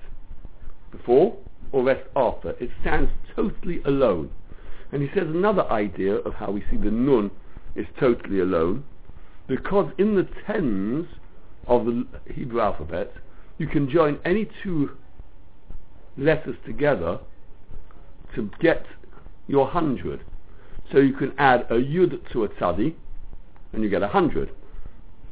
before 0.91 1.39
or 1.73 1.83
rest 1.83 2.07
after. 2.15 2.51
It 2.61 2.71
stands 2.83 3.11
totally 3.35 3.81
alone. 3.85 4.31
And 4.93 5.01
he 5.01 5.09
says 5.15 5.29
another 5.29 5.65
idea 5.71 6.17
of 6.17 6.35
how 6.35 6.51
we 6.51 6.63
see 6.71 6.77
the 6.77 6.91
nun 6.91 7.31
is 7.75 7.87
totally 7.99 8.41
alone, 8.41 8.85
because 9.47 9.93
in 9.97 10.17
the 10.17 10.29
tens 10.47 11.07
of 11.67 11.85
the 11.85 12.07
Hebrew 12.33 12.61
alphabet, 12.61 13.13
you 13.59 13.67
can 13.67 13.91
join 13.91 14.19
any 14.25 14.49
two 14.63 14.97
letters 16.17 16.57
together 16.65 17.19
to 18.35 18.51
get 18.61 18.87
your 19.49 19.69
hundred. 19.69 20.25
So 20.93 20.99
you 20.99 21.13
can 21.13 21.33
add 21.39 21.67
a 21.71 21.75
yud 21.75 22.33
to 22.33 22.45
a 22.45 22.49
tzadi, 22.49 22.95
and 23.73 23.83
you 23.83 23.91
get 23.91 24.03
a 24.03 24.09
hundred. 24.09 24.51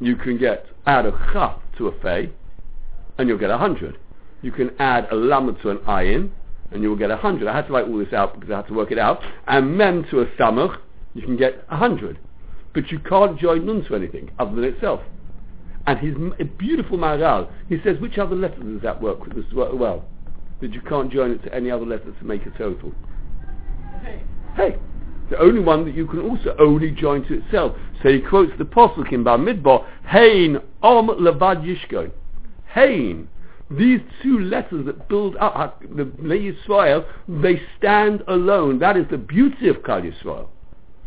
You 0.00 0.16
can 0.16 0.38
get 0.38 0.66
add 0.86 1.06
a 1.06 1.12
chaf 1.32 1.58
to 1.78 1.88
a 1.88 2.00
fei, 2.00 2.30
and 3.18 3.28
you'll 3.28 3.38
get 3.38 3.50
a 3.50 3.58
hundred. 3.58 3.98
You 4.42 4.52
can 4.52 4.70
add 4.78 5.08
a 5.10 5.16
lam 5.16 5.56
to 5.62 5.70
an 5.70 5.78
ayin, 5.78 6.30
and 6.70 6.82
you 6.82 6.90
will 6.90 6.96
get 6.96 7.10
a 7.10 7.16
hundred. 7.16 7.48
I 7.48 7.56
had 7.56 7.66
to 7.66 7.72
write 7.72 7.86
all 7.88 7.98
this 7.98 8.12
out 8.12 8.34
because 8.34 8.50
I 8.52 8.56
had 8.56 8.68
to 8.68 8.74
work 8.74 8.92
it 8.92 8.98
out. 8.98 9.20
And 9.46 9.76
mem 9.76 10.04
to 10.10 10.20
a 10.20 10.26
samach, 10.26 10.78
you 11.14 11.22
can 11.22 11.36
get 11.36 11.64
a 11.68 11.76
hundred. 11.76 12.18
But 12.74 12.92
you 12.92 12.98
can't 13.00 13.38
join 13.38 13.66
nun 13.66 13.84
to 13.84 13.96
anything 13.96 14.30
other 14.38 14.54
than 14.54 14.64
itself. 14.64 15.00
And 15.88 15.98
his 16.00 16.48
beautiful 16.58 16.98
Maharal, 16.98 17.48
he 17.70 17.78
says, 17.82 17.98
which 17.98 18.18
other 18.18 18.36
letter 18.36 18.62
does 18.62 18.82
that 18.82 19.00
work 19.00 19.24
with 19.24 19.38
as 19.38 19.50
well? 19.54 20.04
That 20.60 20.74
you 20.74 20.82
can't 20.82 21.10
join 21.10 21.30
it 21.30 21.42
to 21.44 21.54
any 21.54 21.70
other 21.70 21.86
letter 21.86 22.12
to 22.12 22.24
make 22.26 22.44
a 22.44 22.50
total. 22.50 22.92
Hey. 24.02 24.22
Hey. 24.54 24.76
The 25.30 25.38
only 25.38 25.60
one 25.60 25.86
that 25.86 25.94
you 25.94 26.06
can 26.06 26.20
also 26.20 26.54
only 26.58 26.90
join 26.90 27.24
to 27.28 27.38
itself. 27.38 27.74
So 28.02 28.10
he 28.10 28.20
quotes 28.20 28.52
the 28.58 28.64
Apostle 28.64 29.04
in 29.04 29.24
Midbar, 29.24 29.86
Hein 30.04 30.58
Om 30.82 31.08
Levad 31.08 31.64
Yishkon. 31.64 32.10
Hein. 32.66 33.26
These 33.70 34.00
two 34.22 34.40
letters 34.40 34.84
that 34.84 35.08
build 35.08 35.36
up 35.36 35.80
the 35.80 36.04
Yisrael, 36.04 37.06
they 37.28 37.62
stand 37.78 38.22
alone. 38.28 38.78
That 38.78 38.98
is 38.98 39.06
the 39.10 39.16
beauty 39.16 39.68
of 39.70 39.76
Klal 39.76 40.02
Yisrael. 40.02 40.48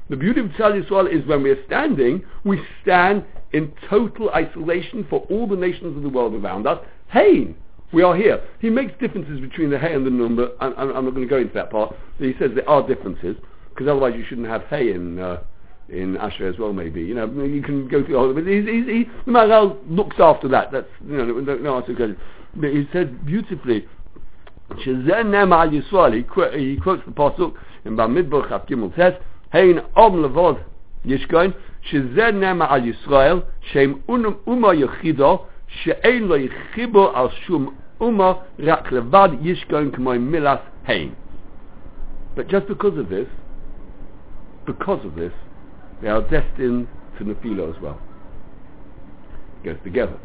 The 0.09 0.15
beauty 0.17 0.39
of 0.39 0.47
Tzal 0.47 0.83
Yisrael 0.83 1.07
is 1.07 1.27
when 1.27 1.43
we 1.43 1.51
are 1.51 1.65
standing, 1.67 2.23
we 2.43 2.59
stand 2.81 3.25
in 3.53 3.71
total 3.89 4.29
isolation 4.31 5.05
for 5.09 5.21
all 5.29 5.47
the 5.47 5.55
nations 5.55 5.95
of 5.97 6.03
the 6.03 6.09
world 6.09 6.33
around 6.33 6.67
us. 6.67 6.79
Hey, 7.09 7.53
we 7.91 8.03
are 8.03 8.15
here. 8.15 8.41
He 8.59 8.69
makes 8.69 8.93
differences 8.99 9.39
between 9.39 9.69
the 9.69 9.77
hay 9.77 9.93
and 9.93 10.05
the 10.05 10.09
nun, 10.09 10.35
but 10.35 10.55
I'm, 10.59 10.73
I'm 10.77 11.05
not 11.05 11.11
going 11.11 11.27
to 11.27 11.29
go 11.29 11.37
into 11.37 11.53
that 11.53 11.69
part. 11.69 11.95
He 12.17 12.33
says 12.39 12.51
there 12.55 12.67
are 12.69 12.87
differences, 12.87 13.35
because 13.69 13.87
otherwise 13.87 14.13
you 14.15 14.25
shouldn't 14.27 14.47
have 14.47 14.63
hey 14.69 14.91
in 14.91 15.19
uh, 15.19 15.43
in 15.89 16.15
Ashrei 16.15 16.53
as 16.53 16.57
well, 16.57 16.71
maybe. 16.71 17.01
You 17.01 17.15
know, 17.15 17.25
you 17.43 17.61
can 17.61 17.87
go 17.87 18.03
through 18.05 18.17
all 18.17 18.29
of. 18.29 18.37
He's, 18.37 18.65
he's, 18.65 18.85
he, 18.85 19.09
the 19.25 19.31
Maharal 19.31 19.77
looks 19.89 20.15
after 20.19 20.47
that. 20.47 20.71
That's, 20.71 20.87
you 21.05 21.17
know, 21.17 21.25
no, 21.25 21.57
no 21.57 21.77
answer 21.77 21.93
question. 21.93 22.17
But 22.55 22.71
he 22.71 22.87
said 22.93 23.25
beautifully, 23.25 23.85
Yisrael, 24.71 26.15
he, 26.15 26.23
qu- 26.23 26.57
he 26.57 26.77
quotes 26.77 27.03
the 27.05 27.11
Pasuk 27.11 27.55
in 27.85 27.95
Bamidbar 27.95 28.49
Chav 28.49 28.67
Gimel 28.69 28.95
says, 28.95 29.13
Hein 29.51 29.81
om 29.95 30.13
levod 30.13 30.63
yishkoin, 31.05 31.53
שזה 31.82 32.30
נאמר 32.30 32.72
על 32.72 32.88
ישראל, 32.88 33.40
שהם 33.60 33.94
אומה 34.46 34.74
יחידו, 34.74 35.44
שאין 35.66 36.22
לו 36.22 36.36
יחיבו 36.36 37.16
על 37.16 37.28
שום 37.30 37.74
Uma 38.00 38.44
rak 38.58 38.90
levad 38.90 39.40
yishkoin 39.42 39.90
k'moy 39.90 40.18
milas 40.18 40.60
hein. 40.86 41.16
But 42.34 42.48
just 42.48 42.68
because 42.68 42.98
of 42.98 43.08
this, 43.08 43.28
because 44.66 45.04
of 45.04 45.14
this, 45.14 45.32
they 46.02 46.08
are 46.08 46.20
destined 46.20 46.88
to 47.16 47.24
Nefila 47.24 47.74
as 47.74 47.80
well. 47.80 47.98
It 49.62 49.64
goes 49.64 49.78
together. 49.82 50.18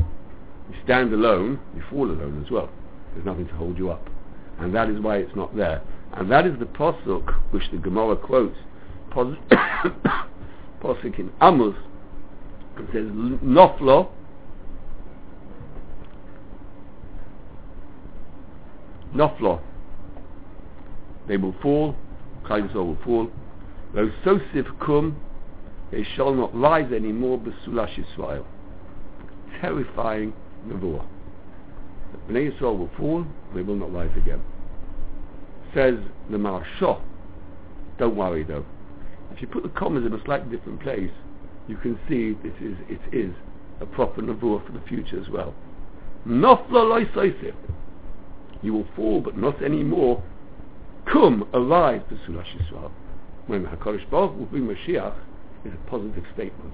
You 0.69 0.75
stand 0.83 1.13
alone, 1.13 1.59
you 1.73 1.81
fall 1.89 2.11
alone 2.11 2.43
as 2.45 2.51
well. 2.51 2.69
There's 3.13 3.25
nothing 3.25 3.47
to 3.47 3.53
hold 3.53 3.77
you 3.77 3.89
up. 3.89 4.09
And 4.59 4.75
that 4.75 4.89
is 4.89 4.99
why 4.99 5.17
it's 5.17 5.35
not 5.35 5.55
there. 5.55 5.81
And 6.13 6.29
that 6.29 6.45
is 6.45 6.59
the 6.59 6.65
posuk 6.65 7.33
which 7.51 7.63
the 7.71 7.77
Gemara 7.77 8.17
quotes. 8.17 8.57
Posuk 10.82 11.18
in 11.18 11.32
Amos. 11.40 11.74
It 12.78 12.86
says, 12.92 13.04
Noflo, 13.04 14.10
Noflo. 19.14 19.60
They 21.26 21.36
will 21.36 21.54
fall, 21.62 21.96
Klal 22.44 22.72
will 22.74 22.98
fall. 23.04 23.30
Lo 23.94 24.10
sosif 24.24 24.66
kum, 24.78 25.16
they 25.90 26.06
shall 26.14 26.34
not 26.34 26.54
rise 26.54 26.92
anymore, 26.92 27.38
besulash 27.38 27.94
Yisrael. 27.98 28.44
Terrifying 29.60 30.34
nevuah. 30.68 31.06
Bnei 32.28 32.52
Yisrael 32.52 32.78
will 32.78 32.90
fall, 32.98 33.26
they 33.54 33.62
will 33.62 33.76
not 33.76 33.92
rise 33.92 34.14
again. 34.16 34.42
Says 35.74 35.94
the 36.30 36.36
Maharsha, 36.36 37.00
don't 37.98 38.16
worry 38.16 38.44
though. 38.44 38.64
If 39.32 39.40
you 39.40 39.48
put 39.48 39.62
the 39.62 39.68
commas 39.70 40.04
in 40.06 40.12
a 40.12 40.24
slightly 40.24 40.56
different 40.56 40.80
place, 40.80 41.10
you 41.68 41.76
can 41.76 41.98
see 42.08 42.34
this 42.42 42.54
is, 42.60 42.76
it 42.88 43.00
is 43.12 43.34
a 43.80 43.86
proper 43.86 44.22
nevuah 44.22 44.64
for 44.64 44.72
the 44.72 44.80
future 44.86 45.20
as 45.20 45.28
well. 45.28 45.54
You 48.62 48.72
will 48.72 48.86
fall, 48.96 49.20
but 49.20 49.36
not 49.36 49.62
anymore. 49.62 50.22
Come, 51.12 51.48
arise, 51.52 52.02
Besulash 52.10 52.56
Yisrael. 52.56 52.90
When 53.46 53.64
HaKadosh 53.66 54.10
Baruch 54.10 54.36
will 54.36 54.46
bring 54.46 54.66
Mashiach, 54.66 55.14
is 55.64 55.72
a 55.72 55.90
positive 55.90 56.24
statement. 56.34 56.72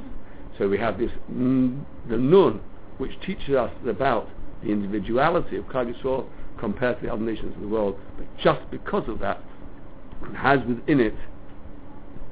So 0.58 0.68
we 0.68 0.78
have 0.78 0.98
this, 0.98 1.10
the 1.28 2.16
Nun, 2.16 2.60
which 2.98 3.12
teaches 3.24 3.54
us 3.54 3.72
about 3.86 4.28
the 4.62 4.70
individuality 4.70 5.56
of 5.56 5.64
Yisrael 5.64 6.26
compared 6.58 7.00
to 7.00 7.06
the 7.06 7.12
other 7.12 7.22
nations 7.22 7.54
of 7.56 7.62
the 7.62 7.68
world. 7.68 7.98
But 8.16 8.26
just 8.38 8.70
because 8.70 9.08
of 9.08 9.18
that, 9.20 9.42
it 10.22 10.36
has 10.36 10.60
within 10.60 11.00
it 11.00 11.14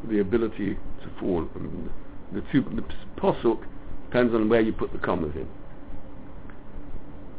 the 0.08 0.20
ability 0.20 0.74
to 1.02 1.10
fall. 1.18 1.48
And 1.54 1.90
the, 2.32 2.42
two, 2.52 2.62
the 2.62 2.84
posuk 3.20 3.62
depends 4.06 4.34
on 4.34 4.48
where 4.48 4.60
you 4.60 4.72
put 4.72 4.92
the 4.92 4.98
commas 4.98 5.34
in. 5.34 5.48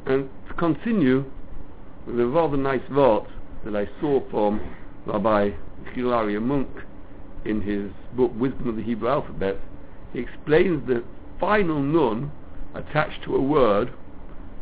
And 0.05 0.29
to 0.47 0.53
continue 0.55 1.25
with 2.05 2.19
a 2.19 2.25
rather 2.25 2.57
nice 2.57 2.81
verse 2.89 3.27
that 3.65 3.75
I 3.75 3.87
saw 3.99 4.21
from 4.29 4.61
Rabbi 5.05 5.51
Hilary 5.93 6.39
Munk 6.39 6.69
in 7.45 7.61
his 7.61 7.91
book 8.15 8.31
Wisdom 8.35 8.69
of 8.69 8.75
the 8.75 8.83
Hebrew 8.83 9.09
Alphabet, 9.09 9.57
he 10.13 10.19
explains 10.19 10.87
the 10.87 11.03
final 11.39 11.79
nun 11.79 12.31
attached 12.73 13.23
to 13.23 13.35
a 13.35 13.41
word 13.41 13.93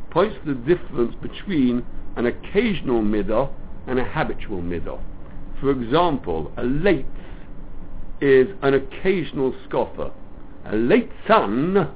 points 0.10 0.36
to 0.44 0.54
the 0.54 0.76
difference 0.76 1.16
between 1.22 1.86
an 2.16 2.26
occasional 2.26 3.02
midah 3.02 3.50
and 3.88 4.00
a 4.00 4.04
habitual 4.04 4.62
midah. 4.62 5.00
For 5.60 5.72
example, 5.72 6.52
a 6.58 6.64
late 6.64 7.06
is 8.22 8.48
an 8.62 8.74
occasional 8.74 9.54
scoffer. 9.68 10.12
A 10.66 10.76
late 10.76 11.10
son 11.28 11.90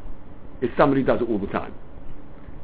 is 0.61 0.69
somebody 0.77 1.01
who 1.01 1.07
does 1.07 1.21
it 1.21 1.29
all 1.29 1.39
the 1.39 1.47
time. 1.47 1.73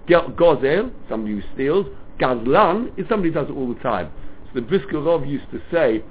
Gozel, 0.08 0.92
somebody 1.08 1.36
who 1.36 1.42
steals. 1.54 1.86
Gazlan 2.20 2.98
is 2.98 3.06
somebody 3.08 3.30
who 3.30 3.36
does 3.36 3.50
it 3.50 3.54
all 3.54 3.72
the 3.74 3.80
time. 3.82 4.12
So 4.48 4.60
the 4.60 4.62
Brisker 4.62 4.98
Rov 4.98 5.30
used 5.30 5.50
to 5.52 5.62
say, 5.72 6.04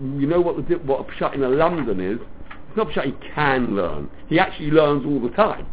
you 0.00 0.26
know 0.26 0.40
what 0.40 0.68
the 0.68 0.76
what 0.76 1.00
a 1.00 1.12
pshat 1.12 1.34
in 1.34 1.42
a 1.42 1.48
London 1.48 2.00
is? 2.00 2.18
It's 2.68 2.76
not 2.76 2.88
pshat 2.88 3.04
he 3.04 3.14
can 3.34 3.74
learn. 3.74 4.08
He 4.28 4.38
actually 4.38 4.70
learns 4.70 5.04
all 5.04 5.20
the 5.20 5.34
time. 5.34 5.66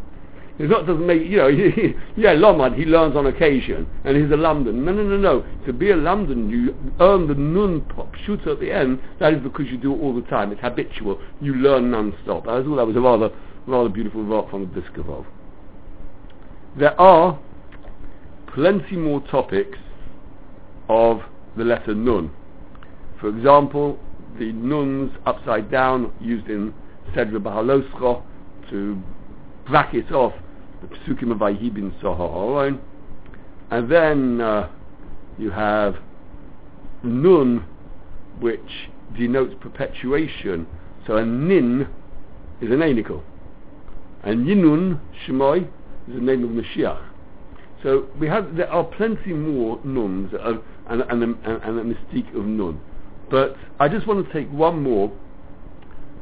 It's 0.59 0.71
not 0.71 0.87
doesn't 0.87 1.05
make 1.05 1.21
you 1.21 1.37
know. 1.37 1.47
yeah, 2.17 2.33
Lomad 2.33 2.75
he 2.75 2.85
learns 2.85 3.15
on 3.15 3.27
occasion, 3.27 3.87
and 4.03 4.17
he's 4.17 4.31
a 4.31 4.37
London. 4.37 4.83
No, 4.83 4.91
no, 4.91 5.03
no, 5.03 5.17
no. 5.17 5.45
To 5.67 5.73
be 5.73 5.91
a 5.91 5.95
London, 5.95 6.49
you 6.49 6.75
earn 6.99 7.27
the 7.27 7.35
nun 7.35 7.81
pop 7.81 8.15
shoot 8.25 8.45
at 8.47 8.59
the 8.59 8.71
end. 8.71 8.99
That 9.19 9.33
is 9.33 9.41
because 9.41 9.67
you 9.67 9.77
do 9.77 9.93
it 9.93 9.99
all 9.99 10.15
the 10.15 10.27
time. 10.27 10.51
It's 10.51 10.61
habitual. 10.61 11.21
You 11.41 11.53
learn 11.55 11.91
non-stop. 11.91 12.47
I 12.47 12.63
thought 12.63 12.75
that 12.77 12.87
was 12.87 12.95
a 12.95 13.01
rather 13.01 13.29
rather 13.67 13.89
beautiful 13.89 14.23
work 14.23 14.49
from 14.49 14.61
the 14.61 14.67
Brisker 14.67 15.03
There 16.77 16.99
are 16.99 17.39
plenty 18.55 18.95
more 18.95 19.21
topics 19.29 19.77
of 20.89 21.21
the 21.55 21.65
letter 21.65 21.93
nun. 21.93 22.31
For 23.19 23.29
example, 23.29 23.99
the 24.39 24.51
nuns 24.53 25.11
upside 25.25 25.69
down 25.69 26.13
used 26.19 26.47
in 26.47 26.73
Sedra 27.13 27.39
Bahaloscha 27.39 28.23
to 28.71 29.01
bracket 29.67 30.11
off 30.11 30.33
the 30.81 30.87
Psukim 30.87 31.31
of 31.31 31.39
Vayibin 31.39 31.99
Soharon. 32.01 32.79
And 33.69 33.91
then 33.91 34.41
uh, 34.41 34.69
you 35.37 35.51
have 35.51 35.95
nun, 37.03 37.65
which 38.39 38.89
denotes 39.17 39.53
perpetuation. 39.59 40.67
So 41.05 41.17
a 41.17 41.25
nin 41.25 41.87
is 42.61 42.71
an 42.71 42.79
anical. 42.79 43.23
And 44.23 44.45
yinun, 44.45 44.99
Shemoy, 45.25 45.63
is 46.07 46.15
the 46.15 46.21
name 46.21 46.43
of 46.43 46.49
Mashiach. 46.49 47.03
So 47.83 48.07
we 48.19 48.27
have, 48.27 48.55
there 48.55 48.69
are 48.71 48.83
plenty 48.83 49.33
more 49.33 49.79
nuns 49.83 50.33
and, 50.39 50.61
and, 50.87 51.23
and, 51.23 51.23
and, 51.45 51.77
the 51.77 51.83
mystique 51.83 52.35
of 52.35 52.45
nun. 52.45 52.81
But 53.29 53.55
I 53.79 53.87
just 53.87 54.07
want 54.07 54.25
to 54.25 54.33
take 54.33 54.51
one 54.51 54.81
more 54.81 55.11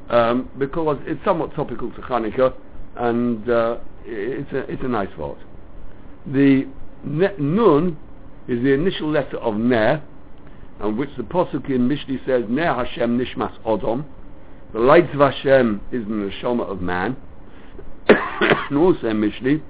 um, 0.09 0.49
because 0.57 0.97
it's 1.05 1.23
somewhat 1.23 1.55
topical 1.55 1.91
to 1.91 2.01
Hanukkah 2.01 2.53
and 2.95 3.49
uh, 3.49 3.77
it's, 4.05 4.51
a, 4.51 4.71
it's 4.71 4.83
a 4.83 4.87
nice 4.87 5.15
word. 5.17 5.37
The 6.27 6.67
ne- 7.03 7.37
nun 7.37 7.97
is 8.47 8.63
the 8.63 8.73
initial 8.73 9.09
letter 9.09 9.37
of 9.37 9.55
Ner, 9.55 10.03
and 10.79 10.97
which 10.97 11.09
the 11.17 11.23
Posuk 11.23 11.69
in 11.69 11.87
Mishlei 11.87 12.23
says, 12.25 12.43
Ner 12.49 12.73
Hashem 12.73 13.17
Nishmas 13.17 13.57
Odom. 13.63 14.05
The 14.73 14.79
light 14.79 15.13
of 15.13 15.19
Hashem 15.19 15.81
is 15.91 16.03
in 16.03 16.19
the 16.19 16.31
neshama 16.31 16.69
of 16.69 16.81
man. 16.81 17.15
and 18.07 18.77
also 18.77 19.07
in 19.07 19.21
Mishlei, 19.21 19.61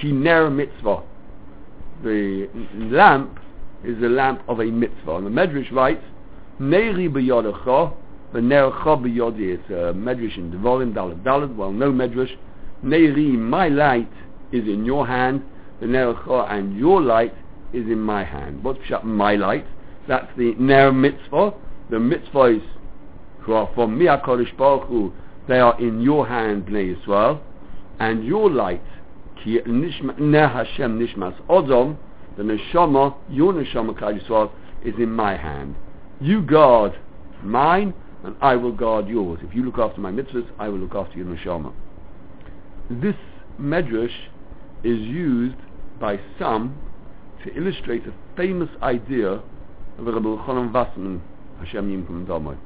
Ki 0.00 0.12
Ner 0.12 0.50
Mitzvah. 0.50 1.02
The 2.04 2.48
lamp 2.74 3.38
is 3.84 4.00
the 4.00 4.08
lamp 4.08 4.42
of 4.48 4.60
a 4.60 4.64
mitzvah. 4.64 5.16
And 5.16 5.26
the 5.26 5.30
Medrash 5.30 5.72
writes, 5.72 6.04
Neiri 6.60 7.08
b'yodecha, 7.08 7.94
v'nerecha 8.32 9.00
b'yodi. 9.00 9.54
It's 9.54 9.70
a 9.70 9.92
Medrash 9.94 10.36
in 10.36 10.50
Devarim, 10.52 10.92
Dalad 10.94 11.22
Dalad, 11.22 11.54
well, 11.54 11.72
no 11.72 11.92
Medrash. 11.92 12.36
Neiri, 12.84 13.38
my 13.38 13.68
light 13.68 14.12
is 14.52 14.66
in 14.66 14.84
your 14.84 15.06
hand, 15.06 15.42
v'nerecha, 15.80 16.50
and 16.52 16.76
your 16.76 17.00
light 17.00 17.34
is 17.72 17.86
in 17.86 18.00
my 18.00 18.24
hand. 18.24 18.62
What's 18.62 18.80
my 19.04 19.36
light? 19.36 19.66
That's 20.08 20.28
the 20.36 20.54
Ner 20.58 20.92
mitzvah. 20.92 21.54
The 21.90 21.96
mitzvahs 21.98 22.62
who 23.40 23.52
are 23.52 23.68
from 23.74 23.98
HaKadosh 23.98 24.56
Baruch 24.56 24.88
Hu, 24.88 25.12
they 25.46 25.58
are 25.58 25.78
in 25.80 26.00
your 26.00 26.26
hand, 26.26 26.66
Bnei 26.66 26.96
Yisrael, 26.96 27.40
and 27.98 28.24
your 28.24 28.50
light, 28.50 28.82
ki 29.42 29.60
ner 29.66 30.48
Hashem 30.48 30.98
nishmas 30.98 31.34
odom, 31.48 31.96
the 32.36 32.44
neshama, 32.44 33.14
your 33.28 33.52
neshama 33.52 33.92
Klal 33.98 34.50
is 34.84 34.94
in 34.98 35.10
my 35.12 35.36
hand. 35.36 35.74
You 36.20 36.40
guard 36.40 36.98
mine, 37.42 37.92
and 38.24 38.36
I 38.40 38.56
will 38.56 38.72
guard 38.72 39.08
yours. 39.08 39.40
If 39.42 39.54
you 39.54 39.64
look 39.64 39.78
after 39.78 40.00
my 40.00 40.12
mitzvahs, 40.12 40.48
I 40.58 40.68
will 40.68 40.78
look 40.78 40.94
after 40.94 41.18
your 41.18 41.26
neshama. 41.26 41.72
This 42.90 43.16
medrash 43.60 44.28
is 44.84 44.98
used 45.00 45.56
by 46.00 46.20
some 46.38 46.76
to 47.44 47.54
illustrate 47.54 48.06
a 48.06 48.14
famous 48.36 48.68
idea 48.82 49.28
of 49.98 50.06
Rabbi 50.06 50.20
Chanan 50.44 50.72
Wasserman, 50.72 51.22
Hashem 51.58 51.90
Yimkum 51.90 52.26
Damoy. 52.26 52.56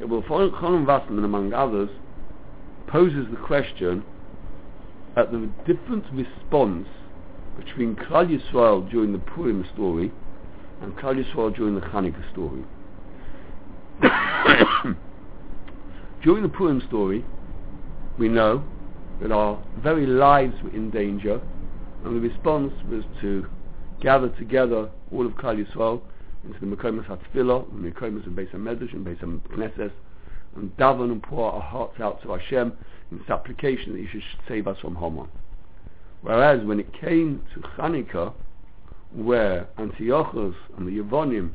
Rabbi 0.00 0.26
Chanan 0.26 0.86
Wasserman, 0.86 1.24
among 1.24 1.52
others, 1.52 1.90
poses 2.88 3.26
the 3.30 3.36
question 3.36 4.04
at 5.16 5.30
the 5.30 5.50
different 5.66 6.04
response 6.12 6.88
between 7.56 7.94
Klal 7.94 8.26
Yisrael 8.26 8.88
during 8.90 9.12
the 9.12 9.18
Purim 9.18 9.64
story 9.74 10.10
and 10.80 10.96
Klal 10.96 11.22
Yisrael 11.22 11.54
during 11.54 11.74
the 11.74 11.80
Hanukkah 11.80 12.30
story. 12.32 12.64
Hmm. 14.82 14.92
during 16.24 16.42
the 16.42 16.48
Purim 16.48 16.82
story, 16.88 17.24
we 18.18 18.28
know 18.28 18.64
that 19.20 19.30
our 19.30 19.62
very 19.80 20.06
lives 20.06 20.60
were 20.60 20.70
in 20.70 20.90
danger, 20.90 21.40
and 22.04 22.16
the 22.16 22.28
response 22.28 22.72
was 22.90 23.04
to 23.20 23.46
gather 24.00 24.28
together 24.30 24.90
all 25.12 25.24
of 25.24 25.34
Klal 25.34 25.64
Yisrael 25.64 26.02
into 26.44 26.58
the 26.58 26.66
Mekomas 26.66 27.06
HaTfilah, 27.06 27.66
the 27.70 27.90
Mekomas 27.90 28.26
and 28.26 28.36
Beis 28.36 28.50
HaMedrash 28.50 28.92
and 28.92 29.06
Beis 29.06 29.20
HaKnesses, 29.20 29.92
and 30.56 30.76
daven 30.76 31.12
and 31.12 31.22
pour 31.22 31.52
our 31.52 31.60
hearts 31.60 32.00
out 32.00 32.20
to 32.22 32.32
Hashem 32.32 32.72
in 33.12 33.20
supplication 33.28 33.92
that 33.92 34.00
He 34.00 34.08
should 34.08 34.22
save 34.48 34.66
us 34.66 34.78
from 34.80 34.96
Haman. 34.96 35.28
Whereas 36.22 36.64
when 36.64 36.80
it 36.80 36.92
came 36.92 37.42
to 37.54 37.60
Chanukah, 37.60 38.32
where 39.12 39.68
Antiochus 39.78 40.56
and 40.76 40.88
the 40.88 40.98
Yevonim 40.98 41.52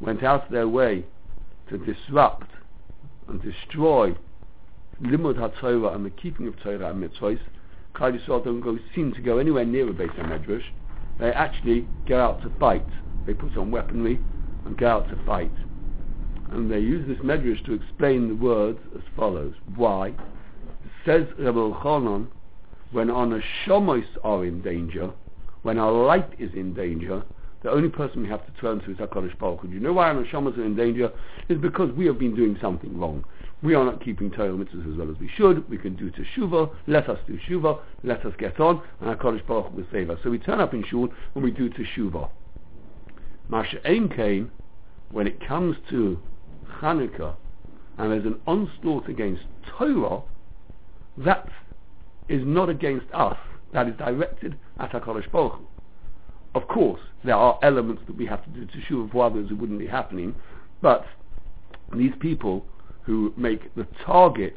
went 0.00 0.22
out 0.22 0.46
of 0.46 0.52
their 0.52 0.68
way 0.68 1.04
to 1.68 1.78
disrupt 1.78 2.50
and 3.30 3.40
destroy 3.42 4.14
Limud 5.02 5.36
HaTorah 5.36 5.94
and 5.94 6.04
the 6.04 6.10
keeping 6.10 6.46
of 6.46 6.60
Torah 6.60 6.90
and 6.90 7.02
mitzvahs, 7.02 7.40
Klal 7.94 8.18
Yisrael 8.18 8.44
don't 8.44 8.60
go, 8.60 8.78
seem 8.94 9.12
to 9.14 9.20
go 9.22 9.38
anywhere 9.38 9.64
near 9.64 9.88
a 9.88 9.92
Beis 9.92 10.14
HaMedrash. 10.16 10.64
They 11.18 11.30
actually 11.30 11.86
go 12.06 12.20
out 12.20 12.42
to 12.42 12.50
fight. 12.58 12.86
They 13.26 13.34
put 13.34 13.56
on 13.56 13.70
weaponry 13.70 14.20
and 14.64 14.76
go 14.76 14.88
out 14.88 15.08
to 15.08 15.24
fight. 15.24 15.52
And 16.50 16.70
they 16.70 16.80
use 16.80 17.06
this 17.06 17.18
Medrash 17.18 17.64
to 17.66 17.74
explain 17.74 18.28
the 18.28 18.34
words 18.34 18.78
as 18.94 19.02
follows. 19.16 19.54
Why? 19.76 20.14
Says 21.06 21.26
Rebbe 21.38 21.72
Chanan, 21.82 22.28
when 22.92 23.10
our 23.10 23.26
neshamos 23.26 24.06
are 24.24 24.44
in 24.44 24.60
danger, 24.60 25.10
when 25.62 25.78
our 25.78 25.92
light 25.92 26.30
is 26.38 26.52
in 26.54 26.74
danger, 26.74 27.22
the 27.62 27.70
only 27.70 27.88
person 27.88 28.22
we 28.22 28.28
have 28.28 28.44
to 28.46 28.60
turn 28.60 28.80
to 28.80 28.90
is 28.90 28.96
HaKadosh 28.96 29.38
Baruch 29.38 29.60
Hu. 29.60 29.68
Do 29.68 29.74
you 29.74 29.80
know 29.80 29.92
why 29.92 30.08
our 30.08 30.14
neshamas 30.14 30.56
are 30.56 30.64
in 30.64 30.74
danger? 30.74 31.12
It's 31.48 31.60
because 31.60 31.92
we 31.92 32.06
have 32.06 32.18
been 32.18 32.34
doing 32.34 32.56
something 32.60 32.98
wrong. 32.98 33.24
We 33.62 33.74
are 33.74 33.84
not 33.84 34.02
keeping 34.02 34.30
Torah 34.30 34.52
mitzvahs 34.52 34.90
as 34.90 34.96
well 34.96 35.10
as 35.10 35.18
we 35.18 35.28
should. 35.36 35.68
We 35.68 35.76
can 35.76 35.94
do 35.94 36.10
teshuva. 36.10 36.74
Let 36.86 37.10
us 37.10 37.18
do 37.26 37.38
teshuva. 37.38 37.80
Let 38.02 38.24
us 38.24 38.32
get 38.38 38.58
on, 38.60 38.82
and 39.00 39.18
HaKadosh 39.18 39.46
Baruch 39.46 39.72
Hu 39.72 39.76
will 39.76 39.86
save 39.92 40.08
us. 40.08 40.18
So 40.24 40.30
we 40.30 40.38
turn 40.38 40.60
up 40.60 40.72
in 40.72 40.82
shul 40.84 41.08
and 41.34 41.44
we 41.44 41.50
do 41.50 41.68
teshuva. 41.68 42.30
Masha 43.50 43.86
Ein 43.86 44.50
when 45.10 45.26
it 45.26 45.46
comes 45.46 45.76
to 45.90 46.18
Hanukkah, 46.80 47.34
and 47.98 48.12
there's 48.12 48.24
an 48.24 48.40
onslaught 48.46 49.08
against 49.08 49.42
Torah, 49.76 50.22
that 51.18 51.48
is 52.28 52.42
not 52.44 52.70
against 52.70 53.06
us. 53.12 53.36
That 53.72 53.88
is 53.88 53.96
directed 53.96 54.56
at 54.78 54.92
HaKadosh 54.92 55.30
Baruch 55.30 55.54
Hu. 55.54 55.66
Of 56.54 56.66
course, 56.68 57.00
there 57.24 57.36
are 57.36 57.58
elements 57.62 58.02
that 58.06 58.16
we 58.16 58.26
have 58.26 58.42
to 58.44 58.50
do 58.50 58.66
to 58.66 58.72
teshuva 58.78 59.12
for 59.12 59.24
others 59.24 59.50
it 59.50 59.54
wouldn't 59.54 59.78
be 59.78 59.86
happening, 59.86 60.34
but 60.82 61.06
these 61.94 62.12
people 62.18 62.64
who 63.02 63.32
make 63.36 63.74
the 63.74 63.86
target 64.04 64.56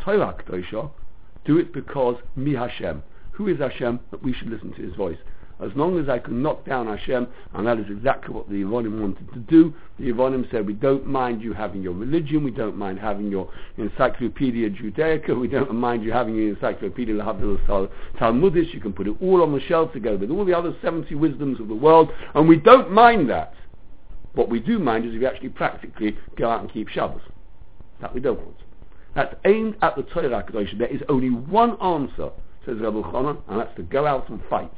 Torah 0.00 0.34
Kedosha 0.38 0.90
do 1.44 1.58
it 1.58 1.72
because 1.72 2.16
mi 2.36 2.54
Hashem. 2.54 3.02
Who 3.32 3.48
is 3.48 3.58
Hashem? 3.58 4.00
That 4.10 4.22
we 4.22 4.32
should 4.32 4.50
listen 4.50 4.72
to 4.74 4.82
His 4.82 4.94
voice. 4.94 5.18
As 5.62 5.70
long 5.74 5.98
as 5.98 6.08
I 6.08 6.18
can 6.18 6.42
knock 6.42 6.64
down 6.64 6.86
Hashem, 6.86 7.26
and 7.54 7.66
that 7.66 7.78
is 7.78 7.86
exactly 7.90 8.34
what 8.34 8.48
the 8.48 8.62
Yevonim 8.62 9.00
wanted 9.00 9.30
to 9.32 9.40
do, 9.40 9.74
the 9.98 10.10
Yevonim 10.10 10.50
said, 10.50 10.66
we 10.66 10.72
don't 10.72 11.06
mind 11.06 11.42
you 11.42 11.52
having 11.52 11.82
your 11.82 11.92
religion, 11.92 12.42
we 12.42 12.50
don't 12.50 12.76
mind 12.76 12.98
having 12.98 13.30
your 13.30 13.50
Encyclopedia 13.76 14.70
Judaica, 14.70 15.38
we 15.38 15.48
don't 15.48 15.74
mind 15.74 16.02
you 16.02 16.12
having 16.12 16.34
your 16.34 16.48
Encyclopedia 16.54 17.14
Lahavdil 17.14 17.90
Talmudish, 18.18 18.72
you 18.72 18.80
can 18.80 18.92
put 18.92 19.06
it 19.06 19.16
all 19.20 19.42
on 19.42 19.52
the 19.52 19.60
shelf 19.60 19.92
together 19.92 20.16
with 20.16 20.30
all 20.30 20.44
the 20.44 20.56
other 20.56 20.74
70 20.82 21.14
wisdoms 21.14 21.60
of 21.60 21.68
the 21.68 21.74
world, 21.74 22.10
and 22.34 22.48
we 22.48 22.56
don't 22.56 22.90
mind 22.90 23.28
that. 23.28 23.54
What 24.34 24.48
we 24.48 24.60
do 24.60 24.78
mind 24.78 25.04
is 25.04 25.14
if 25.14 25.20
you 25.20 25.26
actually 25.26 25.48
practically 25.50 26.16
go 26.36 26.48
out 26.48 26.60
and 26.60 26.72
keep 26.72 26.88
Shabbos. 26.88 27.20
That 28.00 28.14
we 28.14 28.20
don't 28.20 28.38
want. 28.38 28.56
That's 29.14 29.34
aimed 29.44 29.76
at 29.82 29.96
the 29.96 30.04
Torah. 30.04 30.44
There 30.50 30.86
is 30.86 31.02
only 31.08 31.30
one 31.30 31.78
answer, 31.80 32.30
says 32.64 32.78
Rabbi 32.80 33.00
Chanan, 33.10 33.38
and 33.48 33.60
that's 33.60 33.74
to 33.76 33.82
go 33.82 34.06
out 34.06 34.28
and 34.30 34.40
fight. 34.48 34.72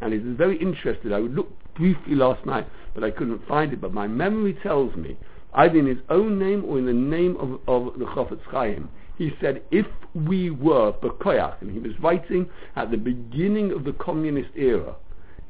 And 0.00 0.14
it 0.14 0.26
is 0.26 0.36
very 0.36 0.56
interesting. 0.58 1.12
I 1.12 1.18
looked 1.18 1.74
briefly 1.74 2.14
last 2.14 2.44
night, 2.46 2.66
but 2.94 3.04
I 3.04 3.10
couldn't 3.10 3.46
find 3.46 3.72
it. 3.72 3.80
But 3.80 3.92
my 3.92 4.06
memory 4.06 4.56
tells 4.62 4.94
me, 4.96 5.16
either 5.54 5.78
in 5.78 5.86
his 5.86 5.98
own 6.08 6.38
name 6.38 6.64
or 6.64 6.78
in 6.78 6.86
the 6.86 6.92
name 6.92 7.36
of, 7.36 7.60
of 7.66 7.98
the 7.98 8.06
Chofetz 8.06 8.42
Chaim, 8.50 8.88
he 9.18 9.32
said, 9.40 9.62
if 9.70 9.86
we 10.14 10.50
were 10.50 10.92
Bekoyach, 10.92 11.60
and 11.60 11.70
he 11.70 11.78
was 11.78 11.92
writing 12.00 12.48
at 12.76 12.90
the 12.90 12.96
beginning 12.96 13.72
of 13.72 13.84
the 13.84 13.92
communist 13.92 14.50
era, 14.56 14.96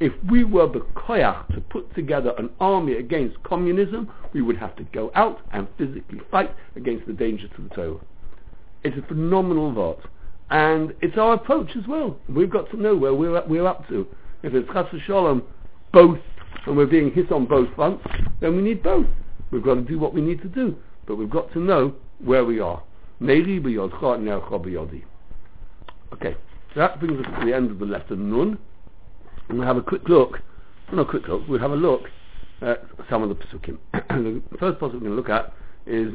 if 0.00 0.12
we 0.28 0.44
were 0.44 0.66
Bekoyach 0.66 1.54
to 1.54 1.60
put 1.60 1.94
together 1.94 2.32
an 2.38 2.50
army 2.58 2.94
against 2.94 3.40
communism, 3.44 4.10
we 4.32 4.42
would 4.42 4.56
have 4.56 4.74
to 4.76 4.84
go 4.84 5.12
out 5.14 5.40
and 5.52 5.68
physically 5.78 6.20
fight 6.30 6.52
against 6.74 7.06
the 7.06 7.12
danger 7.12 7.46
to 7.48 7.62
the 7.62 7.68
Torah. 7.68 8.00
It's 8.82 8.96
a 8.96 9.06
phenomenal 9.06 9.72
vote. 9.72 10.00
And 10.50 10.94
it's 11.00 11.16
our 11.16 11.34
approach 11.34 11.70
as 11.76 11.86
well. 11.86 12.18
We've 12.28 12.50
got 12.50 12.70
to 12.70 12.76
know 12.76 12.96
where 12.96 13.14
we're, 13.14 13.46
we're 13.46 13.66
up 13.66 13.86
to. 13.88 14.06
If 14.42 14.54
it's 14.54 14.68
Chas 14.72 14.86
Shalom, 15.06 15.42
both, 15.92 16.18
and 16.66 16.76
we're 16.76 16.86
being 16.86 17.12
hit 17.12 17.30
on 17.30 17.46
both 17.46 17.68
fronts, 17.74 18.04
then 18.40 18.56
we 18.56 18.62
need 18.62 18.82
both. 18.82 19.06
We've 19.50 19.62
got 19.62 19.74
to 19.74 19.82
do 19.82 19.98
what 19.98 20.14
we 20.14 20.20
need 20.20 20.40
to 20.42 20.48
do. 20.48 20.76
But 21.06 21.16
we've 21.16 21.30
got 21.30 21.52
to 21.52 21.58
know 21.58 21.94
where 22.22 22.44
we 22.44 22.60
are. 22.60 22.82
Okay, 26.12 26.36
so 26.74 26.80
that 26.80 27.00
brings 27.00 27.18
us 27.18 27.26
to 27.38 27.46
the 27.46 27.54
end 27.54 27.70
of 27.70 27.78
the 27.78 27.84
letter 27.84 28.16
Nun. 28.16 28.58
And 29.48 29.58
we'll 29.58 29.66
have 29.66 29.76
a 29.76 29.82
quick 29.82 30.08
look, 30.08 30.38
not 30.92 31.02
a 31.02 31.04
quick 31.04 31.28
look, 31.28 31.46
we'll 31.48 31.60
have 31.60 31.72
a 31.72 31.76
look 31.76 32.02
at 32.62 32.84
some 33.08 33.22
of 33.22 33.28
the 33.28 33.34
Pesukim. 33.34 33.78
the 33.92 34.42
first 34.58 34.78
Pasuk 34.78 34.94
we're 34.94 35.00
going 35.00 35.10
to 35.10 35.16
look 35.16 35.28
at 35.28 35.52
is 35.86 36.14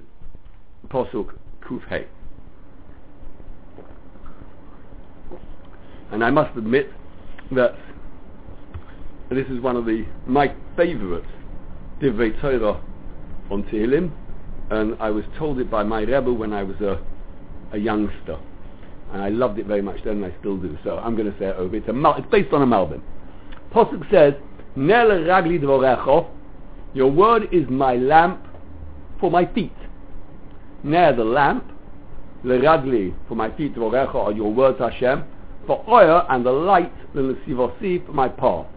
Pasuk 0.87 1.33
Kufhei. 1.63 2.05
And 6.11 6.23
I 6.23 6.31
must 6.31 6.55
admit 6.57 6.89
that 7.51 7.75
this 9.29 9.47
is 9.47 9.59
one 9.59 9.75
of 9.75 9.85
the 9.85 10.05
my 10.27 10.53
favourite 10.75 11.23
Divrei 12.01 12.39
Torah 12.41 12.81
on 13.49 13.63
Tehillim, 13.63 14.11
and 14.69 14.95
I 14.99 15.09
was 15.09 15.23
told 15.37 15.59
it 15.59 15.69
by 15.69 15.83
my 15.83 16.01
Rebbe 16.01 16.31
when 16.31 16.53
I 16.53 16.63
was 16.63 16.75
a, 16.81 16.99
a 17.73 17.77
youngster, 17.77 18.37
and 19.11 19.21
I 19.21 19.29
loved 19.29 19.59
it 19.59 19.65
very 19.65 19.81
much 19.81 20.03
then, 20.03 20.23
and 20.23 20.25
I 20.25 20.39
still 20.39 20.57
do. 20.57 20.77
So 20.83 20.97
I'm 20.97 21.15
going 21.15 21.31
to 21.31 21.39
say 21.39 21.45
it 21.47 21.55
over. 21.55 21.75
It's, 21.75 21.87
a, 21.87 22.13
it's 22.17 22.27
based 22.31 22.53
on 22.53 22.61
a 22.61 22.67
Malbim. 22.67 23.01
Pasuk 23.73 24.09
says, 24.11 24.33
Nel 24.75 25.07
ragli 25.07 25.59
dvorecho, 25.59 26.27
your 26.93 27.11
word 27.11 27.47
is 27.51 27.67
my 27.69 27.95
lamp 27.95 28.45
for 29.19 29.31
my 29.31 29.45
feet. 29.53 29.73
Ner 30.83 31.15
the 31.15 31.23
lamp, 31.23 31.71
le 32.43 32.59
ragli 32.59 33.13
for 33.27 33.35
my 33.35 33.55
feet, 33.55 33.75
dvorecho 33.75 34.15
are 34.15 34.31
your 34.31 34.53
words 34.53 34.79
Hashem, 34.79 35.23
for 35.65 35.83
oil 35.89 36.25
and 36.29 36.45
the 36.45 36.51
light, 36.51 36.93
the 37.13 37.21
lesivosi 37.21 38.05
for 38.05 38.11
my 38.11 38.27
path. 38.27 38.67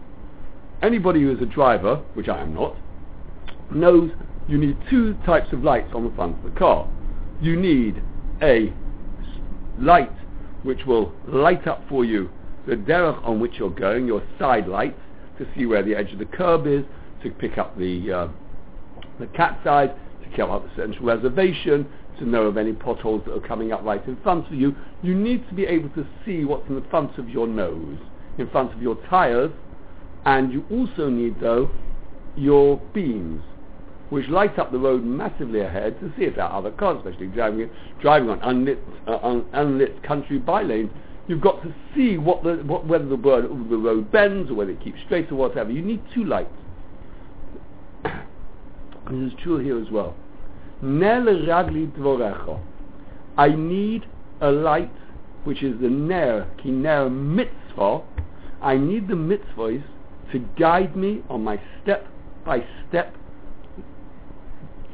Anybody 0.81 1.21
who 1.21 1.31
is 1.31 1.41
a 1.41 1.45
driver, 1.45 1.97
which 2.13 2.29
I 2.29 2.41
am 2.41 2.53
not, 2.53 2.75
knows 3.73 4.11
you 4.47 4.57
need 4.57 4.77
two 4.89 5.15
types 5.25 5.51
of 5.51 5.63
lights 5.63 5.91
on 5.93 6.05
the 6.05 6.15
front 6.15 6.37
of 6.37 6.53
the 6.53 6.57
car. 6.57 6.89
You 7.41 7.55
need 7.55 8.01
a 8.41 8.73
light 9.77 10.11
which 10.63 10.85
will 10.85 11.13
light 11.27 11.67
up 11.67 11.83
for 11.87 12.03
you 12.03 12.29
the 12.67 12.75
derech 12.75 13.25
on 13.25 13.39
which 13.39 13.53
you're 13.57 13.69
going, 13.69 14.05
your 14.05 14.21
side 14.37 14.67
lights, 14.67 14.99
to 15.37 15.47
see 15.55 15.65
where 15.65 15.81
the 15.81 15.95
edge 15.95 16.11
of 16.11 16.19
the 16.19 16.25
curb 16.25 16.67
is, 16.67 16.83
to 17.23 17.31
pick 17.31 17.57
up 17.57 17.77
the 17.77 18.11
uh, 18.11 18.27
the 19.19 19.27
cat's 19.27 19.65
eyes, 19.65 19.89
to 20.23 20.37
come 20.37 20.51
up 20.51 20.63
the 20.63 20.81
central 20.81 21.05
reservation, 21.05 21.87
to 22.19 22.25
know 22.25 22.43
of 22.43 22.57
any 22.57 22.73
potholes 22.73 23.23
that 23.25 23.33
are 23.33 23.47
coming 23.47 23.71
up 23.71 23.83
right 23.83 24.05
in 24.07 24.17
front 24.21 24.45
of 24.47 24.53
you. 24.53 24.75
You 25.01 25.15
need 25.15 25.47
to 25.49 25.55
be 25.55 25.65
able 25.65 25.89
to 25.89 26.05
see 26.25 26.45
what's 26.45 26.67
in 26.69 26.75
the 26.75 26.87
front 26.89 27.17
of 27.17 27.29
your 27.29 27.47
nose, 27.47 27.97
in 28.37 28.49
front 28.49 28.73
of 28.73 28.81
your 28.81 28.95
tires, 29.09 29.51
and 30.25 30.51
you 30.51 30.65
also 30.69 31.09
need, 31.09 31.39
though, 31.39 31.69
your 32.35 32.77
beams, 32.93 33.41
which 34.09 34.27
light 34.27 34.57
up 34.57 34.71
the 34.71 34.77
road 34.77 35.03
massively 35.03 35.61
ahead 35.61 35.99
to 35.99 36.11
see 36.17 36.23
if 36.25 36.35
there 36.35 36.45
are 36.45 36.57
other 36.57 36.71
cars, 36.71 36.97
especially 36.97 37.27
driving 37.27 37.69
driving 38.01 38.29
on 38.29 38.39
unlit, 38.41 38.79
uh, 39.07 39.19
un, 39.21 39.45
unlit 39.53 40.01
country 40.03 40.39
by 40.39 40.63
lanes. 40.63 40.89
You've 41.27 41.41
got 41.41 41.61
to 41.61 41.73
see 41.95 42.17
what 42.17 42.43
the, 42.43 42.55
what, 42.65 42.87
whether 42.87 43.05
the, 43.05 43.15
word, 43.15 43.43
the 43.69 43.77
road 43.77 44.11
bends 44.11 44.49
or 44.49 44.55
whether 44.55 44.71
it 44.71 44.83
keeps 44.83 44.97
straight 45.05 45.31
or 45.31 45.35
whatever. 45.35 45.69
You 45.69 45.83
need 45.83 46.01
two 46.13 46.23
lights. 46.23 46.49
this 48.03 48.11
is 49.11 49.33
true 49.43 49.59
here 49.59 49.79
as 49.79 49.91
well. 49.91 50.15
I 53.37 53.49
need 53.49 54.05
a 54.41 54.51
light 54.51 54.91
which 55.43 55.61
is 55.61 55.79
the 55.79 55.89
ner, 55.89 56.47
ki 56.63 56.71
ner 56.71 57.09
mitzvah. 57.09 58.01
I 58.61 58.77
need 58.77 59.07
the 59.07 59.13
mitzvahs 59.13 59.83
to 60.31 60.39
guide 60.57 60.95
me 60.95 61.23
on 61.29 61.43
my 61.43 61.59
step 61.81 62.07
by 62.45 62.63
step 62.87 63.15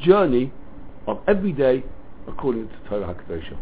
journey 0.01 0.51
of 1.07 1.19
every 1.27 1.51
day 1.51 1.83
according 2.27 2.67
to 2.67 2.75
Torah 2.89 3.13
HaKadoshah. 3.13 3.57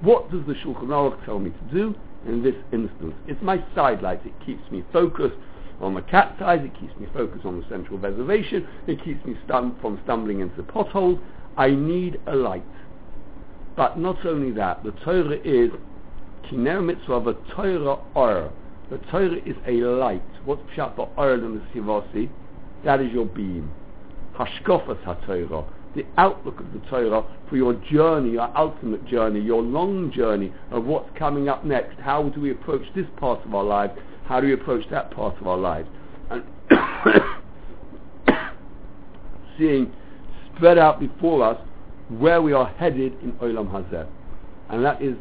What 0.00 0.30
does 0.30 0.40
the 0.46 0.54
Shulchan 0.54 0.86
Aruch 0.86 1.24
tell 1.24 1.38
me 1.38 1.50
to 1.50 1.74
do 1.74 1.94
in 2.26 2.42
this 2.42 2.54
instance? 2.72 3.14
It's 3.26 3.42
my 3.42 3.62
sidelight. 3.74 4.24
It 4.24 4.32
keeps 4.44 4.62
me 4.70 4.82
focused 4.92 5.36
on 5.80 5.94
the 5.94 6.02
cat's 6.02 6.40
eyes. 6.40 6.60
It 6.62 6.78
keeps 6.80 6.98
me 6.98 7.06
focused 7.12 7.44
on 7.44 7.60
the 7.60 7.68
central 7.68 7.98
reservation. 7.98 8.66
It 8.86 9.02
keeps 9.04 9.24
me 9.26 9.36
stum- 9.46 9.80
from 9.80 10.00
stumbling 10.04 10.40
into 10.40 10.62
potholes. 10.62 11.18
I 11.56 11.70
need 11.70 12.20
a 12.26 12.34
light. 12.34 12.64
But 13.76 13.98
not 13.98 14.24
only 14.24 14.52
that, 14.52 14.82
the 14.82 14.92
Torah 14.92 15.38
is 15.44 15.70
Kiner 16.46 16.84
Mitzvah, 16.84 17.22
the 17.24 17.36
Torah 17.54 17.98
Or. 18.14 18.52
The 18.90 18.98
Torah 19.10 19.36
is 19.46 19.56
a 19.66 19.72
light. 19.72 20.22
What's 20.44 20.62
Pshat 20.74 20.98
Or 21.16 21.34
in 21.34 21.54
the 21.54 21.80
Sivasi? 21.80 22.28
That 22.84 23.00
is 23.00 23.12
your 23.12 23.26
beam. 23.26 23.70
Hashkofas 24.36 25.02
HaTorah 25.04 25.66
the 25.94 26.06
outlook 26.18 26.60
of 26.60 26.72
the 26.72 26.78
Torah 26.88 27.24
for 27.48 27.56
your 27.56 27.74
journey, 27.90 28.32
your 28.32 28.56
ultimate 28.56 29.04
journey, 29.06 29.40
your 29.40 29.62
long 29.62 30.12
journey 30.12 30.52
of 30.70 30.84
what's 30.84 31.10
coming 31.18 31.48
up 31.48 31.64
next. 31.64 31.98
How 31.98 32.28
do 32.28 32.40
we 32.40 32.52
approach 32.52 32.82
this 32.94 33.06
part 33.16 33.44
of 33.44 33.54
our 33.54 33.64
lives? 33.64 33.98
How 34.24 34.40
do 34.40 34.46
we 34.46 34.52
approach 34.52 34.84
that 34.90 35.10
part 35.10 35.36
of 35.40 35.46
our 35.46 35.58
lives? 35.58 35.88
And 36.30 36.44
seeing 39.58 39.92
spread 40.54 40.78
out 40.78 41.00
before 41.00 41.42
us 41.42 41.60
where 42.08 42.40
we 42.40 42.52
are 42.52 42.66
headed 42.66 43.14
in 43.22 43.32
Olam 43.42 43.70
Hazeh. 43.70 44.06
And 44.70 44.84
that 44.84 45.02
is 45.02 45.16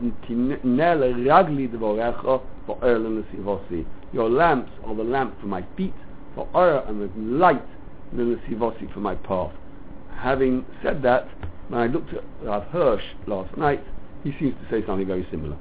ragli 1.14 1.68
devorecha 1.68 2.42
for 2.66 2.78
and 3.06 3.24
the 3.24 3.86
Your 4.14 4.30
lamps 4.30 4.72
are 4.86 4.96
the 4.96 5.04
lamp 5.04 5.40
for 5.42 5.48
my 5.48 5.66
feet, 5.76 5.94
for 6.36 6.48
oil 6.56 6.84
and 6.88 7.02
the 7.02 7.38
light 7.38 7.66
the 8.14 8.40
sivosi 8.48 8.92
for 8.94 9.00
my 9.00 9.16
path. 9.16 9.52
Having 10.16 10.66
said 10.84 11.02
that, 11.04 11.28
when 11.70 11.82
I 11.82 11.88
looked 11.88 12.14
at 12.14 12.24
Rav 12.44 12.64
Hirsch 12.66 13.04
last 13.28 13.56
night, 13.58 13.84
he 14.24 14.36
seems 14.40 14.54
to 14.56 14.70
say 14.70 14.86
something 14.86 15.08
very 15.08 15.28
similar. 15.32 15.58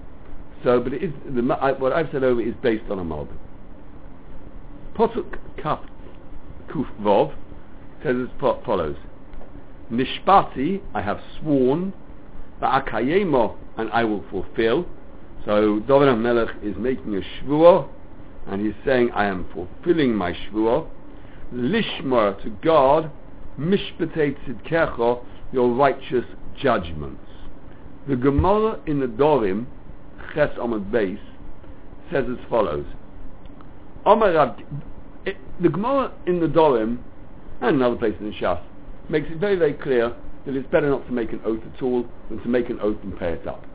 So, 0.64 0.80
but 0.80 0.92
it 0.92 1.02
is 1.02 1.12
the, 1.34 1.42
what 1.42 1.92
I've 1.92 2.08
said 2.10 2.24
over 2.24 2.40
is 2.40 2.54
based 2.62 2.90
on 2.90 2.98
a 2.98 3.04
mob. 3.04 3.28
Potuk 4.96 5.38
Kaf 5.62 5.80
Kuf 6.68 6.86
Vov 7.00 7.34
says 8.02 8.16
as 8.16 8.64
follows: 8.64 8.96
Nishpati, 9.92 10.80
I 10.94 11.02
have 11.02 11.20
sworn, 11.40 11.92
and 12.60 13.90
I 13.92 14.04
will 14.04 14.24
fulfill. 14.30 14.86
So 15.44 15.80
David 15.80 16.16
Melech 16.16 16.54
is 16.62 16.76
making 16.76 17.16
a 17.16 17.20
shvuah, 17.20 17.88
and 18.48 18.64
he's 18.64 18.74
saying, 18.84 19.10
I 19.12 19.26
am 19.26 19.46
fulfilling 19.54 20.14
my 20.14 20.32
shvuah. 20.32 20.86
Lishmar 21.54 22.42
to 22.42 22.50
God, 22.62 23.10
mishpatei 23.58 24.36
tzidkecha, 24.44 25.24
your 25.52 25.72
righteous 25.72 26.24
judgments. 26.60 27.22
The 28.08 28.16
Gemara 28.16 28.80
in 28.86 29.00
the 29.00 29.06
Dorim, 29.06 29.66
Ches 30.34 30.50
Amad 30.58 30.90
Beis, 30.90 31.18
says 32.10 32.24
as 32.30 32.38
follows. 32.48 32.86
the 34.04 35.68
Gemara 35.68 36.12
in 36.26 36.40
the 36.40 36.46
Dorim, 36.46 36.98
and 37.60 37.76
another 37.76 37.96
place 37.96 38.14
in 38.20 38.30
the 38.30 38.36
Shas, 38.36 38.60
makes 39.08 39.30
it 39.30 39.38
very, 39.38 39.56
very 39.56 39.74
clear 39.74 40.14
that 40.48 40.56
it's 40.56 40.68
better 40.70 40.88
not 40.88 41.06
to 41.06 41.12
make 41.12 41.30
an 41.32 41.42
oath 41.44 41.60
at 41.62 41.82
all 41.82 42.06
than 42.30 42.40
to 42.40 42.48
make 42.48 42.70
an 42.70 42.80
oath 42.80 42.96
and 43.02 43.18
pay 43.18 43.32
it 43.32 43.46
up. 43.46 43.66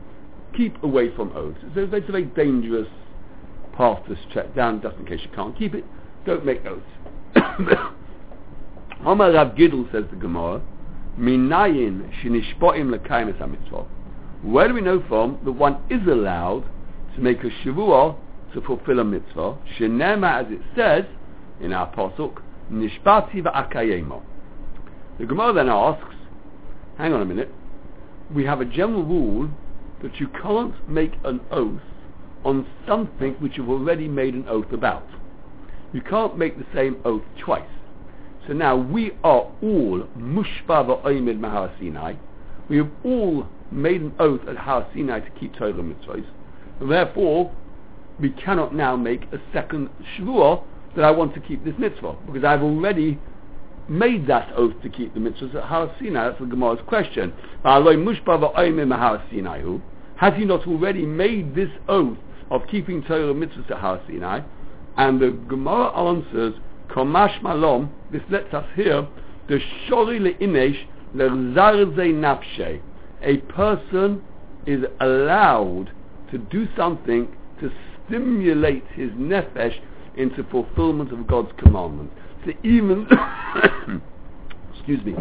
Keep 0.56 0.82
away 0.82 1.14
from 1.14 1.30
oaths. 1.36 1.56
So 1.72 1.82
it's 1.82 2.08
a 2.08 2.10
very 2.10 2.24
dangerous 2.24 2.88
path 3.76 4.04
to 4.08 4.16
check 4.34 4.56
down 4.56 4.82
just 4.82 4.96
in 4.96 5.06
case 5.06 5.20
you 5.22 5.30
can't 5.36 5.56
keep 5.56 5.72
it. 5.72 5.84
Don't 6.26 6.44
make 6.44 6.66
oaths. 6.66 6.82
Omar 9.06 9.30
Rav 9.30 9.54
Giddel 9.54 9.90
says 9.92 10.02
the 10.10 10.16
Gemara, 10.16 10.60
Minayin 11.16 12.10
shinishpoim 12.20 12.92
lekaimis 12.92 13.38
mitzvah. 13.48 13.84
Where 14.42 14.66
do 14.66 14.74
we 14.74 14.80
know 14.80 15.00
from 15.06 15.38
that 15.44 15.52
one 15.52 15.80
is 15.90 16.04
allowed 16.08 16.64
to 17.14 17.20
make 17.20 17.38
a 17.44 17.50
shavua 17.64 18.16
to 18.52 18.60
fulfill 18.62 18.98
a 18.98 19.04
mitzvah? 19.04 19.56
Shenema, 19.78 20.44
as 20.44 20.52
it 20.52 20.60
says 20.74 21.04
in 21.60 21.72
our 21.72 21.94
pasuk, 21.94 22.42
nishpati 22.72 23.44
va'akayemo. 23.44 24.20
The 25.20 25.26
Gemara 25.26 25.52
then 25.52 25.68
asks, 25.68 26.13
hang 26.98 27.12
on 27.12 27.22
a 27.22 27.24
minute, 27.24 27.50
we 28.32 28.44
have 28.44 28.60
a 28.60 28.64
general 28.64 29.04
rule 29.04 29.50
that 30.02 30.20
you 30.20 30.28
can't 30.28 30.88
make 30.88 31.12
an 31.24 31.40
oath 31.50 31.80
on 32.44 32.66
something 32.86 33.34
which 33.34 33.56
you've 33.56 33.70
already 33.70 34.08
made 34.08 34.34
an 34.34 34.46
oath 34.48 34.72
about. 34.72 35.06
You 35.92 36.02
can't 36.02 36.36
make 36.36 36.58
the 36.58 36.66
same 36.74 37.00
oath 37.04 37.22
twice. 37.38 37.62
So 38.46 38.52
now 38.52 38.76
we 38.76 39.12
are 39.24 39.50
all 39.62 40.06
mushba 40.18 40.84
va'oimid 40.84 41.38
mahar 41.38 41.72
Sinai. 41.78 42.14
We 42.68 42.78
have 42.78 42.90
all 43.04 43.46
made 43.70 44.02
an 44.02 44.14
oath 44.18 44.46
at 44.48 44.56
Har 44.56 44.86
Sinai 44.94 45.20
to 45.20 45.30
keep 45.38 45.54
Torah 45.54 45.72
mitzvahs. 45.72 46.26
And 46.80 46.90
Therefore, 46.90 47.52
we 48.20 48.30
cannot 48.30 48.74
now 48.74 48.96
make 48.96 49.22
a 49.32 49.38
second 49.52 49.88
shvuah 50.16 50.62
that 50.96 51.04
I 51.04 51.10
want 51.10 51.34
to 51.34 51.40
keep 51.40 51.64
this 51.64 51.74
mitzvah 51.78 52.16
because 52.26 52.44
I've 52.44 52.62
already 52.62 53.18
made 53.88 54.26
that 54.26 54.52
oath 54.56 54.74
to 54.82 54.88
keep 54.88 55.14
the 55.14 55.20
mitzvahs 55.20 55.54
at 55.54 55.64
Har 55.64 55.94
Sinai? 55.98 56.28
That's 56.28 56.40
the 56.40 56.46
Gemara's 56.46 56.80
question. 56.86 57.32
Has 60.16 60.34
he 60.36 60.44
not 60.44 60.66
already 60.66 61.06
made 61.06 61.54
this 61.54 61.70
oath 61.88 62.18
of 62.50 62.66
keeping 62.70 63.02
Torah 63.02 63.34
mitzvahs 63.34 63.70
at 63.70 63.78
Har 63.78 64.00
Sinai? 64.06 64.40
And 64.96 65.20
the 65.20 65.30
Gemara 65.48 65.90
answers, 66.08 66.54
Komash 66.88 67.40
Malom, 67.40 67.90
this 68.12 68.22
lets 68.30 68.52
us 68.54 68.66
hear, 68.76 69.06
the 69.48 69.58
Shori 69.88 70.20
le'inesh 70.20 70.86
le'rzarze 71.14 72.12
nafshe. 72.14 72.80
A 73.22 73.38
person 73.52 74.22
is 74.66 74.84
allowed 75.00 75.90
to 76.30 76.38
do 76.38 76.66
something 76.76 77.28
to 77.60 77.70
stimulate 78.06 78.84
his 78.94 79.10
nefesh 79.12 79.74
into 80.16 80.44
fulfillment 80.44 81.12
of 81.12 81.26
God's 81.26 81.52
commandment. 81.58 82.10
Even, 82.62 83.06
excuse 84.74 85.04
me, 85.04 85.14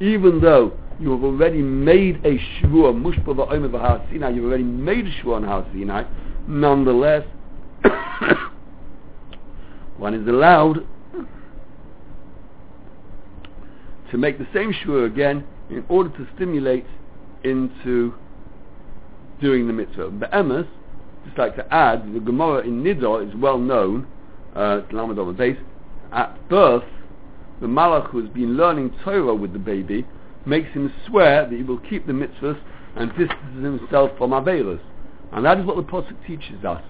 even 0.00 0.40
though 0.40 0.72
you 1.00 1.10
have 1.10 1.24
already 1.24 1.62
made 1.62 2.16
a 2.24 2.38
shvua, 2.38 2.92
mushpa 2.92 3.26
va'omer 3.26 3.70
v'har 3.70 4.10
Sinai, 4.10 4.30
you've 4.30 4.44
already 4.44 4.64
made 4.64 5.06
a 5.06 5.10
shvua 5.10 5.36
on 5.36 5.44
Har 5.44 5.66
Sinai, 5.72 6.04
nonetheless, 6.46 7.24
one 9.96 10.14
is 10.14 10.26
allowed 10.26 10.86
to 14.10 14.18
make 14.18 14.38
the 14.38 14.46
same 14.54 14.72
shvua 14.72 15.06
again 15.06 15.44
in 15.70 15.84
order 15.88 16.10
to 16.10 16.26
stimulate 16.34 16.86
into 17.44 18.14
doing 19.40 19.66
the 19.66 19.72
mitzvah. 19.72 20.10
But 20.10 20.32
Emes, 20.32 20.66
just 21.26 21.38
like 21.38 21.56
to 21.56 21.74
add, 21.74 22.12
the 22.14 22.20
Gemara 22.20 22.60
in 22.60 22.82
Nidor 22.82 23.28
is 23.28 23.34
well 23.36 23.58
known, 23.58 24.06
uh, 24.56 24.80
the 24.90 25.34
base, 25.36 25.58
at 26.12 26.48
birth, 26.48 26.84
the 27.60 27.66
malach 27.66 28.10
who 28.10 28.20
has 28.20 28.30
been 28.30 28.56
learning 28.56 28.94
Torah 29.04 29.34
with 29.34 29.52
the 29.52 29.58
baby 29.58 30.06
makes 30.46 30.70
him 30.70 30.92
swear 31.06 31.46
that 31.48 31.54
he 31.54 31.62
will 31.62 31.78
keep 31.78 32.06
the 32.06 32.12
mitzvahs 32.12 32.58
and 32.96 33.10
distances 33.10 33.62
himself 33.62 34.10
from 34.16 34.30
Averas. 34.30 34.80
And 35.32 35.44
that 35.44 35.58
is 35.58 35.66
what 35.66 35.76
the 35.76 35.82
Pasuk 35.82 36.16
teaches 36.26 36.64
us. 36.64 36.82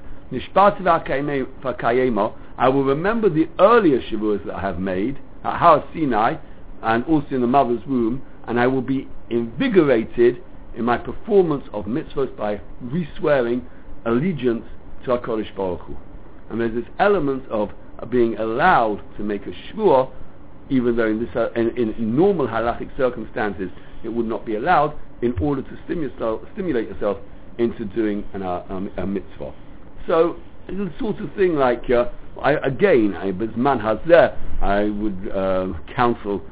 I 2.58 2.68
will 2.68 2.84
remember 2.84 3.28
the 3.30 3.48
earlier 3.58 4.00
Shavuos 4.00 4.44
that 4.46 4.54
I 4.56 4.60
have 4.60 4.78
made 4.78 5.18
at 5.42 5.56
Har 5.58 5.84
Sinai 5.92 6.36
and 6.82 7.04
also 7.04 7.28
in 7.30 7.40
the 7.40 7.46
mother's 7.46 7.84
womb, 7.86 8.22
and 8.46 8.60
I 8.60 8.66
will 8.66 8.82
be 8.82 9.08
invigorated 9.30 10.42
in 10.76 10.84
my 10.84 10.98
performance 10.98 11.64
of 11.72 11.86
mitzvahs 11.86 12.36
by 12.36 12.60
re-swearing 12.80 13.66
allegiance 14.04 14.64
to 15.04 15.10
HaKadosh 15.10 15.56
Baruch 15.56 15.80
Hu. 15.80 15.96
And 16.50 16.60
there's 16.60 16.74
this 16.74 16.90
element 16.98 17.48
of 17.48 17.70
being 18.06 18.36
allowed 18.38 19.02
to 19.16 19.22
make 19.22 19.42
a 19.46 19.50
shvua, 19.50 20.10
even 20.70 20.96
though 20.96 21.06
in, 21.06 21.20
this, 21.20 21.34
uh, 21.34 21.50
in, 21.52 21.70
in, 21.76 22.16
normal 22.16 22.46
halachic 22.46 22.94
circumstances 22.96 23.70
it 24.04 24.08
would 24.08 24.26
not 24.26 24.46
be 24.46 24.54
allowed, 24.54 24.94
in 25.22 25.36
order 25.40 25.62
to 25.62 25.78
stimulate, 25.84 26.88
yourself 26.88 27.18
into 27.58 27.84
doing 27.86 28.24
an, 28.34 28.42
uh, 28.42 28.64
um, 28.68 28.90
a 28.96 29.06
mitzvah. 29.06 29.52
So 30.06 30.36
a 30.68 30.98
sort 30.98 31.18
of 31.20 31.34
thing 31.34 31.56
like, 31.56 31.90
uh, 31.90 32.06
I, 32.40 32.52
again, 32.52 33.14
as 33.14 33.56
man 33.56 33.80
has 33.80 33.98
there, 34.06 34.38
I 34.62 34.84
would 34.84 35.30
uh, 35.34 35.72
counsel 35.94 36.42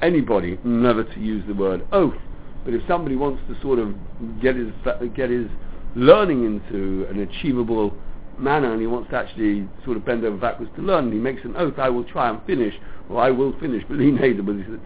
anybody 0.00 0.58
never 0.64 1.02
to 1.02 1.20
use 1.20 1.44
the 1.48 1.54
word 1.54 1.86
oath. 1.92 2.14
But 2.64 2.74
if 2.74 2.82
somebody 2.86 3.16
wants 3.16 3.42
to 3.48 3.60
sort 3.62 3.78
of 3.78 3.94
get 4.40 4.56
his 4.56 4.68
get 5.14 5.30
his 5.30 5.48
learning 5.96 6.44
into 6.44 7.06
an 7.08 7.20
achievable 7.20 7.94
manner 8.38 8.72
and 8.72 8.80
he 8.80 8.86
wants 8.86 9.10
to 9.10 9.16
actually 9.16 9.68
sort 9.84 9.96
of 9.96 10.04
bend 10.04 10.24
over 10.24 10.36
backwards 10.36 10.70
to 10.76 10.82
learn 10.82 11.04
and 11.04 11.12
he 11.12 11.18
makes 11.18 11.44
an 11.44 11.56
oath, 11.56 11.78
I 11.78 11.88
will 11.88 12.04
try 12.04 12.28
and 12.28 12.40
finish, 12.46 12.74
or 13.08 13.20
I 13.20 13.30
will 13.30 13.58
finish, 13.58 13.84
but 13.88 13.98
he 14.00 14.10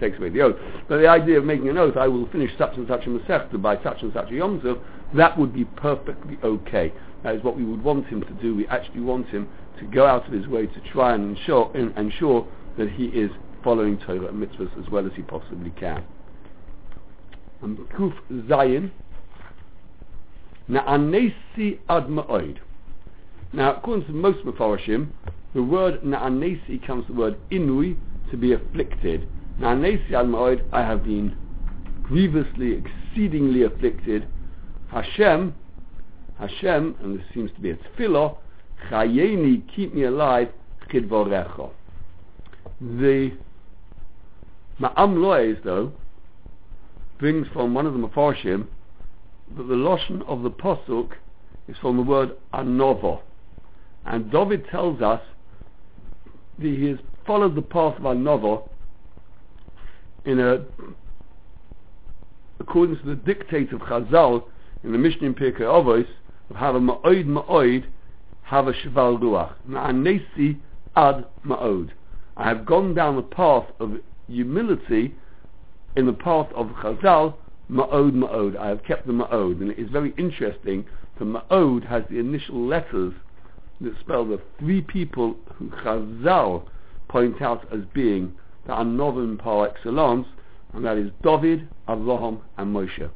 takes 0.01 0.19
away 0.19 0.29
the 0.31 0.43
oath. 0.43 0.57
But 0.89 0.99
the 0.99 1.09
idea 1.09 1.39
of 1.39 1.45
making 1.45 1.69
an 1.69 1.79
oath, 1.79 1.97
I 1.97 2.09
will 2.09 2.29
finish 2.29 2.51
such 2.59 2.77
and 2.77 2.87
such 2.89 3.07
a 3.07 3.11
Masechta 3.11 3.61
by 3.61 3.83
such 3.83 4.03
and 4.03 4.13
such 4.13 4.31
a 4.31 4.35
Yom 4.35 4.61
that 5.15 5.39
would 5.39 5.53
be 5.53 5.65
perfectly 5.65 6.39
okay. 6.43 6.93
That 7.23 7.35
is 7.35 7.45
what 7.45 7.57
we 7.57 7.65
would 7.65 7.85
want 7.85 8.07
him 8.07 8.23
to 8.23 8.33
do. 8.35 8.55
We 8.55 8.67
actually 8.69 9.01
want 9.01 9.29
him 9.29 9.49
to 9.79 9.85
go 9.85 10.07
out 10.07 10.27
of 10.27 10.33
his 10.33 10.47
way 10.47 10.67
to 10.67 10.81
try 10.93 11.15
and 11.15 11.37
ensure, 11.37 11.71
and 11.75 11.97
ensure 11.97 12.47
that 12.79 12.91
he 12.91 13.07
is 13.07 13.31
following 13.63 13.99
Torah 13.99 14.29
and 14.29 14.43
mitzvahs 14.43 14.83
as 14.83 14.91
well 14.91 15.07
as 15.07 15.13
he 15.15 15.23
possibly 15.23 15.71
can. 15.71 16.05
And 17.61 17.79
Kuf 17.91 18.15
Zayin, 18.31 18.91
Na'anesi 20.69 21.79
ad 21.89 22.09
ma'oid. 22.09 22.59
Now, 23.55 23.75
according 23.77 24.07
to 24.07 24.13
most 24.13 24.45
Mefarshim, 24.47 25.09
the 25.55 25.63
word 25.63 26.03
Na'anesi 26.03 26.85
comes 26.87 27.05
from 27.07 27.17
the 27.17 27.21
word 27.21 27.37
Inui, 27.51 27.97
to 28.31 28.37
be 28.39 28.55
afflicted. 28.55 29.29
Na'anesi 29.61 30.13
al 30.13 30.25
Ma'od, 30.25 30.65
I 30.73 30.81
have 30.81 31.05
been 31.05 31.37
grievously, 32.03 32.83
exceedingly 32.83 33.65
afflicted. 33.65 34.27
Hashem, 34.91 35.55
Hashem, 36.39 36.97
and 37.03 37.19
this 37.19 37.27
seems 37.35 37.51
to 37.53 37.61
be 37.61 37.71
a 37.71 37.77
tefillah, 37.77 38.37
Chayeni, 38.91 39.63
keep 39.75 39.95
me 39.95 40.05
alive, 40.05 40.49
Chidvorecha. 40.91 41.71
The 42.81 43.33
Ma'am 44.79 45.61
though, 45.63 45.93
brings 47.19 47.47
from 47.53 47.75
one 47.75 47.87
of 47.87 47.93
the 47.93 47.99
Mefarshim 47.99 48.67
that 49.57 49.63
the 49.65 49.75
Lashon 49.75 50.23
of 50.27 50.43
the 50.43 50.51
Posuk 50.51 51.13
is 51.69 51.77
from 51.81 51.99
the 51.99 52.03
word 52.03 52.33
Anova. 52.55 53.21
And 54.05 54.31
David 54.31 54.67
tells 54.71 55.01
us 55.01 55.21
that 56.59 56.67
he 56.67 56.87
has 56.89 56.99
followed 57.27 57.55
the 57.55 57.63
path 57.63 57.97
of 58.03 58.17
novel 58.17 58.71
in 60.25 60.41
a 60.41 60.65
according 62.61 62.97
to 62.97 63.05
the 63.05 63.17
dictate 63.17 63.73
of 63.73 63.81
Chazal 63.81 64.45
in 64.85 64.93
the 64.93 64.99
Mishnah 64.99 65.27
in 65.27 65.35
Pirkei 65.35 65.61
Avos 65.63 66.07
of 66.51 66.57
have 66.57 66.75
a 66.75 66.81
ma'od 66.81 67.27
ma'od 67.27 67.85
have 68.43 68.69
a 68.69 68.73
shval 68.73 69.19
ruach. 69.19 69.55
Na'anesi 69.69 70.59
ad 70.95 71.27
ma'od. 71.45 71.91
I 72.37 72.49
have 72.49 72.65
gone 72.65 72.95
down 72.95 73.17
the 73.17 73.23
path 73.23 73.67
of 73.81 73.97
humility 74.29 75.15
in 75.97 76.07
the 76.07 76.13
path 76.13 76.49
of 76.55 76.69
Chazal 76.69 77.35
ma'od 77.71 78.13
ma'od. 78.13 78.57
I 78.57 78.69
have 78.69 78.85
kept 78.85 79.07
the 79.07 79.13
ma'od. 79.13 79.61
And 79.61 79.71
it 79.71 79.79
is 79.79 79.91
very 79.91 80.15
interesting 80.17 80.85
that 81.19 81.25
ma'od 81.25 81.87
has 81.89 82.05
the 82.11 82.19
initial 82.19 82.67
letters 82.67 83.13
that 83.83 83.99
spell 84.01 84.25
the 84.25 84.41
three 84.59 84.81
people 84.81 85.37
who 85.55 85.69
Chazal 85.69 86.65
point 87.09 87.43
out 87.43 87.67
as 87.73 87.81
being 87.93 88.33
the 88.67 88.73
Anovim 88.73 89.39
par 89.39 89.69
excellence, 89.69 90.27
and 90.73 90.85
that 90.85 90.97
is 90.97 91.11
David, 91.23 91.69
Avraham, 91.89 92.41
and 92.57 92.75
Moshe. 92.75 93.11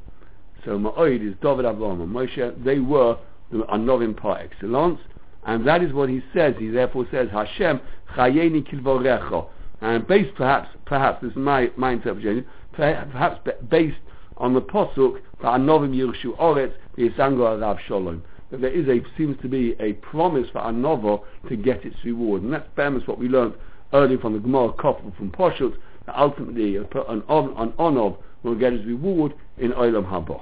So 0.65 0.79
Ma'od 0.79 1.27
is 1.27 1.35
David, 1.41 1.65
Avraham, 1.65 2.03
and 2.03 2.15
Moshe. 2.15 2.65
They 2.65 2.81
were 2.81 3.17
the 3.51 3.59
Anovim 3.59 4.17
par 4.17 4.39
excellence, 4.39 5.01
and 5.47 5.67
that 5.67 5.83
is 5.83 5.93
what 5.93 6.09
he 6.09 6.23
says. 6.35 6.55
He 6.59 6.69
therefore 6.69 7.07
says, 7.11 7.29
Hashem, 7.31 7.81
Chayeni 8.17 8.69
Kilvorecha. 8.69 9.47
And 9.81 10.07
based 10.07 10.35
perhaps, 10.35 10.69
perhaps, 10.87 11.23
this 11.23 11.31
is 11.31 11.37
my, 11.37 11.71
my 11.77 11.93
interpretation, 11.93 12.47
perhaps 12.73 13.41
based 13.69 13.99
on 14.39 14.55
the 14.55 14.63
Posuk, 14.63 15.21
the 15.41 15.45
Anovim 15.45 15.95
Yirshu 15.95 16.37
Oretz, 16.39 16.73
the 16.97 17.11
Yisango 17.11 17.59
Arav 17.59 17.79
Shalom 17.87 18.23
that 18.51 18.61
there 18.61 18.71
is 18.71 18.89
a 18.89 19.01
seems 19.17 19.37
to 19.43 19.49
be 19.49 19.75
a 19.81 19.95
promise 19.95 20.49
for 20.53 20.61
Anova 20.61 21.21
to 21.49 21.57
get 21.57 21.85
its 21.85 21.97
reward, 22.05 22.43
and 22.43 22.53
that's 22.53 22.69
much 22.77 23.07
what 23.07 23.19
we 23.19 23.29
learned 23.29 23.55
earlier 23.93 24.19
from 24.19 24.35
the 24.35 24.39
Gemara 24.39 24.73
Koppel 24.73 25.17
from 25.17 25.31
Poshut, 25.31 25.75
that 26.07 26.17
ultimately 26.17 26.77
an, 26.77 26.87
an, 27.09 27.23
an 27.29 27.73
Onov 27.73 28.19
will 28.43 28.55
get 28.55 28.73
his 28.73 28.85
reward 28.85 29.35
in 29.59 29.73
Olam 29.73 30.09
Haba. 30.09 30.41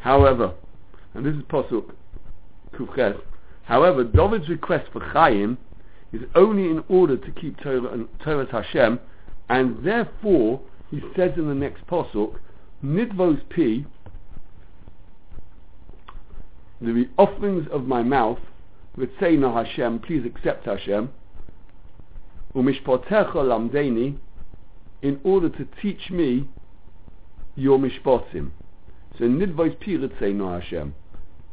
However, 0.00 0.54
and 1.14 1.24
this 1.24 1.34
is 1.34 1.42
Posuk 1.42 1.90
Kufches, 2.74 3.20
however, 3.64 4.04
David's 4.04 4.48
request 4.48 4.90
for 4.92 5.00
Chaim 5.00 5.58
is 6.12 6.22
only 6.34 6.64
in 6.64 6.82
order 6.88 7.16
to 7.16 7.30
keep 7.32 7.60
Torah 7.60 7.92
and 7.92 8.08
Torah 8.24 8.46
Hashem, 8.50 8.98
and 9.48 9.84
therefore 9.84 10.60
he 10.90 11.00
says 11.16 11.32
in 11.36 11.48
the 11.48 11.54
next 11.54 11.86
Posuk, 11.86 12.36
Nidvos 12.82 13.40
P, 13.50 13.84
the 16.80 17.08
offerings 17.16 17.66
of 17.72 17.84
my 17.84 18.02
mouth, 18.02 18.38
no 18.96 19.54
Hashem, 19.54 20.00
please 20.00 20.24
accept 20.24 20.66
Hashem, 20.66 21.10
umishpotecha 22.54 23.34
lamdeni, 23.34 24.18
in 25.02 25.20
order 25.22 25.48
to 25.48 25.66
teach 25.80 26.10
me 26.10 26.48
your 27.54 27.78
mishpotim. 27.78 28.50
So 29.18 29.24
nidvois 29.24 29.76
pirit 29.78 30.18
say 30.20 30.32
no 30.32 30.52
Hashem. 30.52 30.94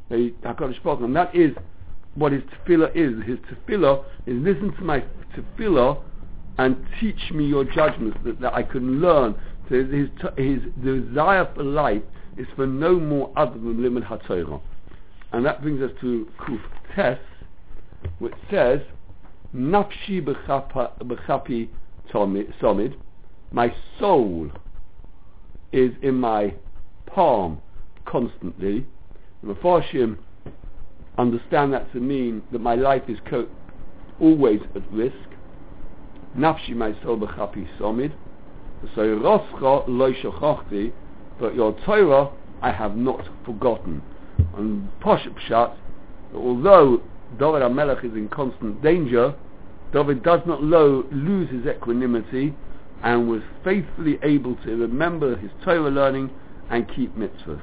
And 0.09 0.34
that 0.43 1.30
is 1.34 1.51
what 2.15 2.32
his 2.32 2.43
tefillah 2.43 2.91
is. 2.95 3.23
His 3.26 3.39
tefillah 3.39 4.05
is 4.26 4.36
listen 4.38 4.73
to 4.76 4.84
my 4.84 5.03
tefillah 5.36 6.01
and 6.57 6.78
teach 6.99 7.32
me 7.32 7.45
your 7.45 7.65
judgments 7.65 8.17
that, 8.23 8.39
that 8.39 8.53
I 8.53 8.63
can 8.63 9.01
learn. 9.01 9.36
So 9.69 9.84
his, 9.84 10.09
his 10.38 10.61
desire 10.84 11.49
for 11.55 11.63
life 11.63 12.03
is 12.38 12.47
for 12.55 12.67
no 12.67 12.99
more 12.99 13.32
other 13.36 13.53
than 13.53 13.82
limit 13.82 14.03
haTorah. 14.03 14.61
And 15.36 15.45
that 15.45 15.61
brings 15.61 15.81
us 15.81 15.91
to 15.99 16.25
Kuf 16.39 16.61
Tes, 16.95 17.19
which 18.19 18.33
says, 18.49 18.79
Nafshi 19.53 20.23
b'chapi 20.23 21.67
somid, 22.13 22.95
my 23.51 23.75
soul 23.99 24.49
is 25.73 25.91
in 26.01 26.15
my 26.15 26.53
palm 27.05 27.61
constantly. 28.05 28.86
And 29.41 29.51
the 29.51 29.55
Farshim 29.55 30.19
understand 31.17 31.73
that 31.73 31.91
to 31.91 31.99
mean 31.99 32.41
that 32.53 32.59
my 32.59 32.75
life 32.75 33.03
is 33.09 33.17
co- 33.29 33.49
always 34.21 34.61
at 34.73 34.89
risk. 34.89 35.15
Nafshi 36.38 36.77
my 36.77 36.93
soul 37.03 37.17
b'chapi 37.17 37.67
somid. 37.77 38.13
So 38.95 39.01
Roscha 39.01 39.83
lo 39.89 40.93
but 41.38 41.55
your 41.55 41.77
Torah 41.86 42.31
I 42.61 42.71
have 42.71 42.95
not 42.95 43.27
forgotten. 43.45 44.01
And 44.58 44.88
Posh 45.01 45.28
Pshat, 45.28 45.76
although 46.34 47.01
David 47.38 47.62
HaMelech 47.62 48.06
is 48.06 48.14
in 48.14 48.30
constant 48.30 48.82
danger, 48.82 49.36
David 49.91 50.24
does 50.24 50.41
not 50.45 50.64
lo- 50.64 51.06
lose 51.12 51.49
his 51.49 51.66
equanimity 51.66 52.53
and 53.03 53.30
was 53.30 53.41
faithfully 53.64 54.18
able 54.24 54.56
to 54.58 54.76
remember 54.76 55.36
his 55.36 55.51
Torah 55.64 55.89
learning 55.89 56.32
and 56.70 56.88
keep 56.95 57.16
mitzvahs. 57.16 57.62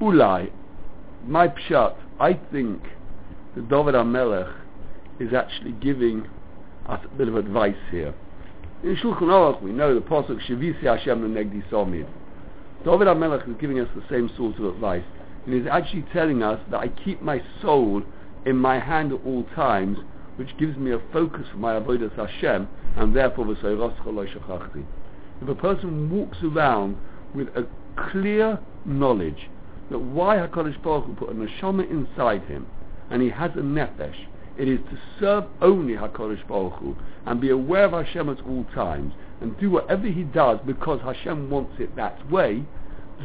Ulai, 0.00 0.50
my 1.26 1.48
pshat, 1.48 1.96
I 2.20 2.34
think 2.52 2.82
that 3.54 3.68
David 3.68 3.94
HaMelech 3.94 4.52
is 5.18 5.32
actually 5.32 5.72
giving 5.72 6.28
us 6.86 7.00
a 7.04 7.16
bit 7.16 7.28
of 7.28 7.36
advice 7.36 7.76
here. 7.90 8.14
In 8.82 8.94
Shulchan 8.96 9.22
Aruch 9.22 9.62
we 9.62 9.72
know 9.72 9.94
the 9.94 10.00
Pasuk 10.00 10.38
Shavisi 10.46 10.82
Hashem 10.82 11.20
Negdi 11.34 11.68
Somid. 11.70 12.06
David 12.86 13.08
HaMelech 13.08 13.48
is 13.48 13.56
giving 13.60 13.80
us 13.80 13.88
the 13.96 14.04
same 14.08 14.30
sort 14.36 14.60
of 14.60 14.64
advice. 14.66 15.02
And 15.44 15.52
he's 15.52 15.66
actually 15.68 16.04
telling 16.12 16.44
us 16.44 16.60
that 16.70 16.78
I 16.78 16.86
keep 16.86 17.20
my 17.20 17.42
soul 17.60 18.00
in 18.44 18.56
my 18.56 18.78
hand 18.78 19.12
at 19.12 19.18
all 19.26 19.42
times, 19.56 19.98
which 20.36 20.56
gives 20.56 20.76
me 20.76 20.92
a 20.92 21.00
focus 21.12 21.46
for 21.50 21.56
my 21.56 21.72
avodas 21.72 22.14
Hashem, 22.14 22.68
and 22.96 23.16
therefore 23.16 23.46
the 23.46 23.54
soiraschaloshachti. 23.54 24.84
If 25.42 25.48
a 25.48 25.54
person 25.56 26.08
walks 26.10 26.38
around 26.44 26.96
with 27.34 27.48
a 27.56 27.66
clear 28.12 28.60
knowledge 28.84 29.50
that 29.90 29.98
why 29.98 30.36
HaKadosh 30.36 30.80
Baruch 30.80 31.06
Hu 31.06 31.14
put 31.14 31.30
a 31.30 31.34
neshama 31.34 31.90
inside 31.90 32.42
him, 32.44 32.68
and 33.10 33.20
he 33.20 33.30
has 33.30 33.50
a 33.56 33.62
nefesh, 33.62 34.26
it 34.56 34.68
is 34.68 34.78
to 34.90 34.98
serve 35.18 35.44
only 35.60 35.94
HaKadosh 35.94 36.46
Baruch 36.46 36.74
Hu, 36.74 36.96
and 37.26 37.40
be 37.40 37.50
aware 37.50 37.86
of 37.86 37.92
Hashem 37.92 38.28
at 38.28 38.40
all 38.46 38.64
times, 38.72 39.12
and 39.40 39.58
do 39.58 39.70
whatever 39.70 40.06
he 40.06 40.22
does 40.22 40.60
because 40.64 41.00
Hashem 41.00 41.50
wants 41.50 41.80
it 41.80 41.96
that 41.96 42.30
way, 42.30 42.64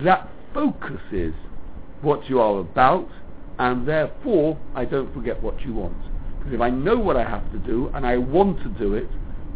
that 0.04 0.30
focuses 0.54 1.34
what 2.02 2.30
you 2.30 2.39
are 2.39 2.60
about, 2.60 3.08
and 3.60 3.88
therefore 3.88 4.58
I 4.76 4.86
don't 4.86 5.14
forget 5.14 5.42
what 5.42 5.62
you 5.62 5.74
want. 5.74 5.98
Because 6.39 6.54
if 6.54 6.62
I 6.62 6.70
know 6.70 6.98
what 6.98 7.18
I 7.18 7.24
have 7.24 7.52
to 7.52 7.60
do 7.60 7.92
and 7.94 8.06
I 8.06 8.18
want 8.18 8.60
to 8.64 8.70
do 8.70 8.96
it, 8.96 9.10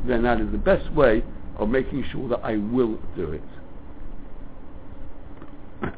then 0.06 0.24
that 0.24 0.40
is 0.40 0.52
the 0.52 0.58
best 0.58 0.92
way 0.94 1.24
of 1.58 1.70
making 1.70 2.06
sure 2.12 2.28
that 2.30 2.42
I 2.44 2.58
will 2.58 3.00
do 3.16 3.32
it. 3.32 3.42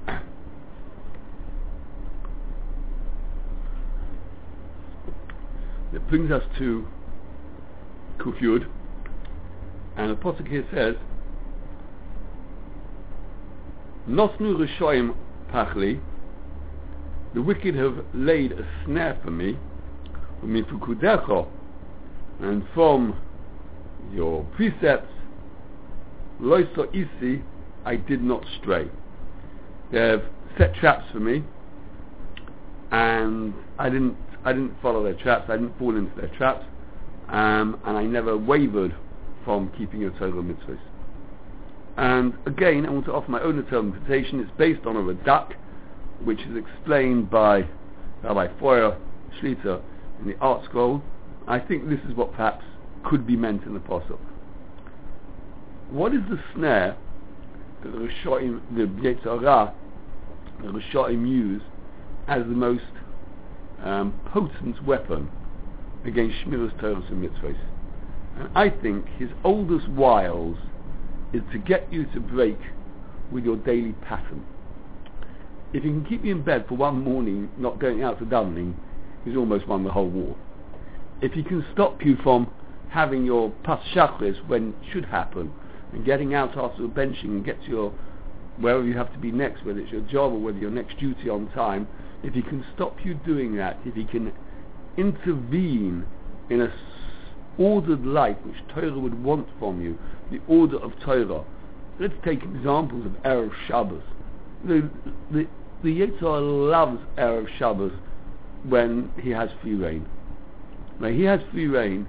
it 5.94 6.08
brings 6.10 6.32
us 6.32 6.44
to 6.60 6.88
Kufyud, 8.20 8.68
and 9.98 10.12
the 10.12 10.16
Pasuk 10.16 10.48
here 10.48 10.66
says, 10.74 10.96
Nosnu 14.08 14.56
Rishoim 14.56 15.16
Pachli, 15.52 16.00
the 17.34 17.42
wicked 17.42 17.76
have 17.76 18.06
laid 18.14 18.54
a 18.54 18.66
snare 18.86 19.20
for 19.22 19.32
me, 19.32 19.58
and 22.40 22.64
from 22.74 23.20
your 24.14 24.46
precepts, 24.56 25.12
Loiso 26.42 26.88
Isi, 26.94 27.44
I 27.84 27.98
did 27.98 28.24
not 28.24 28.46
stray. 28.62 28.90
They 29.92 30.00
have 30.00 30.24
set 30.58 30.74
traps 30.76 31.06
for 31.12 31.20
me, 31.20 31.44
and 32.92 33.54
I 33.78 33.90
didn't, 33.90 34.16
I 34.46 34.54
didn't 34.54 34.82
follow 34.82 35.04
their 35.04 35.16
traps, 35.16 35.50
I 35.50 35.58
didn't 35.58 35.78
fall 35.78 35.98
into 35.98 36.16
their 36.16 36.30
traps, 36.38 36.66
um, 37.28 37.78
and 37.86 37.98
I 37.98 38.04
never 38.04 38.38
wavered 38.38 38.96
from 39.44 39.70
keeping 39.78 40.00
your 40.00 40.12
Torah 40.12 40.32
mitzvahs. 40.32 40.80
And 41.98 42.36
again, 42.46 42.86
I 42.86 42.92
want 42.92 43.06
to 43.06 43.14
offer 43.14 43.32
my 43.32 43.42
own 43.42 43.58
interpretation. 43.58 44.40
It's 44.40 44.52
based 44.58 44.86
on 44.86 44.96
a 44.96 45.00
Radak, 45.00 45.54
which 46.24 46.40
is 46.42 46.56
explained 46.56 47.32
by 47.32 47.68
Rabbi 48.24 48.48
Feuer 48.60 48.98
Schliter 49.42 49.82
in 50.20 50.28
the 50.28 50.34
ArtScroll. 50.36 51.02
I 51.48 51.60
think 51.60 51.90
this 51.90 52.00
is 52.08 52.16
what 52.16 52.32
perhaps 52.34 52.64
could 53.04 53.26
be 53.26 53.36
meant 53.36 53.64
in 53.64 53.74
the 53.74 53.80
Pasuk. 53.80 54.20
What 55.90 56.14
is 56.14 56.22
the 56.30 56.40
snare 56.54 56.96
that 57.84 57.92
the 57.92 57.98
Rishoim, 57.98 58.62
the 58.76 58.84
Yetzer 59.02 59.42
Hara, 59.42 59.74
the 60.62 60.68
Rishoim 60.68 61.28
use 61.28 61.62
as 62.28 62.42
the 62.42 62.48
most 62.48 62.84
um, 63.84 64.20
potent 64.32 64.84
weapon 64.86 65.30
against 66.06 66.36
Shmiras 66.46 66.80
Torah 66.80 67.02
and 67.10 67.24
Mitzvahs? 67.24 67.58
And 68.38 68.50
I 68.56 68.70
think 68.70 69.08
his 69.18 69.30
oldest 69.44 69.88
wiles 69.90 70.58
is 71.34 71.42
to 71.52 71.58
get 71.58 71.92
you 71.92 72.06
to 72.14 72.20
break 72.20 72.58
with 73.32 73.44
your 73.44 73.58
daily 73.58 73.94
pattern. 74.04 74.46
If 75.74 75.84
he 75.84 75.90
can 75.90 76.06
keep 76.06 76.24
you 76.24 76.32
in 76.32 76.44
bed 76.44 76.66
for 76.68 76.76
one 76.76 77.04
morning, 77.04 77.50
not 77.58 77.80
going 77.80 78.04
out 78.04 78.20
to 78.20 78.26
davening, 78.26 78.76
he's 79.26 79.36
almost 79.36 79.68
won 79.68 79.84
the 79.84 79.92
whole 79.92 80.10
war. 80.10 80.36
If 81.22 81.34
he 81.34 81.44
can 81.44 81.66
stop 81.74 82.04
you 82.06 82.16
from 82.24 82.50
having 82.90 83.26
your 83.26 83.50
pas 83.64 83.82
shachris 83.94 84.48
when 84.48 84.70
it 84.70 84.76
should 84.94 85.06
happen, 85.06 85.52
and 85.94 86.06
getting 86.06 86.34
out 86.34 86.58
after 86.58 86.82
the 86.82 86.88
benching 86.88 87.26
and 87.26 87.46
get 87.46 87.62
to 87.64 87.70
your 87.70 87.94
wherever 88.60 88.84
you 88.84 88.98
have 88.98 89.12
to 89.14 89.20
be 89.20 89.32
next, 89.32 89.66
whether 89.66 89.80
it's 89.80 89.92
your 89.92 90.02
job 90.02 90.34
or 90.34 90.40
whether 90.40 90.58
your 90.58 90.72
next 90.72 90.98
duty 91.00 91.30
on 91.30 91.50
time, 91.52 91.88
if 92.24 92.34
he 92.34 92.42
can 92.42 92.66
stop 92.76 92.98
you 93.04 93.14
doing 93.14 93.56
that, 93.56 93.78
if 93.86 93.94
he 93.94 94.04
can 94.04 94.34
intervene 94.98 96.06
in 96.50 96.62
a 96.62 96.74
ordered 97.58 98.06
life 98.06 98.38
which 98.44 98.56
Torah 98.74 98.98
would 98.98 99.24
want 99.24 99.48
from 99.60 99.82
you, 99.82 99.98
the 100.32 100.40
order 100.48 100.78
of 100.78 100.92
Torah. 101.04 101.44
Let's 102.00 102.14
take 102.24 102.44
examples 102.44 103.06
of 103.06 103.12
Erev 103.24 103.52
Shabbos. 103.68 104.04
The, 104.66 104.90
the, 105.32 105.48
the 105.84 106.00
Yitzhak 106.00 106.72
loves 106.72 107.00
Erev 107.18 107.48
Shabbos 107.58 107.94
when 108.64 109.12
he 109.22 109.30
has 109.32 109.50
free 109.62 109.76
reign. 109.76 110.08
Now 111.00 111.10
he 111.10 111.24
has 111.24 111.40
free 111.52 111.68
reign 111.68 112.08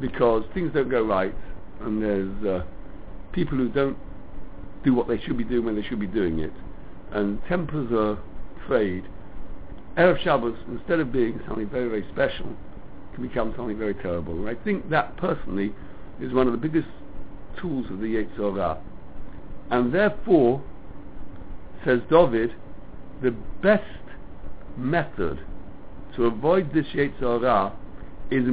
because 0.00 0.44
things 0.54 0.72
don't 0.72 0.88
go 0.88 1.02
right 1.02 1.34
and 1.80 2.02
there's 2.02 2.44
uh, 2.44 2.64
people 3.32 3.58
who 3.58 3.68
don't 3.68 3.96
do 4.84 4.94
what 4.94 5.08
they 5.08 5.18
should 5.20 5.36
be 5.36 5.44
doing 5.44 5.64
when 5.64 5.76
they 5.76 5.82
should 5.82 6.00
be 6.00 6.06
doing 6.06 6.38
it 6.38 6.52
and 7.12 7.40
tempers 7.48 7.90
are 7.92 8.18
frayed. 8.66 9.04
Erev 9.96 10.22
Shabbos, 10.22 10.56
instead 10.68 11.00
of 11.00 11.10
being 11.10 11.40
something 11.46 11.68
very, 11.68 11.88
very 11.88 12.06
special, 12.12 12.56
become 13.22 13.54
something 13.56 13.78
very 13.78 13.94
terrible. 13.94 14.34
And 14.34 14.48
I 14.48 14.62
think 14.62 14.88
that 14.90 15.16
personally 15.16 15.74
is 16.20 16.32
one 16.32 16.46
of 16.46 16.52
the 16.52 16.58
biggest 16.58 16.88
tools 17.60 17.86
of 17.90 18.00
the 18.00 18.06
Yetzer 18.06 18.54
Hara. 18.54 18.78
And 19.70 19.92
therefore, 19.92 20.62
says 21.84 22.00
David, 22.10 22.54
the 23.22 23.32
best 23.62 23.84
method 24.76 25.40
to 26.16 26.24
avoid 26.26 26.72
this 26.72 26.86
Yetzer 26.94 27.40
Hara 27.40 27.72
is 28.30 28.44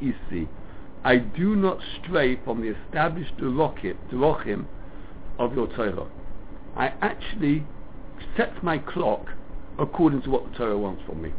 isi. 0.00 0.48
I 1.02 1.16
do 1.16 1.56
not 1.56 1.78
stray 2.02 2.38
from 2.44 2.60
the 2.60 2.68
established 2.68 3.36
derochim 3.38 4.66
of 5.38 5.54
your 5.54 5.66
Torah. 5.68 6.06
I 6.76 6.92
actually 7.00 7.64
set 8.36 8.62
my 8.62 8.78
clock 8.78 9.26
according 9.78 10.22
to 10.22 10.30
what 10.30 10.50
the 10.50 10.58
Torah 10.58 10.78
wants 10.78 11.02
from 11.06 11.22
me. 11.22 11.32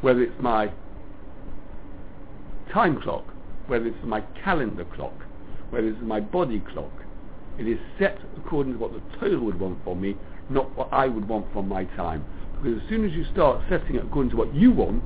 Whether 0.00 0.22
it's 0.22 0.40
my 0.40 0.72
time 2.72 3.00
clock, 3.00 3.24
whether 3.66 3.86
it's 3.86 4.04
my 4.04 4.22
calendar 4.42 4.84
clock, 4.84 5.14
whether 5.70 5.88
it's 5.88 6.02
my 6.02 6.20
body 6.20 6.62
clock. 6.72 6.92
It 7.58 7.66
is 7.66 7.78
set 7.98 8.18
according 8.36 8.74
to 8.74 8.78
what 8.78 8.92
the 8.92 9.00
Torah 9.18 9.40
would 9.40 9.58
want 9.58 9.82
from 9.84 10.00
me, 10.00 10.16
not 10.48 10.74
what 10.76 10.88
I 10.92 11.06
would 11.08 11.28
want 11.28 11.52
from 11.52 11.68
my 11.68 11.84
time. 11.84 12.24
Because 12.54 12.80
as 12.82 12.88
soon 12.88 13.04
as 13.04 13.12
you 13.12 13.24
start 13.32 13.62
setting 13.68 13.96
it 13.96 14.04
according 14.04 14.30
to 14.30 14.36
what 14.36 14.54
you 14.54 14.70
want, 14.72 15.04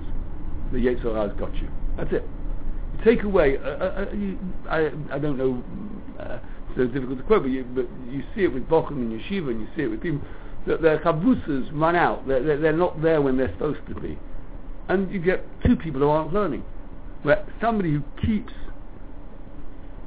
the 0.73 0.79
Yetzer 0.79 1.15
Hara 1.15 1.29
has 1.29 1.39
got 1.39 1.55
you. 1.57 1.69
That's 1.97 2.13
it. 2.13 2.25
You 2.93 3.05
take 3.05 3.25
away, 3.25 3.59
uh, 3.59 3.63
uh, 3.63 4.07
uh 4.07 4.71
I, 4.71 4.91
I 5.11 5.19
don't 5.19 5.37
know, 5.37 5.63
uh, 6.19 6.39
it's 6.77 6.93
difficult 6.93 7.19
to 7.19 7.25
quote, 7.25 7.43
but 7.43 7.51
you, 7.51 7.65
but 7.65 7.87
you 8.11 8.23
see 8.35 8.45
it 8.45 8.53
with 8.53 8.67
Bochum 8.69 8.93
and 8.93 9.21
Yeshiva, 9.21 9.51
and 9.51 9.61
you 9.61 9.69
see 9.77 9.83
it 9.83 9.89
with 9.89 10.03
people, 10.03 10.21
that 10.67 10.81
their 10.81 10.99
chavusas 11.01 11.69
run 11.73 11.97
out. 11.97 12.27
They're, 12.27 12.43
they're, 12.43 12.59
they're 12.59 12.73
not 12.73 13.03
there 13.03 13.21
when 13.21 13.37
they're 13.37 13.53
supposed 13.53 13.81
to 13.89 13.95
be. 13.95 14.19
And 14.89 15.11
you 15.13 15.21
get 15.21 15.45
two 15.65 15.77
people 15.77 16.01
who 16.01 16.09
aren't 16.09 16.33
learning 16.33 16.65
where 17.23 17.47
somebody 17.61 17.93
who 17.93 18.03
keeps 18.25 18.53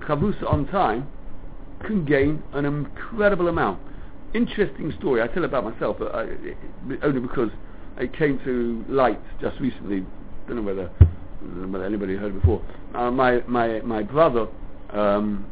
chavusa 0.02 0.52
on 0.52 0.68
time 0.68 1.08
can 1.86 2.06
gain 2.06 2.42
an 2.54 2.66
incredible 2.66 3.48
amount. 3.48 3.80
Interesting 4.34 4.94
story. 5.00 5.22
I 5.22 5.28
tell 5.28 5.46
about 5.46 5.64
myself, 5.64 5.98
but 6.00 6.14
I, 6.14 6.28
only 7.04 7.22
because 7.22 7.50
it 7.98 8.14
came 8.14 8.40
to 8.44 8.84
light 8.90 9.20
just 9.40 9.60
recently. 9.60 10.06
Don't 10.48 10.58
know 10.58 10.62
whether, 10.62 10.90
don't 11.00 11.62
know 11.62 11.68
whether 11.68 11.86
anybody 11.86 12.16
heard 12.16 12.40
before. 12.40 12.62
Uh, 12.94 13.12
my 13.12 13.42
my 13.48 13.80
my 13.82 14.04
brother 14.04 14.48
um, 14.92 15.46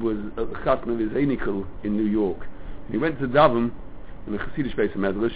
was 0.00 0.16
at 0.38 0.50
the 0.50 0.58
chasna 0.60 0.92
of 0.92 0.98
his 0.98 1.10
anikel 1.10 1.66
in 1.84 1.96
New 1.96 2.10
York. 2.10 2.46
He 2.90 2.98
went 2.98 3.18
to 3.20 3.28
Davin 3.28 3.70
in 4.26 4.32
the 4.32 4.38
Hasidic 4.38 4.76
base 4.76 4.90
of 4.94 5.00
Medrash, 5.00 5.34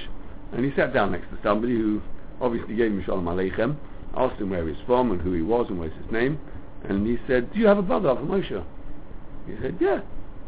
and 0.53 0.65
he 0.65 0.73
sat 0.75 0.93
down 0.95 1.13
next 1.13 1.29
to 1.31 1.39
somebody 1.43 1.75
who 1.75 2.01
obviously 2.41 2.75
gave 2.75 2.91
him 2.91 3.03
Shalom 3.05 3.25
Aleichem, 3.27 3.77
asked 4.17 4.41
him 4.41 4.51
where 4.51 4.67
he's 4.67 4.77
from 4.87 5.11
and 5.11 5.21
who 5.21 5.33
he 5.33 5.43
was 5.43 5.67
and 5.69 5.79
what's 5.79 5.95
his 5.95 6.11
name, 6.11 6.39
and 6.85 7.07
he 7.07 7.19
said, 7.27 7.53
"Do 7.53 7.59
you 7.59 7.67
have 7.67 7.79
a 7.79 7.83
brother, 7.83 8.09
Avram 8.11 8.27
Moshe?" 8.27 8.65
He 9.47 9.55
said, 9.61 9.77
"Yeah." 9.81 10.01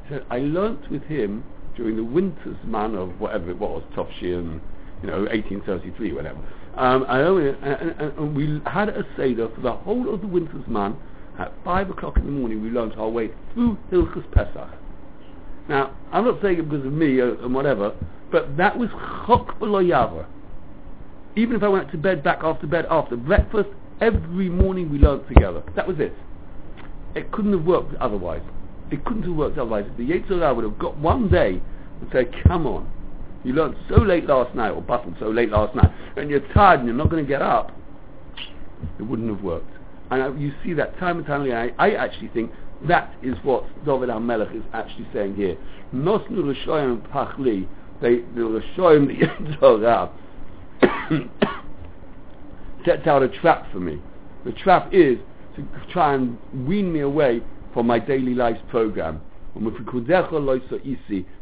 He 0.05 0.15
said, 0.15 0.27
"I 0.31 0.39
learnt 0.39 0.91
with 0.91 1.03
him 1.05 1.45
during 1.77 1.97
the 1.97 2.05
winter's 2.05 2.57
man 2.65 2.95
of 2.95 3.21
whatever 3.21 3.51
it 3.51 3.59
was, 3.59 3.83
Topshian, 3.95 4.61
you 5.03 5.09
know, 5.09 5.21
1833, 5.21 6.13
whatever. 6.13 6.39
Um, 6.77 7.05
I 7.09 7.21
and, 7.21 7.57
and, 7.63 8.19
and, 8.19 8.37
we 8.37 8.61
had 8.67 8.89
a 8.89 9.05
seder 9.17 9.49
for 9.55 9.61
the 9.61 9.73
whole 9.73 10.13
of 10.13 10.21
the 10.21 10.27
winter's 10.27 10.67
man. 10.67 10.97
At 11.39 11.53
five 11.65 11.91
o'clock 11.91 12.17
in 12.17 12.25
the 12.25 12.33
morning, 12.33 12.63
we 12.63 12.71
learnt 12.71 12.97
our 12.97 13.09
way 13.09 13.31
through 13.53 13.77
Hilchus 13.91 14.25
Pesach. 14.33 14.69
Now, 15.69 15.95
I'm 16.13 16.25
not 16.25 16.41
saying 16.41 16.59
it 16.59 16.69
because 16.69 16.87
of 16.87 16.93
me 16.93 17.19
or, 17.19 17.35
and 17.43 17.55
whatever, 17.55 17.95
but 18.31 18.57
that 18.57 18.79
was 18.79 18.89
Chok 19.27 19.59
Yavor 19.59 20.27
even 21.37 21.55
if 21.55 21.63
I 21.63 21.69
went 21.69 21.91
to 21.93 21.99
bed, 21.99 22.25
back 22.25 22.41
after 22.43 22.67
bed, 22.67 22.87
after 22.91 23.17
breakfast, 23.17 23.69
every 24.01 24.49
morning 24.49 24.91
we 24.91 24.99
learned 24.99 25.29
together. 25.29 25.63
That 25.77 25.87
was 25.87 25.99
it. 26.01 26.15
It 27.15 27.31
couldn't 27.31 27.53
have 27.53 27.65
worked 27.65 27.95
otherwise. 27.97 28.43
It 28.91 29.05
couldn't 29.05 29.23
have 29.25 29.35
worked 29.37 29.59
otherwise. 29.59 29.85
If 29.91 29.97
the 29.97 30.09
Yetzer 30.09 30.41
Hara 30.41 30.55
would 30.55 30.65
have 30.65 30.79
got 30.79 30.97
one 30.97 31.29
day 31.29 31.61
and 32.01 32.11
said, 32.11 32.35
come 32.47 32.67
on, 32.67 32.91
you 33.45 33.53
learned 33.53 33.77
so 33.89 33.97
late 33.97 34.25
last 34.27 34.55
night, 34.55 34.71
or 34.71 34.83
bustled 34.83 35.17
so 35.21 35.29
late 35.29 35.51
last 35.51 35.75
night, 35.75 35.91
and 36.17 36.31
you're 36.31 36.47
tired 36.53 36.81
and 36.81 36.89
you're 36.89 36.97
not 36.97 37.11
going 37.11 37.23
to 37.25 37.29
get 37.29 37.43
up, 37.43 37.73
it 38.99 39.03
wouldn't 39.03 39.29
have 39.29 39.43
worked. 39.43 39.71
And 40.11 40.23
I, 40.23 40.29
you 40.35 40.53
see 40.65 40.73
that 40.75 40.99
time 40.99 41.19
and 41.19 41.27
time 41.27 41.43
again. 41.43 41.75
I, 41.79 41.89
I 41.89 41.95
actually 41.95 42.29
think 42.29 42.51
that 42.89 43.15
is 43.23 43.35
what 43.43 43.65
David 43.85 44.09
HaMelech 44.09 44.55
is 44.57 44.63
actually 44.73 45.07
saying 45.13 45.37
here. 45.37 45.57
Nosnu 45.95 46.31
l'shoyim 46.31 47.09
pachli, 47.11 47.69
they, 48.01 48.21
the 48.35 48.45
l'shoyim 48.45 49.07
the 49.61 50.17
sets 52.85 53.07
out 53.07 53.23
a 53.23 53.29
trap 53.29 53.71
for 53.73 53.81
me. 53.81 54.01
The 54.45 54.53
trap 54.53 54.93
is 54.93 55.19
to 55.57 55.67
try 55.93 56.15
and 56.15 56.39
wean 56.67 56.93
me 56.93 57.01
away 57.01 57.43
from 57.75 57.87
my 57.87 57.99
daily 57.99 58.35
life's 58.35 58.61
program. 58.71 59.21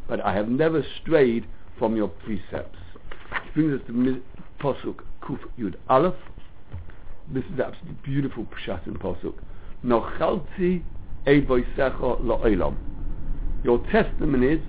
But 0.07 0.25
I 0.25 0.33
have 0.33 0.47
never 0.49 0.85
strayed 1.01 1.45
from 1.77 1.95
your 1.95 2.07
precepts. 2.07 2.79
Which 3.29 3.53
brings 3.53 3.79
us 3.79 3.87
to 3.87 4.21
Posuk 4.59 5.01
Kuf 5.21 5.39
Yud 5.59 5.75
Aleph. 5.89 6.15
This 7.31 7.43
is 7.45 7.59
absolutely 7.59 7.97
beautiful 8.03 8.45
Pshat 8.45 8.87
in 8.87 8.95
Posuk. 8.95 9.35
Nochalti. 9.83 10.83
Your 13.63 13.79
testimony 13.91 14.47
is 14.47 14.61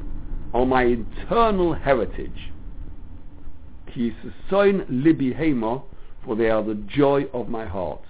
on 0.55 0.69
my 0.69 0.83
eternal 0.85 1.75
heritage 1.75 2.53
ki 3.97 4.15
soin 4.51 4.85
libi 4.91 5.35
hema, 5.35 5.83
for 6.25 6.37
they 6.37 6.51
are 6.51 6.63
the 6.63 6.75
joy 6.75 7.25
of 7.33 7.49
my 7.49 7.65
heart. 7.65 8.03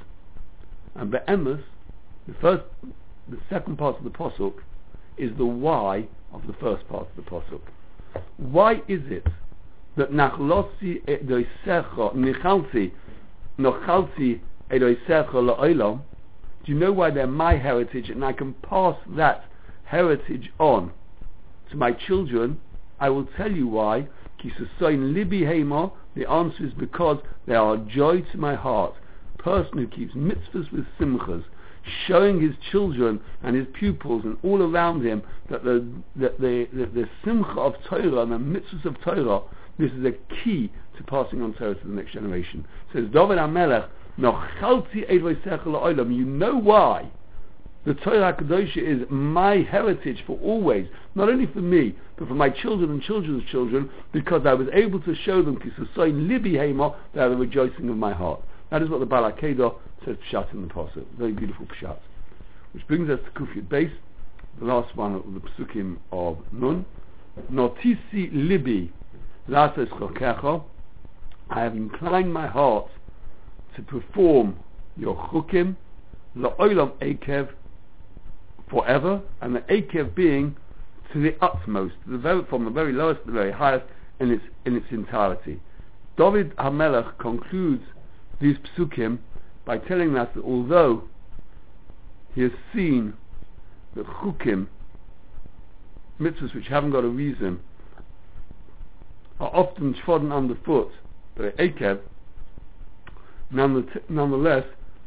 And 0.94 1.10
be'emes, 1.12 1.62
the 2.26 2.34
first, 2.40 2.64
the 3.28 3.38
second 3.48 3.78
part 3.78 3.96
of 3.98 4.04
the 4.04 4.10
posuk, 4.10 4.54
is 5.16 5.30
the 5.38 5.46
why 5.46 6.08
of 6.32 6.46
the 6.46 6.54
first 6.54 6.88
part 6.88 7.06
of 7.08 7.16
the 7.16 7.30
posuk. 7.30 7.60
Why 8.36 8.82
is 8.88 9.02
it 9.10 9.26
that 9.96 10.10
nachlosi 10.10 11.04
edoisecha 11.06 12.14
nichalti 12.14 12.92
nochalti 13.58 14.40
edoisecha 14.70 15.34
la'olam? 15.34 16.02
Do 16.64 16.72
you 16.72 16.78
know 16.78 16.92
why 16.92 17.10
they're 17.10 17.26
my 17.26 17.56
heritage 17.56 18.10
and 18.10 18.24
I 18.24 18.32
can 18.32 18.54
pass 18.54 18.96
that 19.16 19.44
heritage 19.84 20.50
on 20.58 20.92
to 21.70 21.76
my 21.76 21.92
children? 21.92 22.60
I 22.98 23.10
will 23.10 23.28
tell 23.36 23.52
you 23.52 23.68
why 23.68 24.08
the 26.14 26.30
answer 26.30 26.64
is 26.64 26.72
because 26.74 27.18
they 27.46 27.54
are 27.54 27.74
a 27.74 27.78
joy 27.78 28.22
to 28.32 28.38
my 28.38 28.54
heart. 28.54 28.94
A 29.38 29.42
Person 29.42 29.78
who 29.78 29.86
keeps 29.86 30.14
mitzvahs 30.14 30.70
with 30.72 30.86
simchas, 30.98 31.44
showing 32.06 32.40
his 32.40 32.54
children 32.70 33.20
and 33.42 33.54
his 33.54 33.66
pupils 33.78 34.24
and 34.24 34.36
all 34.42 34.62
around 34.62 35.04
him 35.04 35.22
that 35.50 35.62
the 35.62 35.86
that 36.16 36.40
the, 36.40 36.66
the, 36.72 36.86
the 36.86 37.08
simcha 37.24 37.60
of 37.60 37.74
Torah 37.88 38.22
and 38.22 38.32
the 38.32 38.38
mitzvahs 38.38 38.84
of 38.84 39.00
Torah, 39.02 39.42
this 39.78 39.92
is 39.92 40.04
a 40.04 40.12
key 40.42 40.72
to 40.96 41.04
passing 41.04 41.42
on 41.42 41.54
Torah 41.54 41.74
to 41.74 41.86
the 41.86 41.94
next 41.94 42.12
generation. 42.12 42.66
Says 42.92 43.04
David 43.12 43.38
HaMelech, 43.38 43.88
you 44.18 46.24
know 46.24 46.56
why 46.56 47.10
the 47.86 47.94
Torah 47.94 48.34
HaKadosh 48.34 48.76
is 48.76 49.06
my 49.10 49.58
heritage 49.58 50.22
for 50.26 50.36
always, 50.40 50.88
not 51.14 51.28
only 51.28 51.46
for 51.46 51.60
me, 51.60 51.94
but 52.18 52.26
for 52.26 52.34
my 52.34 52.50
children 52.50 52.90
and 52.90 53.00
children's 53.00 53.48
children, 53.48 53.88
because 54.12 54.42
I 54.44 54.54
was 54.54 54.66
able 54.72 55.00
to 55.00 55.14
show 55.14 55.40
them, 55.40 55.56
libi 55.56 56.54
hema, 56.54 56.96
they 57.14 57.20
are 57.20 57.28
the 57.28 57.36
rejoicing 57.36 57.88
of 57.88 57.96
my 57.96 58.12
heart. 58.12 58.42
That 58.70 58.82
is 58.82 58.88
what 58.88 58.98
the 58.98 59.06
Baal 59.06 59.30
HaKedah 59.30 59.72
says 60.04 60.16
Pshat 60.28 60.52
in 60.52 60.62
the 60.62 60.74
Pasuk. 60.74 61.04
Very 61.16 61.32
beautiful 61.32 61.66
Pshat. 61.66 61.96
Which 62.72 62.84
brings 62.88 63.08
us 63.08 63.20
to 63.24 63.40
Kufyat 63.40 63.68
Base, 63.68 63.92
the 64.58 64.64
last 64.64 64.96
one 64.96 65.14
of 65.14 65.22
the 65.32 65.40
Psukim 65.40 65.98
of 66.10 66.38
Nun. 66.50 66.84
Notisi 67.52 68.32
libi, 68.32 68.90
lases 69.46 69.88
chokecha, 69.90 70.64
I 71.50 71.60
have 71.60 71.76
inclined 71.76 72.32
my 72.32 72.48
heart 72.48 72.88
to 73.76 73.82
perform 73.82 74.56
your 74.96 75.14
chukim, 75.28 75.76
la'olam 76.36 76.90
akev, 76.98 77.50
forever, 78.68 79.22
and 79.40 79.54
the 79.54 79.60
akev 79.60 80.14
being 80.14 80.56
to 81.12 81.20
the 81.20 81.36
utmost, 81.40 81.94
to 82.04 82.10
the 82.12 82.18
very, 82.18 82.44
from 82.44 82.64
the 82.64 82.70
very 82.70 82.92
lowest 82.92 83.20
to 83.20 83.26
the 83.26 83.32
very 83.32 83.52
highest 83.52 83.86
in 84.20 84.30
its 84.30 84.44
in 84.64 84.76
its 84.76 84.86
entirety. 84.90 85.60
David 86.16 86.56
Hamelech 86.56 87.18
concludes 87.18 87.84
these 88.40 88.56
psukim 88.76 89.18
by 89.64 89.78
telling 89.78 90.16
us 90.16 90.28
that 90.34 90.44
although 90.44 91.04
he 92.34 92.42
has 92.42 92.52
seen 92.74 93.14
that 93.94 94.06
chukim, 94.06 94.66
mitzvahs 96.20 96.54
which 96.54 96.68
haven't 96.68 96.90
got 96.90 97.04
a 97.04 97.08
reason, 97.08 97.60
are 99.40 99.50
often 99.54 99.94
trodden 100.04 100.32
underfoot 100.32 100.90
by 101.36 101.50
Akev, 101.50 102.00
nonetheless, 103.50 104.64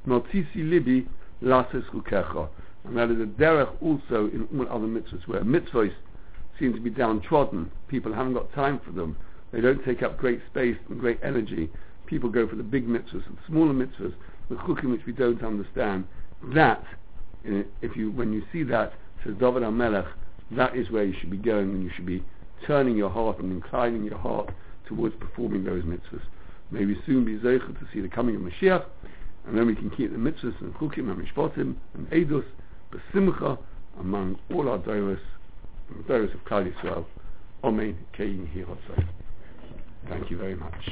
Notisi 0.07 0.57
Libi 0.57 1.07
Lases 1.41 1.83
Chukecha. 1.93 2.47
And 2.85 2.97
that 2.97 3.11
is 3.11 3.19
a 3.19 3.25
derech 3.25 3.69
also 3.81 4.29
in 4.31 4.47
all 4.53 4.67
other 4.69 4.87
mitzvahs, 4.87 5.27
where 5.27 5.41
mitzvahs 5.41 5.93
seem 6.59 6.73
to 6.73 6.79
be 6.79 6.89
downtrodden. 6.89 7.71
People 7.87 8.13
haven't 8.13 8.33
got 8.33 8.53
time 8.53 8.79
for 8.85 8.91
them. 8.91 9.17
They 9.51 9.61
don't 9.61 9.83
take 9.83 10.03
up 10.03 10.17
great 10.17 10.41
space 10.49 10.77
and 10.89 10.99
great 10.99 11.19
energy. 11.23 11.69
People 12.05 12.29
go 12.29 12.47
for 12.47 12.55
the 12.55 12.63
big 12.63 12.87
mitzvahs 12.87 13.25
and 13.25 13.37
smaller 13.47 13.73
mitzvahs, 13.73 14.13
the 14.49 14.55
chukim 14.55 14.91
which 14.91 15.05
we 15.05 15.13
don't 15.13 15.43
understand. 15.43 16.05
That, 16.53 16.83
eh, 17.45 17.63
if 17.81 17.95
you, 17.95 18.11
when 18.11 18.33
you 18.33 18.43
see 18.51 18.63
that, 18.63 18.93
says 19.23 19.35
David 19.39 19.63
HaMelech, 19.63 20.07
that 20.51 20.75
is 20.75 20.89
where 20.89 21.03
you 21.03 21.13
should 21.19 21.29
be 21.29 21.37
going 21.37 21.69
and 21.69 21.83
you 21.83 21.91
should 21.95 22.05
be 22.05 22.23
turning 22.65 22.95
your 22.95 23.09
heart 23.09 23.39
and 23.39 23.51
inclining 23.51 24.03
your 24.03 24.17
heart 24.17 24.49
towards 24.87 25.15
performing 25.15 25.63
those 25.63 25.83
mitzvahs. 25.83 26.23
May 26.71 26.85
we 26.85 26.99
soon 27.05 27.25
be 27.25 27.37
zeicher 27.37 27.77
to 27.79 27.87
see 27.93 27.99
the 27.99 28.07
coming 28.07 28.35
of 28.35 28.41
Mashiach, 28.41 28.85
and 29.47 29.57
then 29.57 29.65
we 29.65 29.75
can 29.75 29.89
keep 29.89 30.11
the 30.11 30.17
mitzvahs 30.17 30.59
and 30.61 30.73
chukim 30.75 31.11
and 31.11 31.25
mishpatim 31.25 31.75
and 31.93 32.09
edus 32.11 32.45
besimcha 32.91 33.57
among 33.99 34.37
all 34.53 34.69
our 34.69 34.79
doros, 34.79 35.19
doros 36.07 36.33
of 36.33 36.43
Klal 36.45 36.71
Yisrael. 36.71 37.05
Amen. 37.63 37.97
Kein. 38.17 38.47
Thank 40.07 40.31
you 40.31 40.37
very 40.37 40.55
much. 40.55 40.89